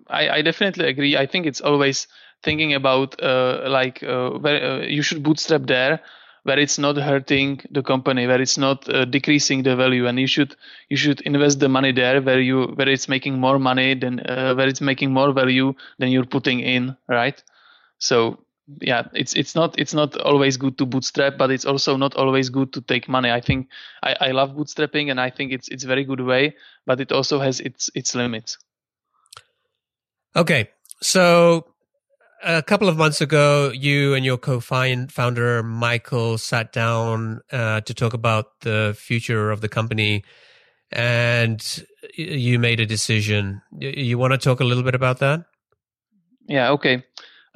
I, 0.08 0.30
I 0.30 0.42
definitely 0.42 0.88
agree. 0.88 1.18
I 1.18 1.26
think 1.28 1.46
it's 1.46 1.62
always 1.62 2.08
thinking 2.44 2.74
about 2.74 3.22
uh, 3.22 3.64
like 3.68 4.04
uh, 4.04 4.32
where, 4.32 4.64
uh, 4.64 4.80
you 4.82 5.02
should 5.02 5.24
bootstrap 5.24 5.64
there 5.64 6.02
where 6.44 6.58
it's 6.58 6.80
not 6.80 6.98
hurting 6.98 7.62
the 7.70 7.84
company, 7.84 8.26
where 8.26 8.42
it's 8.42 8.58
not 8.58 8.90
uh, 8.90 9.06
decreasing 9.06 9.64
the 9.64 9.76
value, 9.76 10.08
and 10.08 10.20
you 10.20 10.28
should 10.28 10.56
you 10.90 10.98
should 10.98 11.22
invest 11.22 11.60
the 11.60 11.70
money 11.70 11.92
there 11.92 12.22
where 12.22 12.40
you 12.40 12.68
where 12.76 12.90
it's 12.90 13.08
making 13.08 13.40
more 13.40 13.60
money 13.60 13.94
than 13.94 14.20
uh, 14.22 14.56
where 14.56 14.68
it's 14.68 14.82
making 14.82 15.12
more 15.12 15.34
value 15.34 15.74
than 16.00 16.10
you're 16.10 16.26
putting 16.26 16.60
in, 16.60 16.98
right? 17.08 17.42
So 18.00 18.40
yeah, 18.80 19.04
it's 19.14 19.36
it's 19.36 19.54
not 19.54 19.80
it's 19.80 19.94
not 19.94 20.18
always 20.18 20.58
good 20.58 20.78
to 20.80 20.86
bootstrap, 20.86 21.38
but 21.38 21.52
it's 21.52 21.66
also 21.66 21.98
not 21.98 22.16
always 22.16 22.50
good 22.50 22.74
to 22.74 22.82
take 22.82 23.08
money. 23.08 23.30
I 23.32 23.42
think 23.42 23.70
I, 24.02 24.16
I 24.20 24.32
love 24.32 24.52
bootstrapping, 24.52 25.12
and 25.12 25.20
I 25.20 25.30
think 25.30 25.52
it's 25.52 25.68
it's 25.68 25.84
very 25.84 26.06
good 26.06 26.22
way, 26.22 26.56
but 26.86 27.00
it 27.00 27.12
also 27.12 27.40
has 27.40 27.60
its 27.60 27.90
its 27.94 28.16
limits. 28.16 28.58
Okay, 30.36 30.70
so 31.02 31.66
a 32.44 32.62
couple 32.62 32.90
of 32.90 32.98
months 32.98 33.22
ago, 33.22 33.72
you 33.74 34.14
and 34.14 34.26
your 34.26 34.38
co-founder 34.38 35.64
Michael 35.64 36.38
sat 36.38 36.72
down 36.72 37.42
uh, 37.52 37.82
to 37.82 37.94
talk 37.94 38.14
about 38.14 38.62
the 38.62 38.96
future 38.98 39.52
of 39.52 39.62
the 39.62 39.70
company, 39.70 40.24
and 40.92 41.86
you 42.16 42.60
made 42.60 42.80
a 42.80 42.86
decision. 42.86 43.62
You 43.80 44.18
want 44.18 44.34
to 44.34 44.38
talk 44.38 44.60
a 44.60 44.64
little 44.64 44.84
bit 44.84 44.96
about 44.96 45.20
that? 45.20 45.46
Yeah. 46.48 46.72
Okay. 46.72 47.04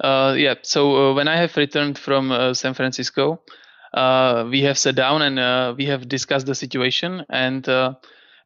Uh, 0.02 0.34
yeah. 0.36 0.54
So 0.62 1.10
uh, 1.10 1.14
when 1.14 1.28
I 1.28 1.36
have 1.36 1.56
returned 1.56 1.98
from 1.98 2.30
uh, 2.30 2.54
San 2.54 2.74
Francisco, 2.74 3.42
uh, 3.94 4.46
we 4.50 4.62
have 4.62 4.78
sat 4.78 4.94
down 4.94 5.22
and 5.22 5.38
uh, 5.38 5.74
we 5.76 5.86
have 5.86 6.08
discussed 6.08 6.46
the 6.46 6.54
situation, 6.54 7.24
and 7.28 7.66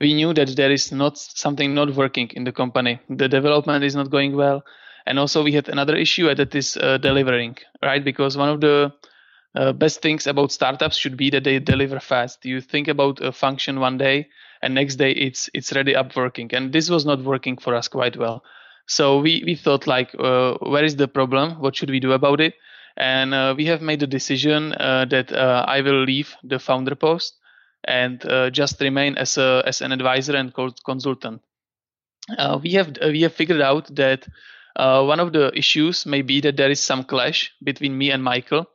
we 0.01 0.15
knew 0.15 0.33
that 0.35 0.57
there 0.57 0.73
is 0.73 0.93
not 0.93 1.19
something 1.19 1.75
not 1.75 1.95
working 1.95 2.31
in 2.35 2.45
the 2.45 2.53
company. 2.53 3.01
The 3.09 3.29
development 3.29 3.85
is 3.85 3.95
not 3.95 4.11
going 4.11 4.35
well 4.35 4.65
and 5.11 5.19
also 5.19 5.43
we 5.43 5.53
had 5.53 5.69
another 5.69 5.97
issue 5.97 6.33
that 6.35 6.55
is 6.55 6.77
uh, 6.77 6.99
delivering 6.99 7.57
right? 7.83 8.05
Because 8.05 8.37
one 8.37 8.49
of 8.49 8.61
the 8.61 8.93
uh, 9.57 9.73
best 9.73 10.03
things 10.03 10.27
about 10.29 10.53
startups 10.53 10.97
should 10.97 11.17
be 11.17 11.31
that 11.31 11.45
they 11.45 11.59
deliver 11.59 11.99
fast. 11.99 12.45
You 12.45 12.61
think 12.61 12.89
about 12.89 13.21
a 13.21 13.33
function 13.33 13.81
one 13.81 13.99
day 13.99 14.29
and 14.63 14.75
next 14.75 14.97
day 14.97 15.11
it's 15.13 15.51
it's 15.55 15.73
ready 15.73 15.97
up 15.97 16.15
working. 16.17 16.55
And 16.55 16.73
this 16.73 16.91
was 16.91 17.05
not 17.05 17.25
working 17.25 17.59
for 17.59 17.75
us 17.75 17.89
quite 17.89 18.17
well. 18.17 18.45
So 18.87 19.19
we 19.19 19.43
we 19.45 19.57
thought 19.57 19.89
like 19.89 20.15
uh, 20.19 20.55
where 20.61 20.85
is 20.85 20.97
the 20.97 21.09
problem? 21.09 21.61
What 21.61 21.77
should 21.77 21.91
we 21.91 22.01
do 22.01 22.13
about 22.13 22.41
it? 22.41 22.55
And 22.97 23.35
uh, 23.35 23.55
we 23.57 23.67
have 23.67 23.83
made 23.83 24.01
the 24.01 24.07
decision 24.07 24.75
uh, 24.75 25.07
that 25.11 25.33
uh, 25.33 25.65
i 25.67 25.81
will 25.81 26.05
leave 26.05 26.37
the 26.45 26.59
founder 26.59 26.95
post 26.95 27.39
and 27.85 28.21
just 28.53 28.81
remain 28.81 29.17
as 29.17 29.39
a 29.39 29.63
as 29.67 29.81
an 29.81 29.93
advisor 29.93 30.37
and 30.37 30.55
consultant. 30.85 31.43
We 32.63 32.73
have 32.75 32.97
we 33.03 33.23
have 33.23 33.35
figured 33.35 33.61
out 33.61 33.95
that 33.97 34.27
uh, 34.77 35.05
one 35.05 35.21
of 35.21 35.33
the 35.33 35.57
issues 35.57 36.07
may 36.07 36.23
be 36.23 36.41
that 36.41 36.57
there 36.57 36.71
is 36.71 36.81
some 36.81 37.05
clash 37.05 37.53
between 37.63 37.97
me 37.97 38.11
and 38.11 38.23
Michael, 38.23 38.67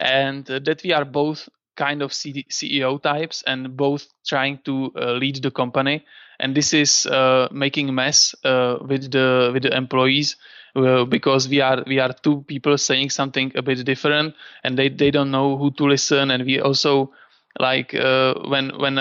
and 0.00 0.48
uh, 0.50 0.58
that 0.60 0.82
we 0.82 0.92
are 0.92 1.04
both 1.04 1.48
kind 1.76 2.02
of 2.02 2.12
C- 2.12 2.46
CEO 2.50 3.00
types 3.00 3.42
and 3.46 3.76
both 3.76 4.06
trying 4.26 4.58
to 4.64 4.92
uh, 4.96 5.12
lead 5.12 5.42
the 5.42 5.50
company. 5.50 6.04
And 6.40 6.54
this 6.54 6.74
is 6.74 7.06
uh, 7.06 7.48
making 7.50 7.88
a 7.88 7.92
mess 7.92 8.34
uh, 8.44 8.78
with 8.80 9.10
the 9.10 9.50
with 9.52 9.62
the 9.62 9.74
employees 9.74 10.36
uh, 10.74 11.04
because 11.04 11.48
we 11.48 11.60
are 11.60 11.82
we 11.86 11.98
are 11.98 12.12
two 12.12 12.42
people 12.42 12.76
saying 12.76 13.10
something 13.10 13.52
a 13.54 13.62
bit 13.62 13.84
different, 13.84 14.34
and 14.64 14.78
they, 14.78 14.88
they 14.88 15.10
don't 15.10 15.30
know 15.30 15.56
who 15.56 15.70
to 15.72 15.84
listen. 15.84 16.30
And 16.30 16.44
we 16.44 16.60
also 16.60 17.12
like 17.58 17.92
when 17.94 18.78
when 18.78 18.96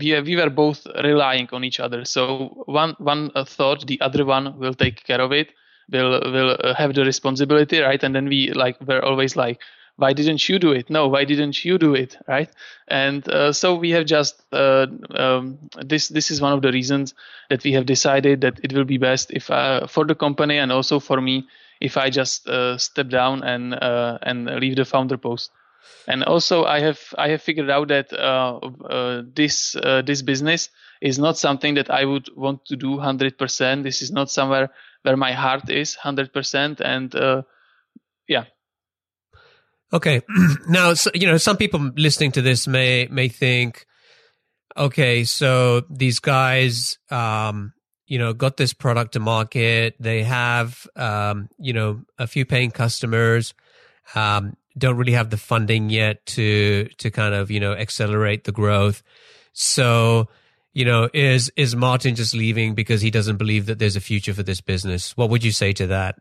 we 0.00 0.18
we 0.22 0.36
were 0.36 0.48
both 0.48 0.86
relying 1.04 1.48
on 1.52 1.64
each 1.64 1.80
other. 1.80 2.06
So 2.06 2.62
one 2.64 2.94
one 2.98 3.30
thought 3.44 3.86
the 3.86 4.00
other 4.00 4.24
one 4.24 4.58
will 4.58 4.72
take 4.74 5.04
care 5.04 5.20
of 5.20 5.32
it 5.32 5.48
will 5.90 6.20
will 6.32 6.56
uh, 6.62 6.74
have 6.74 6.94
the 6.94 7.04
responsibility 7.04 7.80
right? 7.80 8.02
And 8.02 8.14
then 8.14 8.28
we 8.28 8.52
like 8.52 8.76
we're 8.80 9.02
always 9.02 9.36
like 9.36 9.60
why 9.96 10.12
didn't 10.12 10.48
you 10.48 10.60
do 10.60 10.70
it? 10.72 10.90
No 10.90 11.08
why 11.08 11.24
didn't 11.24 11.64
you 11.64 11.76
do 11.78 11.94
it? 11.94 12.16
Right? 12.28 12.50
And 12.86 13.28
uh, 13.28 13.52
so 13.52 13.74
we 13.74 13.90
have 13.90 14.06
just 14.06 14.42
uh, 14.52 14.86
um, 15.14 15.58
this 15.84 16.08
this 16.08 16.30
is 16.30 16.40
one 16.40 16.52
of 16.52 16.62
the 16.62 16.72
reasons 16.72 17.14
that 17.50 17.64
we 17.64 17.72
have 17.72 17.86
decided 17.86 18.40
that 18.42 18.60
it 18.62 18.72
will 18.72 18.84
be 18.84 18.98
best 18.98 19.30
if 19.32 19.50
uh, 19.50 19.86
for 19.86 20.04
the 20.04 20.14
company 20.14 20.58
and 20.58 20.70
also 20.72 21.00
for 21.00 21.20
me 21.20 21.46
if 21.80 21.96
i 21.96 22.10
just 22.10 22.48
uh, 22.48 22.76
step 22.76 23.08
down 23.08 23.44
and 23.44 23.74
uh, 23.74 24.18
and 24.22 24.46
leave 24.46 24.76
the 24.76 24.84
founder 24.84 25.16
post. 25.16 25.50
And 26.06 26.24
also 26.24 26.64
i 26.64 26.80
have 26.80 27.00
i 27.18 27.28
have 27.28 27.42
figured 27.42 27.70
out 27.70 27.88
that 27.88 28.10
this 29.34 29.76
this 30.04 30.22
business 30.22 30.70
is 31.00 31.18
not 31.18 31.38
something 31.38 31.74
that 31.74 31.90
i 31.90 32.04
would 32.04 32.28
want 32.34 32.64
to 32.66 32.76
do 32.76 32.96
100% 32.96 33.82
this 33.82 34.02
is 34.02 34.10
not 34.10 34.30
somewhere 34.30 34.70
where 35.02 35.16
my 35.16 35.32
heart 35.32 35.70
is 35.70 35.96
100% 36.02 36.80
and 36.80 37.14
uh, 37.14 37.42
yeah. 38.28 38.44
Okay. 39.92 40.22
Now 40.68 40.94
so, 40.94 41.10
you 41.14 41.26
know 41.26 41.38
some 41.38 41.56
people 41.56 41.80
listening 41.96 42.32
to 42.32 42.42
this 42.42 42.66
may 42.66 43.08
may 43.10 43.28
think 43.28 43.86
okay 44.76 45.24
so 45.24 45.82
these 45.90 46.20
guys 46.20 46.98
um 47.10 47.72
you 48.06 48.18
know 48.18 48.32
got 48.32 48.56
this 48.56 48.74
product 48.74 49.12
to 49.12 49.20
market. 49.20 49.94
They 49.98 50.24
have 50.24 50.86
um 50.96 51.48
you 51.58 51.72
know 51.72 52.02
a 52.18 52.26
few 52.26 52.44
paying 52.44 52.70
customers 52.70 53.54
um 54.14 54.56
don't 54.76 54.96
really 54.96 55.12
have 55.12 55.30
the 55.30 55.36
funding 55.36 55.90
yet 55.90 56.24
to 56.26 56.88
to 56.98 57.10
kind 57.10 57.34
of 57.34 57.50
you 57.50 57.60
know 57.60 57.72
accelerate 57.72 58.44
the 58.44 58.52
growth. 58.52 59.02
So 59.52 60.28
you 60.78 60.84
know, 60.84 61.08
is 61.12 61.50
is 61.56 61.74
Martin 61.74 62.14
just 62.14 62.34
leaving 62.34 62.76
because 62.76 63.00
he 63.00 63.10
doesn't 63.10 63.36
believe 63.36 63.66
that 63.66 63.80
there's 63.80 63.96
a 63.96 64.00
future 64.00 64.32
for 64.32 64.44
this 64.44 64.60
business? 64.60 65.16
What 65.16 65.28
would 65.30 65.42
you 65.42 65.50
say 65.50 65.72
to 65.72 65.88
that? 65.88 66.14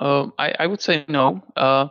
Uh, 0.00 0.28
I, 0.38 0.54
I 0.58 0.66
would 0.66 0.80
say 0.80 1.04
no. 1.06 1.42
Uh, 1.54 1.88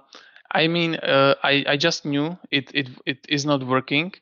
I 0.52 0.68
mean, 0.68 0.95
uh, 0.95 1.36
I, 1.43 1.64
I 1.68 1.78
just 1.78 2.04
knew 2.04 2.36
it, 2.50 2.72
it, 2.74 2.89
it 3.06 3.20
is 3.30 3.45
not 3.45 3.64
working 3.64 4.14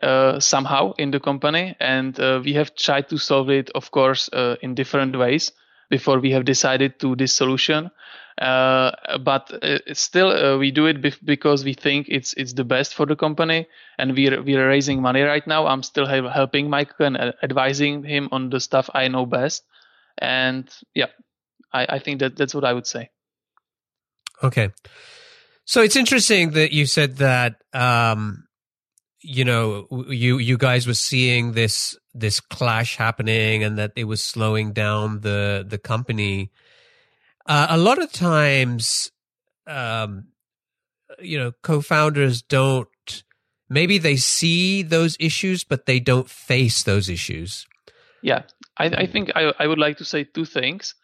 uh, 0.00 0.40
somehow 0.40 0.92
in 0.96 1.10
the 1.10 1.20
company, 1.20 1.76
and 1.78 2.18
uh, 2.18 2.40
we 2.42 2.54
have 2.54 2.74
tried 2.74 3.10
to 3.10 3.18
solve 3.18 3.50
it, 3.50 3.68
of 3.74 3.90
course, 3.90 4.30
uh, 4.32 4.56
in 4.62 4.74
different 4.74 5.18
ways 5.18 5.52
before 5.90 6.20
we 6.20 6.30
have 6.30 6.46
decided 6.46 6.98
to 7.00 7.16
this 7.16 7.34
solution. 7.34 7.90
Uh, 8.40 8.90
but 9.22 9.52
uh, 9.62 9.78
still, 9.92 10.30
uh, 10.30 10.58
we 10.58 10.72
do 10.72 10.86
it 10.86 11.00
because 11.24 11.64
we 11.64 11.72
think 11.72 12.08
it's 12.08 12.32
it's 12.34 12.52
the 12.52 12.64
best 12.64 12.94
for 12.94 13.06
the 13.06 13.14
company, 13.14 13.68
and 13.96 14.16
we're 14.16 14.42
we're 14.42 14.68
raising 14.68 15.00
money 15.00 15.22
right 15.22 15.46
now. 15.46 15.66
I'm 15.66 15.84
still 15.84 16.06
helping 16.06 16.68
Mike 16.68 16.92
and 16.98 17.16
advising 17.16 18.02
him 18.02 18.28
on 18.32 18.50
the 18.50 18.58
stuff 18.58 18.90
I 18.92 19.06
know 19.06 19.24
best, 19.24 19.62
and 20.18 20.68
yeah, 20.94 21.10
I, 21.72 21.86
I 21.90 21.98
think 22.00 22.20
that 22.20 22.36
that's 22.36 22.54
what 22.54 22.64
I 22.64 22.72
would 22.72 22.88
say. 22.88 23.10
Okay, 24.42 24.70
so 25.64 25.82
it's 25.82 25.96
interesting 25.96 26.50
that 26.52 26.72
you 26.72 26.86
said 26.86 27.18
that. 27.18 27.62
Um, 27.72 28.48
you 29.20 29.44
know, 29.44 29.86
you 30.08 30.38
you 30.38 30.58
guys 30.58 30.86
were 30.86 30.92
seeing 30.92 31.52
this 31.52 31.96
this 32.12 32.40
clash 32.40 32.96
happening, 32.96 33.62
and 33.62 33.78
that 33.78 33.92
it 33.96 34.04
was 34.04 34.22
slowing 34.22 34.72
down 34.72 35.20
the 35.20 35.64
the 35.66 35.78
company. 35.78 36.50
Uh, 37.46 37.66
a 37.70 37.78
lot 37.78 38.00
of 38.00 38.10
times, 38.12 39.10
um, 39.66 40.28
you 41.20 41.38
know, 41.38 41.52
co-founders 41.62 42.42
don't. 42.42 42.88
Maybe 43.68 43.98
they 43.98 44.16
see 44.16 44.82
those 44.82 45.16
issues, 45.20 45.64
but 45.64 45.86
they 45.86 46.00
don't 46.00 46.28
face 46.28 46.82
those 46.82 47.08
issues. 47.08 47.66
Yeah, 48.22 48.42
I, 48.78 48.86
I 48.86 49.06
think 49.06 49.30
I, 49.34 49.52
I 49.58 49.66
would 49.66 49.78
like 49.78 49.98
to 49.98 50.04
say 50.04 50.24
two 50.24 50.44
things. 50.44 50.94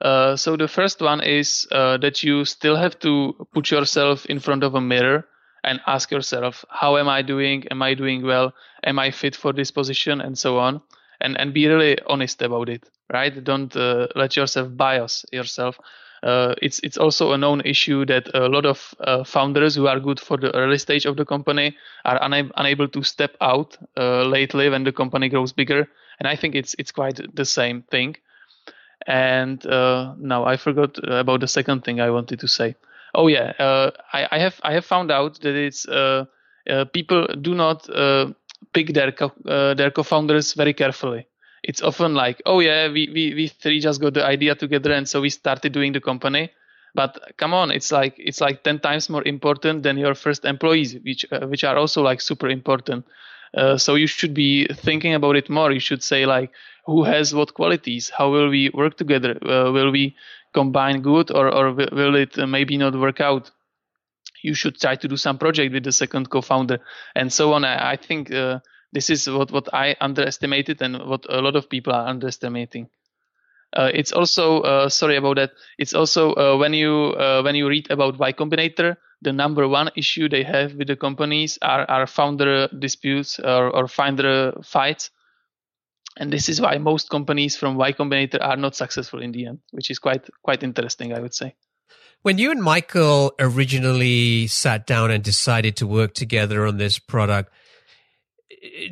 Uh, 0.00 0.36
so 0.36 0.56
the 0.56 0.68
first 0.68 1.00
one 1.02 1.22
is 1.22 1.66
uh, 1.70 1.98
that 1.98 2.22
you 2.22 2.44
still 2.44 2.76
have 2.76 2.98
to 3.00 3.46
put 3.52 3.70
yourself 3.70 4.24
in 4.26 4.40
front 4.40 4.64
of 4.64 4.74
a 4.74 4.80
mirror 4.80 5.26
and 5.62 5.80
ask 5.86 6.10
yourself, 6.10 6.64
how 6.70 6.96
am 6.96 7.08
I 7.08 7.20
doing? 7.20 7.64
Am 7.70 7.82
I 7.82 7.92
doing 7.92 8.24
well? 8.24 8.54
Am 8.82 8.98
I 8.98 9.10
fit 9.10 9.36
for 9.36 9.52
this 9.52 9.70
position? 9.70 10.22
And 10.22 10.38
so 10.38 10.58
on 10.58 10.80
and 11.20 11.38
and 11.40 11.52
be 11.54 11.66
really 11.66 11.98
honest 12.06 12.42
about 12.42 12.68
it 12.68 12.84
right? 13.12 13.42
Don't 13.44 13.74
uh, 13.76 14.06
let 14.14 14.36
yourself 14.36 14.68
bias 14.76 15.24
yourself. 15.32 15.78
Uh, 16.22 16.54
it's 16.60 16.80
it's 16.80 16.98
also 16.98 17.32
a 17.32 17.38
known 17.38 17.62
issue 17.62 18.04
that 18.06 18.28
a 18.34 18.46
lot 18.48 18.66
of 18.66 18.94
uh, 19.00 19.24
founders 19.24 19.74
who 19.74 19.86
are 19.86 19.98
good 19.98 20.20
for 20.20 20.36
the 20.36 20.54
early 20.54 20.78
stage 20.78 21.06
of 21.06 21.16
the 21.16 21.24
company 21.24 21.76
are 22.04 22.22
una- 22.22 22.50
unable 22.56 22.88
to 22.88 23.02
step 23.02 23.36
out 23.40 23.76
uh, 23.96 24.22
lately 24.24 24.68
when 24.68 24.84
the 24.84 24.92
company 24.92 25.28
grows 25.28 25.52
bigger. 25.52 25.88
And 26.18 26.28
i 26.28 26.36
think 26.36 26.54
it's 26.54 26.74
it's 26.78 26.92
quite 26.92 27.20
the 27.34 27.44
same 27.46 27.82
thing. 27.90 28.16
And 29.06 29.64
uh, 29.66 30.14
now 30.18 30.44
i 30.44 30.56
forgot 30.56 30.98
about 31.08 31.40
the 31.40 31.48
second 31.48 31.84
thing 31.84 32.00
i 32.00 32.10
wanted 32.10 32.40
to 32.40 32.48
say. 32.48 32.76
Oh 33.14 33.26
yeah 33.28 33.52
uh, 33.58 33.90
I, 34.12 34.28
I, 34.32 34.38
have 34.38 34.60
i 34.62 34.72
have 34.74 34.84
found 34.84 35.10
out 35.10 35.40
that 35.40 35.54
it's 35.56 35.86
people 36.92 37.26
do 37.40 37.54
not 37.54 37.88
pick 38.72 38.92
their 38.94 39.12
co- 39.12 39.32
uh, 39.46 39.74
their 39.74 39.90
co-founders 39.90 40.54
very 40.54 40.72
carefully. 40.74 41.26
It's 41.62 41.82
often 41.82 42.14
like, 42.14 42.40
oh 42.46 42.60
yeah, 42.60 42.88
we, 42.90 43.08
we 43.12 43.34
we 43.34 43.48
three 43.48 43.80
just 43.80 44.00
got 44.00 44.14
the 44.14 44.24
idea 44.24 44.54
together, 44.54 44.92
and 44.92 45.08
so 45.08 45.20
we 45.20 45.30
started 45.30 45.72
doing 45.72 45.92
the 45.92 46.00
company. 46.00 46.50
But 46.94 47.18
come 47.36 47.54
on, 47.54 47.70
it's 47.70 47.92
like 47.92 48.14
it's 48.18 48.40
like 48.40 48.62
ten 48.64 48.78
times 48.80 49.08
more 49.08 49.22
important 49.24 49.82
than 49.82 49.98
your 49.98 50.14
first 50.14 50.44
employees, 50.44 50.96
which 51.04 51.24
uh, 51.32 51.46
which 51.46 51.64
are 51.64 51.76
also 51.76 52.02
like 52.02 52.20
super 52.20 52.48
important. 52.48 53.04
Uh, 53.56 53.76
so 53.76 53.94
you 53.96 54.06
should 54.06 54.34
be 54.34 54.66
thinking 54.66 55.14
about 55.14 55.36
it 55.36 55.50
more. 55.50 55.70
You 55.72 55.80
should 55.80 56.02
say 56.02 56.24
like, 56.26 56.50
who 56.86 57.04
has 57.04 57.34
what 57.34 57.54
qualities? 57.54 58.10
How 58.16 58.30
will 58.30 58.48
we 58.48 58.70
work 58.74 58.96
together? 58.96 59.36
Uh, 59.42 59.70
will 59.72 59.90
we 59.90 60.16
combine 60.54 61.02
good, 61.02 61.30
or 61.30 61.48
or 61.52 61.72
will 61.72 62.14
it 62.16 62.36
maybe 62.48 62.76
not 62.76 62.94
work 62.98 63.20
out? 63.20 63.50
You 64.42 64.54
should 64.54 64.80
try 64.80 64.96
to 64.96 65.08
do 65.08 65.16
some 65.16 65.38
project 65.38 65.72
with 65.72 65.84
the 65.84 65.92
second 65.92 66.30
co-founder 66.30 66.78
and 67.14 67.32
so 67.32 67.52
on. 67.52 67.64
I, 67.64 67.92
I 67.92 67.96
think 67.96 68.32
uh, 68.32 68.60
this 68.92 69.10
is 69.10 69.28
what, 69.28 69.50
what 69.52 69.72
i 69.72 69.94
underestimated 70.00 70.82
and 70.82 70.98
what 71.08 71.24
a 71.28 71.40
lot 71.40 71.56
of 71.56 71.68
people 71.68 71.92
are 71.92 72.06
underestimating. 72.06 72.88
Uh, 73.76 73.90
it's 73.94 74.12
also 74.12 74.62
uh, 74.62 74.88
sorry 74.88 75.16
about 75.16 75.36
that. 75.36 75.52
It's 75.78 75.94
also 75.94 76.34
uh, 76.34 76.56
when 76.56 76.74
you 76.74 77.14
uh, 77.16 77.42
when 77.42 77.54
you 77.54 77.68
read 77.68 77.90
about 77.90 78.18
y 78.18 78.32
combinator 78.32 78.96
the 79.22 79.32
number 79.32 79.68
one 79.68 79.90
issue 79.96 80.28
they 80.28 80.42
have 80.42 80.74
with 80.74 80.88
the 80.88 80.96
companies 80.96 81.58
are, 81.62 81.84
are 81.90 82.06
founder 82.06 82.68
disputes 82.68 83.38
or, 83.38 83.70
or 83.70 83.86
founder 83.86 84.52
fights. 84.64 85.10
And 86.16 86.32
this 86.32 86.48
is 86.48 86.60
why 86.60 86.78
most 86.78 87.10
companies 87.10 87.56
from 87.56 87.76
y 87.76 87.92
combinator 87.92 88.38
are 88.40 88.56
not 88.56 88.74
successful 88.74 89.22
in 89.22 89.32
the 89.32 89.46
end 89.46 89.60
which 89.70 89.90
is 89.90 89.98
quite 89.98 90.28
quite 90.42 90.62
interesting 90.62 91.12
i 91.14 91.20
would 91.20 91.34
say 91.34 91.54
when 92.22 92.38
you 92.38 92.50
and 92.50 92.62
Michael 92.62 93.32
originally 93.38 94.46
sat 94.46 94.86
down 94.86 95.10
and 95.10 95.24
decided 95.24 95.76
to 95.76 95.86
work 95.86 96.14
together 96.14 96.66
on 96.66 96.76
this 96.76 96.98
product, 96.98 97.52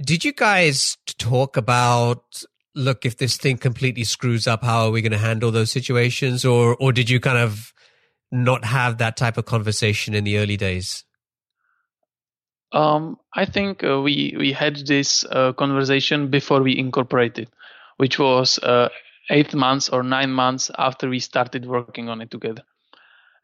did 0.03 0.24
you 0.24 0.33
guys 0.33 0.97
talk 1.18 1.57
about 1.57 2.43
look 2.74 3.05
if 3.05 3.16
this 3.16 3.37
thing 3.37 3.59
completely 3.59 4.05
screws 4.05 4.47
up 4.47 4.62
how 4.62 4.87
are 4.87 4.91
we 4.91 5.03
going 5.03 5.12
to 5.12 5.18
handle 5.18 5.51
those 5.51 5.70
situations 5.72 6.45
or 6.45 6.76
or 6.76 6.93
did 6.93 7.11
you 7.11 7.18
kind 7.18 7.39
of 7.39 7.72
not 8.31 8.64
have 8.64 8.99
that 8.99 9.16
type 9.16 9.37
of 9.37 9.45
conversation 9.47 10.14
in 10.14 10.24
the 10.24 10.39
early 10.39 10.57
days? 10.57 11.05
Um, 12.72 13.18
I 13.35 13.47
think 13.47 13.83
uh, 13.83 14.01
we 14.01 14.35
we 14.39 14.53
had 14.53 14.87
this 14.87 15.24
uh, 15.24 15.53
conversation 15.55 16.29
before 16.29 16.62
we 16.62 16.79
incorporated, 16.79 17.49
which 17.97 18.18
was 18.18 18.59
uh, 18.59 18.91
eight 19.31 19.55
months 19.55 19.89
or 19.89 20.03
nine 20.03 20.31
months 20.31 20.70
after 20.76 21.09
we 21.09 21.18
started 21.18 21.64
working 21.64 22.09
on 22.11 22.20
it 22.20 22.31
together. 22.31 22.62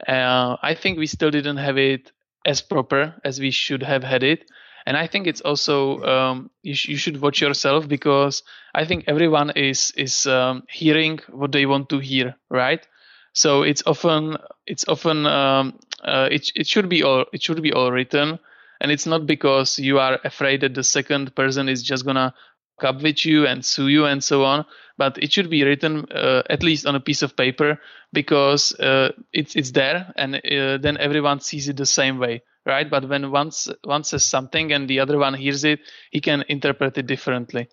Uh, 0.06 0.56
I 0.62 0.74
think 0.74 0.98
we 0.98 1.06
still 1.06 1.30
didn't 1.30 1.56
have 1.58 1.78
it 1.78 2.12
as 2.46 2.60
proper 2.60 3.14
as 3.24 3.40
we 3.40 3.50
should 3.50 3.82
have 3.82 4.04
had 4.04 4.22
it. 4.22 4.44
And 4.86 4.96
I 4.96 5.06
think 5.06 5.26
it's 5.26 5.40
also 5.40 6.02
um, 6.02 6.50
you, 6.62 6.74
sh- 6.74 6.88
you, 6.88 6.96
should 6.96 7.20
watch 7.20 7.40
yourself 7.40 7.88
because 7.88 8.42
I 8.74 8.84
think 8.84 9.04
everyone 9.06 9.50
is 9.56 9.92
is 9.96 10.26
um, 10.26 10.64
hearing 10.68 11.20
what 11.30 11.52
they 11.52 11.64
want 11.64 11.88
to 11.88 11.98
hear, 12.00 12.36
right? 12.50 12.86
So 13.32 13.62
it's 13.62 13.82
often 13.86 14.36
it's 14.66 14.84
often 14.86 15.26
um, 15.26 15.78
uh, 16.02 16.28
it 16.30 16.50
it 16.54 16.66
should 16.66 16.88
be 16.90 17.02
all 17.02 17.24
it 17.32 17.42
should 17.42 17.62
be 17.62 17.72
all 17.72 17.90
written, 17.90 18.38
and 18.80 18.92
it's 18.92 19.06
not 19.06 19.26
because 19.26 19.78
you 19.78 19.98
are 19.98 20.20
afraid 20.22 20.60
that 20.60 20.74
the 20.74 20.84
second 20.84 21.34
person 21.34 21.68
is 21.68 21.82
just 21.82 22.04
gonna 22.04 22.34
up 22.82 23.02
with 23.02 23.24
you 23.24 23.46
and 23.46 23.64
sue 23.64 23.88
you 23.88 24.04
and 24.06 24.24
so 24.24 24.44
on 24.44 24.64
but 24.96 25.18
it 25.22 25.32
should 25.32 25.50
be 25.50 25.64
written 25.64 26.06
uh, 26.12 26.42
at 26.48 26.62
least 26.62 26.86
on 26.86 26.94
a 26.94 27.00
piece 27.00 27.22
of 27.22 27.36
paper 27.36 27.80
because 28.12 28.72
uh, 28.80 29.10
it's 29.32 29.56
it's 29.56 29.72
there 29.72 30.12
and 30.16 30.36
uh, 30.36 30.78
then 30.78 30.96
everyone 30.98 31.40
sees 31.40 31.68
it 31.68 31.76
the 31.76 31.86
same 31.86 32.18
way 32.18 32.42
right? 32.66 32.88
But 32.88 33.08
when 33.08 33.30
once 33.30 33.68
one 33.82 34.04
says 34.04 34.24
something 34.24 34.72
and 34.72 34.88
the 34.88 35.00
other 35.00 35.18
one 35.18 35.34
hears 35.34 35.64
it 35.64 35.80
he 36.10 36.20
can 36.20 36.44
interpret 36.48 36.96
it 36.96 37.06
differently. 37.06 37.68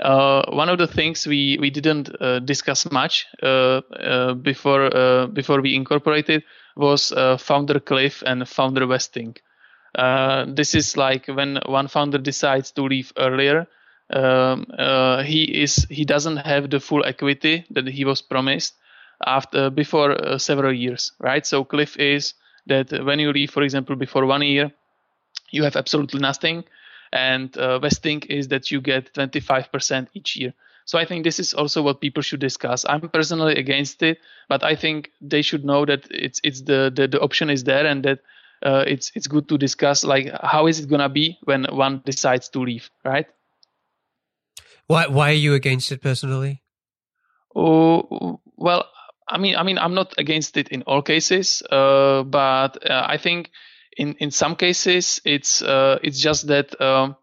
Uh, 0.00 0.50
one 0.50 0.68
of 0.68 0.78
the 0.78 0.86
things 0.86 1.26
we 1.26 1.58
we 1.60 1.70
didn't 1.70 2.10
uh, 2.20 2.38
discuss 2.40 2.90
much 2.90 3.26
uh, 3.42 4.34
before 4.34 5.28
before 5.28 5.60
we 5.60 5.76
incorporated 5.76 6.42
was 6.76 7.12
founder 7.38 7.78
cliff 7.78 8.22
and 8.26 8.48
founder 8.48 8.86
vesting 8.86 9.36
this 10.56 10.74
is 10.74 10.96
like 10.96 11.26
when 11.26 11.58
one 11.66 11.86
founder 11.88 12.18
decides 12.18 12.70
to 12.72 12.82
leave 12.82 13.12
earlier 13.18 13.66
um, 14.12 14.66
uh, 14.78 15.22
he 15.22 15.44
is 15.62 15.86
he 15.90 16.04
doesn't 16.04 16.38
have 16.38 16.70
the 16.70 16.80
full 16.80 17.04
equity 17.04 17.64
that 17.70 17.86
he 17.86 18.04
was 18.04 18.22
promised 18.22 18.74
after 19.24 19.70
before 19.70 20.12
uh, 20.12 20.38
several 20.38 20.72
years, 20.72 21.12
right? 21.20 21.46
So 21.46 21.64
cliff 21.64 21.96
is 21.98 22.34
that 22.66 22.92
when 23.04 23.18
you 23.18 23.32
leave, 23.32 23.50
for 23.50 23.62
example, 23.62 23.96
before 23.96 24.26
one 24.26 24.42
year, 24.42 24.72
you 25.50 25.64
have 25.64 25.76
absolutely 25.76 26.20
nothing, 26.20 26.64
and 27.12 27.56
uh, 27.56 27.78
vesting 27.78 28.22
is 28.22 28.48
that 28.48 28.70
you 28.70 28.80
get 28.80 29.12
25% 29.14 30.08
each 30.14 30.36
year. 30.36 30.54
So 30.84 30.98
I 30.98 31.04
think 31.04 31.24
this 31.24 31.38
is 31.38 31.54
also 31.54 31.82
what 31.82 32.00
people 32.00 32.22
should 32.22 32.40
discuss. 32.40 32.84
I'm 32.88 33.08
personally 33.08 33.56
against 33.56 34.02
it, 34.02 34.18
but 34.48 34.64
I 34.64 34.74
think 34.74 35.10
they 35.20 35.42
should 35.42 35.64
know 35.64 35.84
that 35.86 36.06
it's 36.10 36.40
it's 36.42 36.62
the 36.62 36.90
the, 36.94 37.06
the 37.08 37.20
option 37.20 37.50
is 37.50 37.64
there 37.64 37.86
and 37.86 38.02
that 38.04 38.20
uh, 38.62 38.84
it's 38.86 39.12
it's 39.14 39.26
good 39.28 39.48
to 39.48 39.58
discuss 39.58 40.04
like 40.04 40.30
how 40.42 40.66
is 40.66 40.80
it 40.80 40.88
gonna 40.88 41.08
be 41.08 41.38
when 41.44 41.64
one 41.70 42.02
decides 42.04 42.48
to 42.50 42.60
leave, 42.60 42.90
right? 43.04 43.26
Why 44.86 45.06
why 45.06 45.30
are 45.30 45.42
you 45.46 45.54
against 45.54 45.92
it 45.92 46.02
personally? 46.02 46.62
Oh 47.54 48.40
well, 48.56 48.86
I 49.28 49.38
mean, 49.38 49.56
I 49.56 49.62
mean, 49.62 49.78
I'm 49.78 49.94
not 49.94 50.14
against 50.18 50.56
it 50.56 50.68
in 50.68 50.82
all 50.82 51.02
cases, 51.02 51.62
uh, 51.70 52.22
but 52.22 52.88
uh, 52.88 53.06
I 53.08 53.18
think 53.18 53.50
in 53.96 54.14
in 54.14 54.30
some 54.30 54.56
cases 54.56 55.20
it's 55.24 55.62
uh, 55.62 55.98
it's 56.02 56.20
just 56.20 56.46
that. 56.48 56.80
Um, 56.80 57.16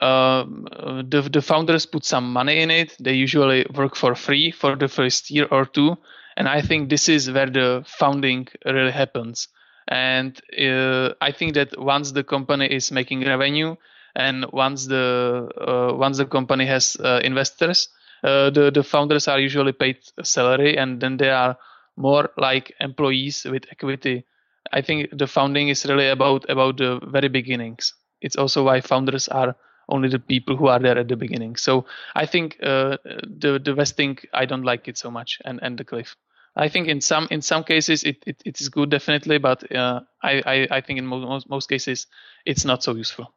the 0.00 1.28
the 1.32 1.42
founders 1.42 1.86
put 1.86 2.04
some 2.04 2.32
money 2.32 2.60
in 2.60 2.70
it. 2.70 2.96
They 3.00 3.14
usually 3.14 3.66
work 3.74 3.96
for 3.96 4.14
free 4.14 4.52
for 4.52 4.76
the 4.76 4.88
first 4.88 5.30
year 5.30 5.48
or 5.50 5.66
two, 5.66 5.96
and 6.36 6.48
I 6.48 6.62
think 6.62 6.88
this 6.88 7.08
is 7.08 7.30
where 7.30 7.50
the 7.50 7.84
founding 7.86 8.46
really 8.64 8.92
happens. 8.92 9.48
And 9.88 10.40
uh, 10.58 11.14
I 11.20 11.32
think 11.32 11.54
that 11.54 11.78
once 11.78 12.12
the 12.12 12.24
company 12.24 12.66
is 12.66 12.92
making 12.92 13.26
revenue, 13.26 13.76
and 14.14 14.46
once 14.52 14.86
the 14.86 15.48
uh, 15.60 15.94
once 15.96 16.18
the 16.18 16.26
company 16.26 16.66
has 16.66 16.96
uh, 17.00 17.20
investors 17.24 17.88
uh, 18.24 18.50
the 18.50 18.70
the 18.70 18.82
founders 18.82 19.28
are 19.28 19.40
usually 19.40 19.72
paid 19.72 19.98
salary 20.22 20.76
and 20.76 21.00
then 21.00 21.16
they 21.16 21.30
are 21.30 21.56
more 21.96 22.30
like 22.36 22.72
employees 22.80 23.44
with 23.44 23.64
equity. 23.70 24.24
I 24.72 24.80
think 24.80 25.10
the 25.12 25.26
founding 25.26 25.68
is 25.68 25.84
really 25.84 26.08
about 26.08 26.48
about 26.48 26.76
the 26.78 27.00
very 27.02 27.28
beginnings. 27.28 27.94
It's 28.20 28.36
also 28.36 28.64
why 28.64 28.80
founders 28.80 29.28
are 29.28 29.56
only 29.88 30.08
the 30.08 30.20
people 30.20 30.56
who 30.56 30.68
are 30.68 30.78
there 30.78 30.96
at 30.98 31.08
the 31.08 31.16
beginning. 31.16 31.56
So 31.56 31.86
i 32.14 32.26
think 32.26 32.58
uh, 32.62 32.96
the 33.04 33.60
the 33.62 33.74
vesting 33.74 34.18
i 34.32 34.46
don't 34.46 34.64
like 34.64 34.88
it 34.88 34.96
so 34.98 35.10
much 35.10 35.38
and 35.44 35.60
and 35.62 35.76
the 35.76 35.84
cliff. 35.84 36.16
I 36.54 36.68
think 36.68 36.86
in 36.88 37.00
some 37.00 37.26
in 37.30 37.42
some 37.42 37.64
cases 37.64 38.04
it, 38.04 38.22
it, 38.26 38.42
it 38.44 38.60
is 38.60 38.68
good 38.68 38.90
definitely, 38.90 39.38
but 39.38 39.74
uh, 39.74 40.00
I, 40.22 40.42
I, 40.46 40.68
I 40.70 40.80
think 40.82 40.98
in 40.98 41.06
most 41.06 41.48
most 41.48 41.68
cases 41.68 42.06
it's 42.44 42.64
not 42.64 42.82
so 42.82 42.94
useful. 42.94 43.34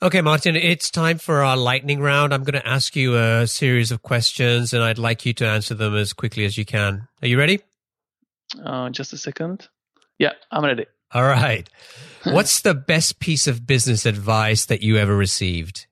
Okay, 0.00 0.20
Martin, 0.20 0.54
it's 0.54 0.90
time 0.90 1.18
for 1.18 1.42
our 1.42 1.56
lightning 1.56 2.00
round. 2.00 2.32
I'm 2.32 2.44
going 2.44 2.60
to 2.60 2.64
ask 2.64 2.94
you 2.94 3.16
a 3.16 3.48
series 3.48 3.90
of 3.90 4.00
questions 4.00 4.72
and 4.72 4.80
I'd 4.80 4.96
like 4.96 5.26
you 5.26 5.32
to 5.34 5.46
answer 5.48 5.74
them 5.74 5.96
as 5.96 6.12
quickly 6.12 6.44
as 6.44 6.56
you 6.56 6.64
can. 6.64 7.08
Are 7.20 7.26
you 7.26 7.36
ready? 7.36 7.58
Uh, 8.64 8.90
just 8.90 9.12
a 9.12 9.18
second. 9.18 9.66
Yeah, 10.16 10.34
I'm 10.52 10.64
ready. 10.64 10.86
All 11.12 11.24
right. 11.24 11.68
What's 12.22 12.60
the 12.60 12.74
best 12.74 13.18
piece 13.18 13.48
of 13.48 13.66
business 13.66 14.06
advice 14.06 14.66
that 14.66 14.82
you 14.82 14.98
ever 14.98 15.16
received? 15.16 15.88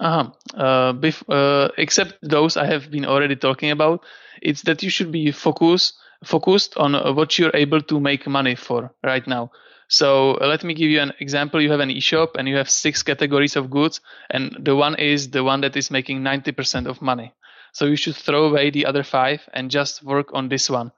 Uh-huh. 0.00 0.30
Uh, 0.52 0.92
bef- 0.94 1.22
uh, 1.28 1.70
except 1.78 2.18
those 2.20 2.56
I 2.56 2.66
have 2.66 2.90
been 2.90 3.04
already 3.04 3.36
talking 3.36 3.70
about, 3.70 4.02
it's 4.42 4.62
that 4.62 4.82
you 4.82 4.90
should 4.90 5.12
be 5.12 5.30
focused 5.30 5.94
focused 6.24 6.76
on 6.76 6.96
uh, 6.96 7.12
what 7.12 7.38
you're 7.38 7.54
able 7.54 7.80
to 7.80 8.00
make 8.00 8.26
money 8.26 8.56
for 8.56 8.92
right 9.04 9.26
now. 9.28 9.52
So 9.90 10.38
uh, 10.40 10.46
let 10.46 10.62
me 10.62 10.74
give 10.74 10.88
you 10.88 11.00
an 11.00 11.12
example. 11.18 11.60
You 11.60 11.72
have 11.72 11.80
an 11.80 11.90
e-shop 11.90 12.36
and 12.38 12.48
you 12.48 12.56
have 12.56 12.70
six 12.70 13.02
categories 13.02 13.56
of 13.56 13.70
goods, 13.70 14.00
and 14.30 14.56
the 14.60 14.76
one 14.76 14.94
is 14.94 15.30
the 15.30 15.42
one 15.42 15.62
that 15.62 15.76
is 15.76 15.90
making 15.90 16.22
90% 16.22 16.86
of 16.86 17.02
money. 17.02 17.34
So 17.72 17.86
you 17.86 17.96
should 17.96 18.14
throw 18.14 18.44
away 18.44 18.70
the 18.70 18.86
other 18.86 19.02
five 19.02 19.40
and 19.52 19.68
just 19.68 20.04
work 20.04 20.28
on 20.32 20.48
this 20.48 20.70
one, 20.70 20.92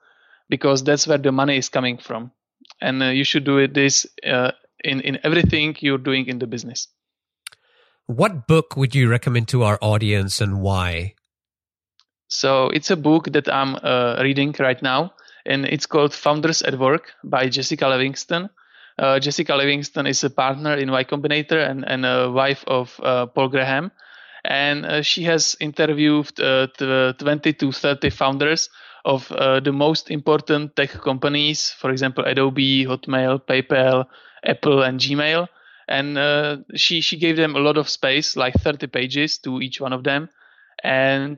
because 0.47 0.83
that's 0.83 1.07
where 1.07 1.17
the 1.17 1.31
money 1.31 1.57
is 1.57 1.69
coming 1.69 1.97
from. 1.97 2.31
And 2.81 3.01
uh, 3.01 3.07
you 3.07 3.23
should 3.23 3.45
do 3.45 3.57
it 3.57 3.73
this 3.73 4.05
uh, 4.23 4.51
in 4.83 5.01
in 5.01 5.17
everything 5.23 5.75
you're 5.79 5.97
doing 5.97 6.27
in 6.27 6.37
the 6.37 6.47
business. 6.47 6.87
What 8.05 8.47
book 8.47 8.77
would 8.77 8.93
you 8.93 9.09
recommend 9.09 9.47
to 9.47 9.63
our 9.63 9.79
audience 9.81 10.39
and 10.39 10.61
why? 10.61 11.15
So 12.27 12.69
it's 12.69 12.91
a 12.91 12.95
book 12.95 13.31
that 13.31 13.49
I'm 13.51 13.75
uh, 13.75 14.21
reading 14.21 14.53
right 14.59 14.81
now, 14.83 15.13
and 15.47 15.65
it's 15.65 15.87
called 15.87 16.13
Founders 16.13 16.61
at 16.61 16.77
Work 16.77 17.13
by 17.23 17.49
Jessica 17.49 17.87
Livingston 17.87 18.49
uh, 18.99 19.19
Jessica 19.19 19.55
Livingston 19.55 20.07
is 20.07 20.23
a 20.23 20.29
partner 20.29 20.75
in 20.75 20.91
Y 20.91 21.03
Combinator 21.03 21.69
and, 21.69 21.83
and 21.87 22.05
a 22.05 22.31
wife 22.31 22.63
of 22.67 22.99
uh, 23.01 23.25
Paul 23.25 23.49
Graham. 23.49 23.91
And 24.45 24.85
uh, 24.85 25.01
she 25.01 25.23
has 25.23 25.55
interviewed 25.59 26.39
uh, 26.39 26.67
20 26.77 27.53
to 27.53 27.71
30 27.71 28.09
founders 28.09 28.69
of 29.05 29.31
uh, 29.31 29.59
the 29.59 29.71
most 29.71 30.11
important 30.11 30.75
tech 30.75 30.91
companies, 30.91 31.71
for 31.71 31.91
example, 31.91 32.23
Adobe, 32.25 32.85
Hotmail, 32.85 33.41
PayPal, 33.41 34.05
Apple, 34.45 34.83
and 34.83 34.99
Gmail. 34.99 35.47
And 35.87 36.17
uh, 36.17 36.57
she, 36.75 37.01
she 37.01 37.17
gave 37.17 37.35
them 37.37 37.55
a 37.55 37.59
lot 37.59 37.77
of 37.77 37.89
space, 37.89 38.35
like 38.35 38.53
30 38.55 38.87
pages 38.87 39.37
to 39.39 39.61
each 39.61 39.81
one 39.81 39.93
of 39.93 40.03
them 40.03 40.29
and 40.83 41.37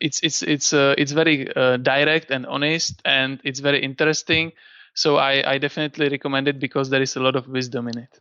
it's 0.00 0.20
it's 0.22 0.42
it's 0.42 0.74
it's 0.74 1.12
very 1.12 1.46
direct 1.78 2.30
and 2.30 2.44
honest 2.44 3.00
and 3.06 3.40
it's 3.42 3.60
very 3.60 3.82
interesting 3.82 4.52
so 4.94 5.16
I, 5.16 5.54
I 5.54 5.58
definitely 5.58 6.08
recommend 6.08 6.48
it 6.48 6.58
because 6.58 6.90
there 6.90 7.02
is 7.02 7.16
a 7.16 7.20
lot 7.20 7.36
of 7.36 7.48
wisdom 7.48 7.88
in 7.88 7.98
it. 7.98 8.18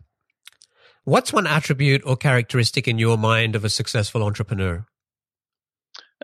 What's 1.05 1.33
one 1.33 1.47
attribute 1.47 2.01
or 2.05 2.15
characteristic 2.15 2.87
in 2.87 2.97
your 2.97 3.17
mind 3.17 3.55
of 3.55 3.65
a 3.65 3.69
successful 3.69 4.23
entrepreneur? 4.23 4.85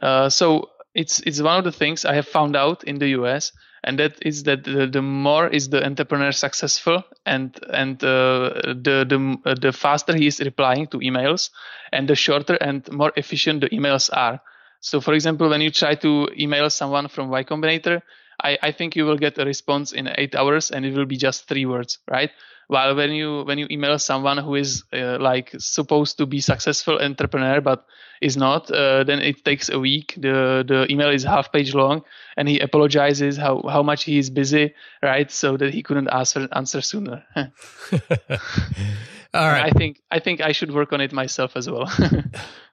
Uh, 0.01 0.29
so 0.29 0.69
it's 0.95 1.19
it's 1.19 1.41
one 1.41 1.57
of 1.57 1.65
the 1.65 1.71
things 1.71 2.05
I 2.05 2.15
have 2.15 2.27
found 2.27 2.55
out 2.55 2.83
in 2.85 2.99
the 2.99 3.09
US, 3.09 3.51
and 3.83 3.99
that 3.99 4.17
is 4.25 4.43
that 4.43 4.63
the, 4.63 4.87
the 4.87 5.01
more 5.01 5.47
is 5.47 5.69
the 5.69 5.85
entrepreneur 5.85 6.31
successful 6.31 7.03
and 7.25 7.57
and 7.71 8.03
uh, 8.03 8.49
the 8.63 9.05
the 9.07 9.37
uh, 9.45 9.55
the 9.55 9.71
faster 9.71 10.15
he 10.15 10.27
is 10.27 10.39
replying 10.39 10.87
to 10.87 10.99
emails 10.99 11.49
and 11.91 12.07
the 12.07 12.15
shorter 12.15 12.55
and 12.55 12.89
more 12.91 13.11
efficient 13.15 13.61
the 13.61 13.69
emails 13.69 14.09
are 14.11 14.41
so 14.79 15.01
for 15.01 15.13
example 15.13 15.49
when 15.49 15.61
you 15.61 15.71
try 15.71 15.95
to 15.95 16.29
email 16.37 16.69
someone 16.69 17.07
from 17.07 17.29
y 17.29 17.43
combinator 17.43 18.01
I, 18.43 18.57
I 18.61 18.71
think 18.71 18.95
you 18.95 19.05
will 19.05 19.17
get 19.17 19.37
a 19.37 19.45
response 19.45 19.91
in 19.91 20.09
eight 20.15 20.35
hours 20.35 20.71
and 20.71 20.85
it 20.85 20.93
will 20.93 21.05
be 21.05 21.17
just 21.17 21.47
three 21.47 21.65
words 21.65 21.99
right 22.09 22.31
while 22.69 22.95
when 22.95 23.11
you 23.11 23.43
when 23.43 23.57
you 23.57 23.67
email 23.71 23.97
someone 23.97 24.37
who 24.37 24.55
is 24.55 24.83
uh, 24.93 25.17
like 25.19 25.55
supposed 25.57 26.17
to 26.19 26.25
be 26.25 26.39
successful 26.39 26.99
entrepreneur 27.01 27.61
but 27.61 27.85
is 28.21 28.35
not, 28.37 28.69
uh, 28.69 29.03
then 29.03 29.19
it 29.19 29.43
takes 29.43 29.69
a 29.69 29.79
week. 29.79 30.13
the 30.17 30.63
The 30.67 30.85
email 30.91 31.09
is 31.09 31.23
half 31.23 31.51
page 31.51 31.73
long, 31.73 32.03
and 32.37 32.47
he 32.47 32.59
apologizes 32.59 33.37
how 33.37 33.63
how 33.67 33.81
much 33.81 34.03
he 34.03 34.17
is 34.17 34.29
busy, 34.29 34.73
right? 35.01 35.31
So 35.31 35.57
that 35.57 35.73
he 35.73 35.81
couldn't 35.83 36.09
answer 36.09 36.47
answer 36.51 36.81
sooner. 36.81 37.23
All 39.33 39.47
right. 39.47 39.65
I 39.65 39.71
think 39.71 40.01
I 40.11 40.19
think 40.19 40.41
I 40.41 40.51
should 40.51 40.71
work 40.71 40.93
on 40.93 41.01
it 41.01 41.11
myself 41.11 41.55
as 41.55 41.69
well. 41.69 41.89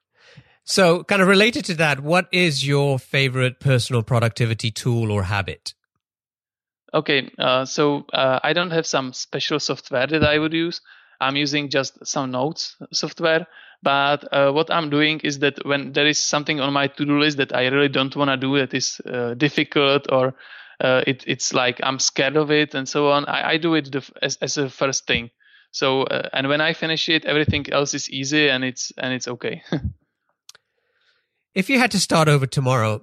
so, 0.69 1.05
kind 1.05 1.23
of 1.23 1.29
related 1.29 1.65
to 1.67 1.75
that, 1.75 2.01
what 2.01 2.27
is 2.33 2.67
your 2.67 2.99
favorite 2.99 3.61
personal 3.61 4.03
productivity 4.03 4.73
tool 4.73 5.13
or 5.13 5.23
habit? 5.23 5.75
Okay, 6.93 7.31
uh, 7.39 7.65
so 7.65 8.05
uh, 8.13 8.41
I 8.43 8.53
don't 8.53 8.73
have 8.73 8.85
some 8.85 9.13
special 9.13 9.61
software 9.61 10.09
that 10.09 10.25
I 10.25 10.39
would 10.39 10.53
use. 10.53 10.81
I'm 11.21 11.37
using 11.37 11.71
just 11.71 12.05
some 12.05 12.33
notes 12.33 12.77
software. 12.93 13.47
But 13.83 14.27
uh, 14.33 14.51
what 14.51 14.73
I'm 14.73 14.91
doing 14.91 15.21
is 15.21 15.39
that 15.39 15.65
when 15.65 15.93
there 15.93 16.07
is 16.07 16.19
something 16.19 16.59
on 16.59 16.73
my 16.73 16.89
to-do 16.89 17.21
list 17.21 17.37
that 17.37 17.55
I 17.55 17.69
really 17.69 17.89
don't 17.89 18.17
want 18.17 18.31
to 18.31 18.37
do, 18.37 18.59
that 18.59 18.75
is 18.75 19.01
uh, 19.07 19.35
difficult 19.35 20.11
or 20.11 20.35
uh, 20.81 21.05
it, 21.07 21.23
it's 21.29 21.55
like 21.55 21.79
I'm 21.81 22.01
scared 22.01 22.37
of 22.37 22.51
it 22.51 22.75
and 22.75 22.89
so 22.89 23.11
on, 23.11 23.27
I, 23.27 23.51
I 23.51 23.57
do 23.59 23.75
it 23.75 23.93
the, 23.93 24.11
as, 24.21 24.37
as 24.41 24.57
a 24.59 24.69
first 24.69 25.07
thing. 25.07 25.31
So 25.71 26.03
uh, 26.03 26.29
and 26.33 26.49
when 26.49 26.61
I 26.61 26.73
finish 26.73 27.09
it, 27.09 27.25
everything 27.25 27.71
else 27.71 27.95
is 27.95 28.11
easy 28.11 28.49
and 28.49 28.65
it's 28.65 28.93
and 28.97 29.13
it's 29.13 29.29
okay. 29.29 29.63
if 31.57 31.71
you 31.71 31.79
had 31.79 31.91
to 31.93 31.99
start 31.99 32.29
over 32.29 32.47
tomorrow, 32.47 33.01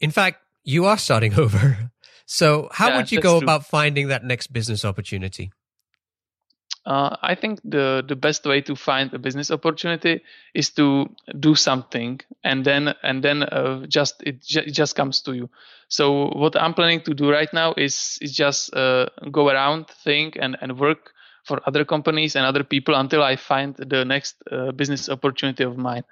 in 0.00 0.10
fact, 0.10 0.38
you 0.64 0.84
are 0.84 0.98
starting 0.98 1.34
over. 1.38 1.90
So 2.26 2.68
how 2.72 2.88
yeah, 2.88 2.96
would 2.96 3.12
you 3.12 3.20
go 3.20 3.38
true. 3.38 3.46
about 3.46 3.66
finding 3.66 4.08
that 4.08 4.24
next 4.24 4.52
business 4.52 4.84
opportunity? 4.84 5.52
Uh, 6.86 7.16
I 7.22 7.34
think 7.34 7.60
the 7.64 8.04
the 8.06 8.16
best 8.16 8.44
way 8.44 8.60
to 8.60 8.76
find 8.76 9.14
a 9.14 9.18
business 9.18 9.50
opportunity 9.50 10.20
is 10.52 10.70
to 10.70 11.08
do 11.40 11.54
something, 11.54 12.20
and 12.42 12.62
then 12.62 12.94
and 13.02 13.22
then 13.24 13.42
uh, 13.42 13.86
just 13.86 14.22
it, 14.22 14.42
j- 14.42 14.64
it, 14.66 14.72
just 14.72 14.94
comes 14.94 15.22
to 15.22 15.32
you. 15.32 15.48
So 15.88 16.28
what 16.28 16.60
I'm 16.60 16.74
planning 16.74 17.00
to 17.02 17.14
do 17.14 17.30
right 17.30 17.50
now 17.54 17.72
is 17.76 18.18
is 18.20 18.36
just 18.36 18.74
uh, 18.74 19.06
go 19.30 19.48
around, 19.48 19.86
think, 20.04 20.36
and 20.38 20.58
and 20.60 20.78
work 20.78 21.12
for 21.44 21.60
other 21.66 21.86
companies 21.86 22.36
and 22.36 22.44
other 22.44 22.64
people 22.64 22.94
until 22.94 23.22
I 23.22 23.36
find 23.36 23.74
the 23.76 24.04
next 24.04 24.36
uh, 24.50 24.72
business 24.72 25.08
opportunity 25.08 25.64
of 25.64 25.78
mine. 25.78 26.04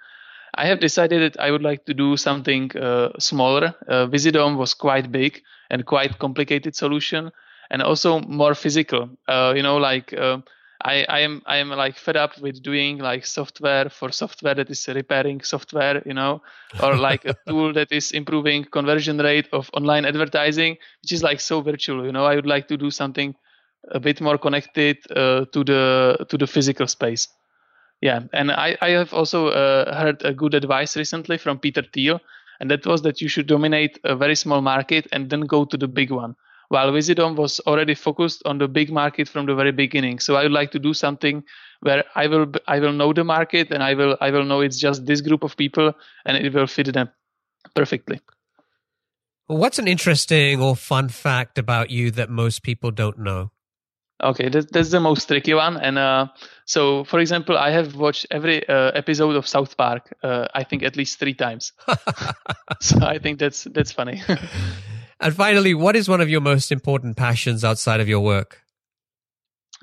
I 0.54 0.66
have 0.66 0.80
decided 0.80 1.22
that 1.22 1.40
I 1.40 1.50
would 1.50 1.62
like 1.62 1.86
to 1.86 1.94
do 1.94 2.16
something 2.16 2.76
uh, 2.76 3.10
smaller. 3.18 3.74
Uh, 3.88 4.06
Visidom 4.06 4.56
was 4.56 4.74
quite 4.74 5.10
big 5.10 5.42
and 5.70 5.86
quite 5.86 6.18
complicated 6.18 6.76
solution, 6.76 7.30
and 7.70 7.82
also 7.82 8.20
more 8.20 8.54
physical. 8.54 9.08
you 9.28 9.62
know, 9.62 9.78
like 9.78 10.12
I, 10.84 11.06
I 11.08 11.20
am 11.20 11.42
I 11.46 11.56
am 11.58 11.70
like 11.70 11.96
fed 11.96 12.16
up 12.16 12.38
with 12.40 12.62
doing 12.62 12.98
like 12.98 13.24
software 13.24 13.88
for 13.88 14.10
software 14.10 14.54
that 14.54 14.70
is 14.70 14.88
repairing 14.88 15.40
software, 15.42 16.02
you 16.04 16.14
know, 16.14 16.42
or 16.82 16.96
like 17.08 17.24
a 17.24 17.34
tool 17.46 17.72
that 17.74 17.92
is 17.92 18.10
improving 18.10 18.64
conversion 18.64 19.18
rate 19.18 19.48
of 19.52 19.70
online 19.74 20.04
advertising, 20.04 20.76
which 21.02 21.12
is 21.12 21.22
like 21.22 21.40
so 21.40 21.60
virtual. 21.60 22.04
You 22.04 22.12
know, 22.12 22.24
I 22.24 22.34
would 22.34 22.46
like 22.46 22.68
to 22.68 22.76
do 22.76 22.90
something 22.90 23.34
a 23.90 24.00
bit 24.00 24.20
more 24.20 24.38
connected 24.38 24.98
uh, 25.10 25.44
to 25.52 25.64
the 25.64 26.26
to 26.28 26.36
the 26.36 26.46
physical 26.46 26.86
space. 26.88 27.28
Yeah, 28.02 28.20
and 28.32 28.50
I 28.50 28.76
I 28.80 28.90
have 28.90 29.14
also 29.14 29.48
uh, 29.48 29.94
heard 29.94 30.22
a 30.24 30.34
good 30.34 30.54
advice 30.54 30.96
recently 30.96 31.38
from 31.38 31.58
Peter 31.58 31.82
Thiel, 31.82 32.20
and 32.60 32.70
that 32.70 32.84
was 32.84 33.02
that 33.02 33.20
you 33.20 33.28
should 33.28 33.46
dominate 33.46 33.98
a 34.04 34.16
very 34.16 34.34
small 34.34 34.60
market 34.60 35.06
and 35.12 35.30
then 35.30 35.42
go 35.42 35.64
to 35.64 35.76
the 35.76 35.88
big 35.88 36.10
one 36.10 36.34
while 36.72 36.90
Visidom 36.90 37.36
was 37.36 37.60
already 37.66 37.94
focused 37.94 38.42
on 38.46 38.56
the 38.56 38.66
big 38.66 38.90
market 38.90 39.28
from 39.28 39.44
the 39.44 39.54
very 39.54 39.72
beginning. 39.72 40.18
So 40.18 40.36
I 40.36 40.44
would 40.44 40.52
like 40.52 40.70
to 40.70 40.78
do 40.78 40.94
something 40.94 41.44
where 41.80 42.02
I 42.14 42.26
will 42.26 42.46
I 42.66 42.80
will 42.80 42.94
know 42.94 43.12
the 43.12 43.24
market 43.24 43.70
and 43.70 43.82
I 43.82 43.92
will 43.94 44.16
I 44.20 44.30
will 44.30 44.44
know 44.44 44.62
it's 44.62 44.78
just 44.78 45.04
this 45.04 45.20
group 45.20 45.44
of 45.44 45.56
people 45.56 45.92
and 46.24 46.36
it 46.36 46.54
will 46.54 46.66
fit 46.66 46.92
them 46.94 47.10
perfectly. 47.74 48.20
What's 49.48 49.78
an 49.78 49.86
interesting 49.86 50.62
or 50.62 50.74
fun 50.74 51.10
fact 51.10 51.58
about 51.58 51.90
you 51.90 52.10
that 52.12 52.30
most 52.30 52.62
people 52.62 52.90
don't 52.90 53.18
know? 53.18 53.50
Okay, 54.22 54.48
that, 54.48 54.72
that's 54.72 54.90
the 54.90 55.00
most 55.00 55.26
tricky 55.26 55.54
one. 55.54 55.76
And 55.76 55.98
uh, 55.98 56.28
so, 56.64 57.04
for 57.04 57.18
example, 57.18 57.58
I 57.58 57.70
have 57.70 57.96
watched 57.96 58.26
every 58.30 58.66
uh, 58.68 58.92
episode 58.94 59.34
of 59.34 59.48
South 59.48 59.76
Park. 59.76 60.14
Uh, 60.22 60.46
I 60.54 60.62
think 60.62 60.82
at 60.84 60.96
least 60.96 61.18
three 61.18 61.34
times. 61.34 61.72
so 62.80 63.04
I 63.04 63.18
think 63.18 63.38
that's 63.38 63.64
that's 63.64 63.92
funny. 63.92 64.22
And 65.22 65.36
finally, 65.36 65.72
what 65.72 65.94
is 65.94 66.08
one 66.08 66.20
of 66.20 66.28
your 66.28 66.40
most 66.40 66.72
important 66.72 67.16
passions 67.16 67.62
outside 67.62 68.00
of 68.00 68.08
your 68.08 68.18
work? 68.18 68.60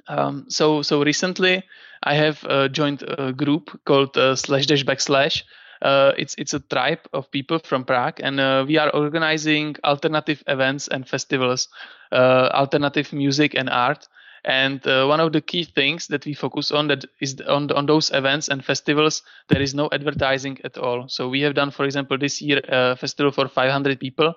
Um, 0.10 0.46
so, 0.50 0.82
so 0.82 1.02
recently, 1.02 1.64
I 2.04 2.16
have 2.16 2.44
uh, 2.44 2.68
joined 2.68 3.04
a 3.04 3.32
group 3.32 3.80
called 3.86 4.18
uh, 4.18 4.36
Slash 4.36 4.66
Dash 4.66 4.84
Backslash. 4.84 5.44
Uh, 5.82 6.12
it's 6.18 6.36
it's 6.38 6.54
a 6.54 6.60
tribe 6.60 7.00
of 7.14 7.32
people 7.32 7.60
from 7.60 7.86
Prague, 7.86 8.20
and 8.22 8.38
uh, 8.38 8.66
we 8.68 8.78
are 8.78 8.90
organizing 8.90 9.78
alternative 9.86 10.44
events 10.46 10.90
and 10.90 11.08
festivals, 11.08 11.70
uh, 12.12 12.50
alternative 12.52 13.14
music 13.14 13.56
and 13.56 13.70
art. 13.70 14.10
And 14.46 14.86
uh, 14.88 15.06
one 15.06 15.20
of 15.20 15.34
the 15.34 15.42
key 15.42 15.64
things 15.64 16.08
that 16.08 16.26
we 16.26 16.34
focus 16.34 16.72
on 16.72 16.88
that 16.88 17.06
is 17.20 17.42
on 17.42 17.72
on 17.72 17.86
those 17.86 18.12
events 18.12 18.48
and 18.48 18.64
festivals, 18.64 19.22
there 19.48 19.62
is 19.62 19.74
no 19.74 19.90
advertising 19.92 20.60
at 20.64 20.78
all. 20.78 21.08
So 21.08 21.30
we 21.30 21.42
have 21.42 21.56
done, 21.56 21.72
for 21.72 21.86
example, 21.86 22.18
this 22.18 22.42
year 22.42 22.62
a 22.68 22.96
festival 22.96 23.32
for 23.32 23.48
500 23.48 24.00
people, 24.00 24.34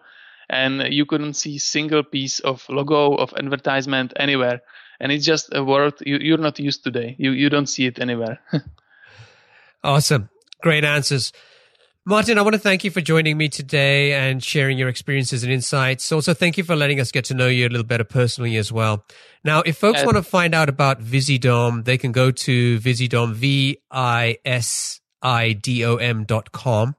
and 0.51 0.93
you 0.93 1.07
couldn't 1.07 1.35
see 1.35 1.59
single 1.59 2.03
piece 2.03 2.41
of 2.41 2.65
logo 2.69 3.15
of 3.15 3.33
advertisement 3.37 4.13
anywhere. 4.17 4.61
And 5.01 5.11
it's 5.13 5.25
just 5.25 5.55
a 5.55 5.65
word 5.65 5.95
you, 6.05 6.35
are 6.35 6.39
not 6.39 6.59
used 6.59 6.85
today. 6.85 7.17
You 7.19 7.33
you 7.33 7.49
don't 7.49 7.69
see 7.69 7.87
it 7.87 7.99
anywhere. 7.99 8.41
Awesome. 9.85 10.29
Great 10.61 10.85
answers 10.85 11.33
martin 12.05 12.39
i 12.39 12.43
want 12.43 12.55
to 12.55 12.59
thank 12.59 12.85
you 12.85 12.91
for 12.91 13.01
joining 13.01 13.37
me 13.37 13.49
today 13.49 14.13
and 14.13 14.43
sharing 14.43 14.77
your 14.77 14.89
experiences 14.89 15.43
and 15.43 15.53
insights 15.53 16.11
also 16.13 16.35
thank 16.35 16.59
you 16.59 16.65
for 16.65 16.75
letting 16.77 16.99
us 17.01 17.13
get 17.13 17.25
to 17.25 17.35
know 17.35 17.49
you 17.49 17.67
a 17.67 17.71
little 17.71 17.87
better 17.87 18.05
personally 18.05 18.57
as 18.57 18.73
well 18.73 19.05
now 19.45 19.61
if 19.61 19.77
folks 19.77 20.03
uh, 20.03 20.05
want 20.05 20.17
to 20.17 20.23
find 20.23 20.55
out 20.55 20.69
about 20.69 21.01
visidom 21.01 21.85
they 21.85 21.97
can 21.97 22.13
go 22.13 22.31
to 22.31 22.79
visidom 22.81 23.33
v-i-s-i-d-o-m 23.33 23.85
dot 26.25 26.53
com 26.53 26.97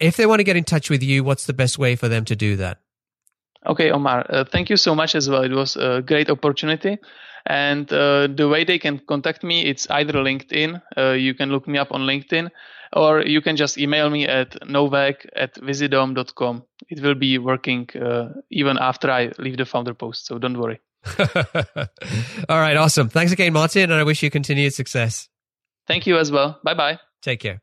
if 0.00 0.16
they 0.16 0.26
want 0.26 0.40
to 0.40 0.44
get 0.44 0.56
in 0.56 0.64
touch 0.64 0.90
with 0.90 1.02
you, 1.02 1.22
what's 1.22 1.46
the 1.46 1.52
best 1.52 1.78
way 1.78 1.94
for 1.94 2.08
them 2.08 2.24
to 2.24 2.34
do 2.34 2.56
that? 2.56 2.78
Okay, 3.66 3.90
Omer, 3.90 4.24
uh, 4.30 4.44
thank 4.50 4.70
you 4.70 4.78
so 4.78 4.94
much 4.94 5.14
as 5.14 5.28
well. 5.28 5.42
It 5.42 5.52
was 5.52 5.76
a 5.76 6.02
great 6.04 6.30
opportunity. 6.30 6.98
And 7.46 7.90
uh, 7.92 8.28
the 8.34 8.48
way 8.48 8.64
they 8.64 8.78
can 8.78 9.00
contact 9.06 9.44
me, 9.44 9.66
it's 9.66 9.88
either 9.90 10.14
LinkedIn. 10.14 10.82
Uh, 10.96 11.12
you 11.12 11.34
can 11.34 11.50
look 11.50 11.68
me 11.68 11.78
up 11.78 11.92
on 11.92 12.02
LinkedIn, 12.02 12.50
or 12.92 13.22
you 13.22 13.40
can 13.40 13.56
just 13.56 13.78
email 13.78 14.10
me 14.10 14.26
at 14.26 14.56
novak 14.68 15.26
at 15.36 15.54
visidom.com. 15.54 16.64
It 16.88 17.00
will 17.00 17.14
be 17.14 17.38
working 17.38 17.88
uh, 17.94 18.30
even 18.50 18.78
after 18.78 19.10
I 19.10 19.32
leave 19.38 19.56
the 19.56 19.66
founder 19.66 19.94
post, 19.94 20.26
so 20.26 20.38
don't 20.38 20.58
worry. 20.58 20.80
All 22.48 22.60
right, 22.60 22.76
awesome. 22.76 23.08
Thanks 23.08 23.32
again, 23.32 23.52
Martin, 23.52 23.84
and 23.84 23.94
I 23.94 24.04
wish 24.04 24.22
you 24.22 24.30
continued 24.30 24.74
success. 24.74 25.28
Thank 25.86 26.06
you 26.06 26.18
as 26.18 26.30
well. 26.30 26.60
Bye 26.62 26.74
bye. 26.74 26.98
Take 27.22 27.40
care. 27.40 27.62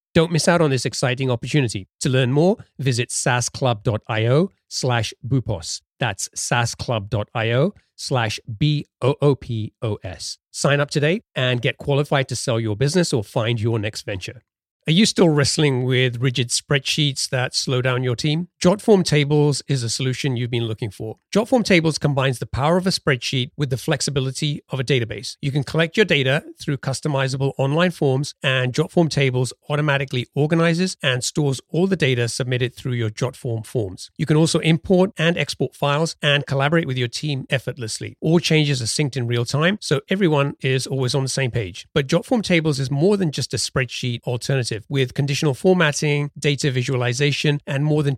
Don't 0.13 0.31
miss 0.31 0.47
out 0.47 0.61
on 0.61 0.69
this 0.69 0.85
exciting 0.85 1.31
opportunity. 1.31 1.87
To 2.01 2.09
learn 2.09 2.33
more, 2.33 2.57
visit 2.79 3.09
saasclub.io 3.09 4.51
slash 4.67 5.13
boopos. 5.25 5.81
That's 5.99 6.27
saasclub.io 6.29 7.73
slash 7.95 8.39
B-O-O-P-O-S. 8.57 10.37
Sign 10.51 10.79
up 10.79 10.91
today 10.91 11.21
and 11.35 11.61
get 11.61 11.77
qualified 11.77 12.27
to 12.29 12.35
sell 12.35 12.59
your 12.59 12.75
business 12.75 13.13
or 13.13 13.23
find 13.23 13.61
your 13.61 13.79
next 13.79 14.01
venture. 14.01 14.41
Are 14.87 14.91
you 14.91 15.05
still 15.05 15.29
wrestling 15.29 15.83
with 15.83 16.17
rigid 16.21 16.49
spreadsheets 16.49 17.29
that 17.29 17.55
slow 17.55 17.81
down 17.81 18.03
your 18.03 18.15
team? 18.15 18.49
Jotform 18.61 19.03
Tables 19.03 19.63
is 19.67 19.81
a 19.81 19.89
solution 19.89 20.37
you've 20.37 20.51
been 20.51 20.65
looking 20.65 20.91
for. 20.91 21.17
Jotform 21.33 21.65
Tables 21.65 21.97
combines 21.97 22.37
the 22.37 22.45
power 22.45 22.77
of 22.77 22.85
a 22.85 22.91
spreadsheet 22.91 23.49
with 23.57 23.71
the 23.71 23.77
flexibility 23.77 24.61
of 24.69 24.79
a 24.79 24.83
database. 24.83 25.35
You 25.41 25.51
can 25.51 25.63
collect 25.63 25.97
your 25.97 26.05
data 26.05 26.43
through 26.61 26.77
customizable 26.77 27.53
online 27.57 27.89
forms, 27.89 28.35
and 28.43 28.71
Jotform 28.71 29.09
Tables 29.09 29.51
automatically 29.67 30.27
organizes 30.35 30.95
and 31.01 31.23
stores 31.23 31.59
all 31.69 31.87
the 31.87 31.95
data 31.95 32.27
submitted 32.27 32.75
through 32.75 32.91
your 32.91 33.09
Jotform 33.09 33.65
forms. 33.65 34.11
You 34.15 34.27
can 34.27 34.37
also 34.37 34.59
import 34.59 35.09
and 35.17 35.39
export 35.39 35.75
files 35.75 36.15
and 36.21 36.45
collaborate 36.45 36.85
with 36.85 36.99
your 36.99 37.07
team 37.07 37.47
effortlessly. 37.49 38.15
All 38.21 38.37
changes 38.37 38.79
are 38.79 38.85
synced 38.85 39.17
in 39.17 39.25
real 39.25 39.43
time, 39.43 39.79
so 39.81 40.01
everyone 40.07 40.53
is 40.61 40.85
always 40.85 41.15
on 41.15 41.23
the 41.23 41.29
same 41.29 41.49
page. 41.49 41.87
But 41.95 42.05
Jotform 42.05 42.43
Tables 42.43 42.79
is 42.79 42.91
more 42.91 43.17
than 43.17 43.31
just 43.31 43.55
a 43.55 43.57
spreadsheet 43.57 44.21
alternative. 44.27 44.85
With 44.87 45.15
conditional 45.15 45.55
formatting, 45.55 46.29
data 46.37 46.69
visualization, 46.69 47.59
and 47.65 47.83
more 47.83 48.03
than 48.03 48.17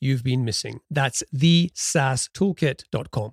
you've 0.00 0.22
been 0.22 0.44
missing. 0.44 0.80
That's 0.90 1.22
the 1.32 1.70
SaaStoolkit.com. 1.74 3.32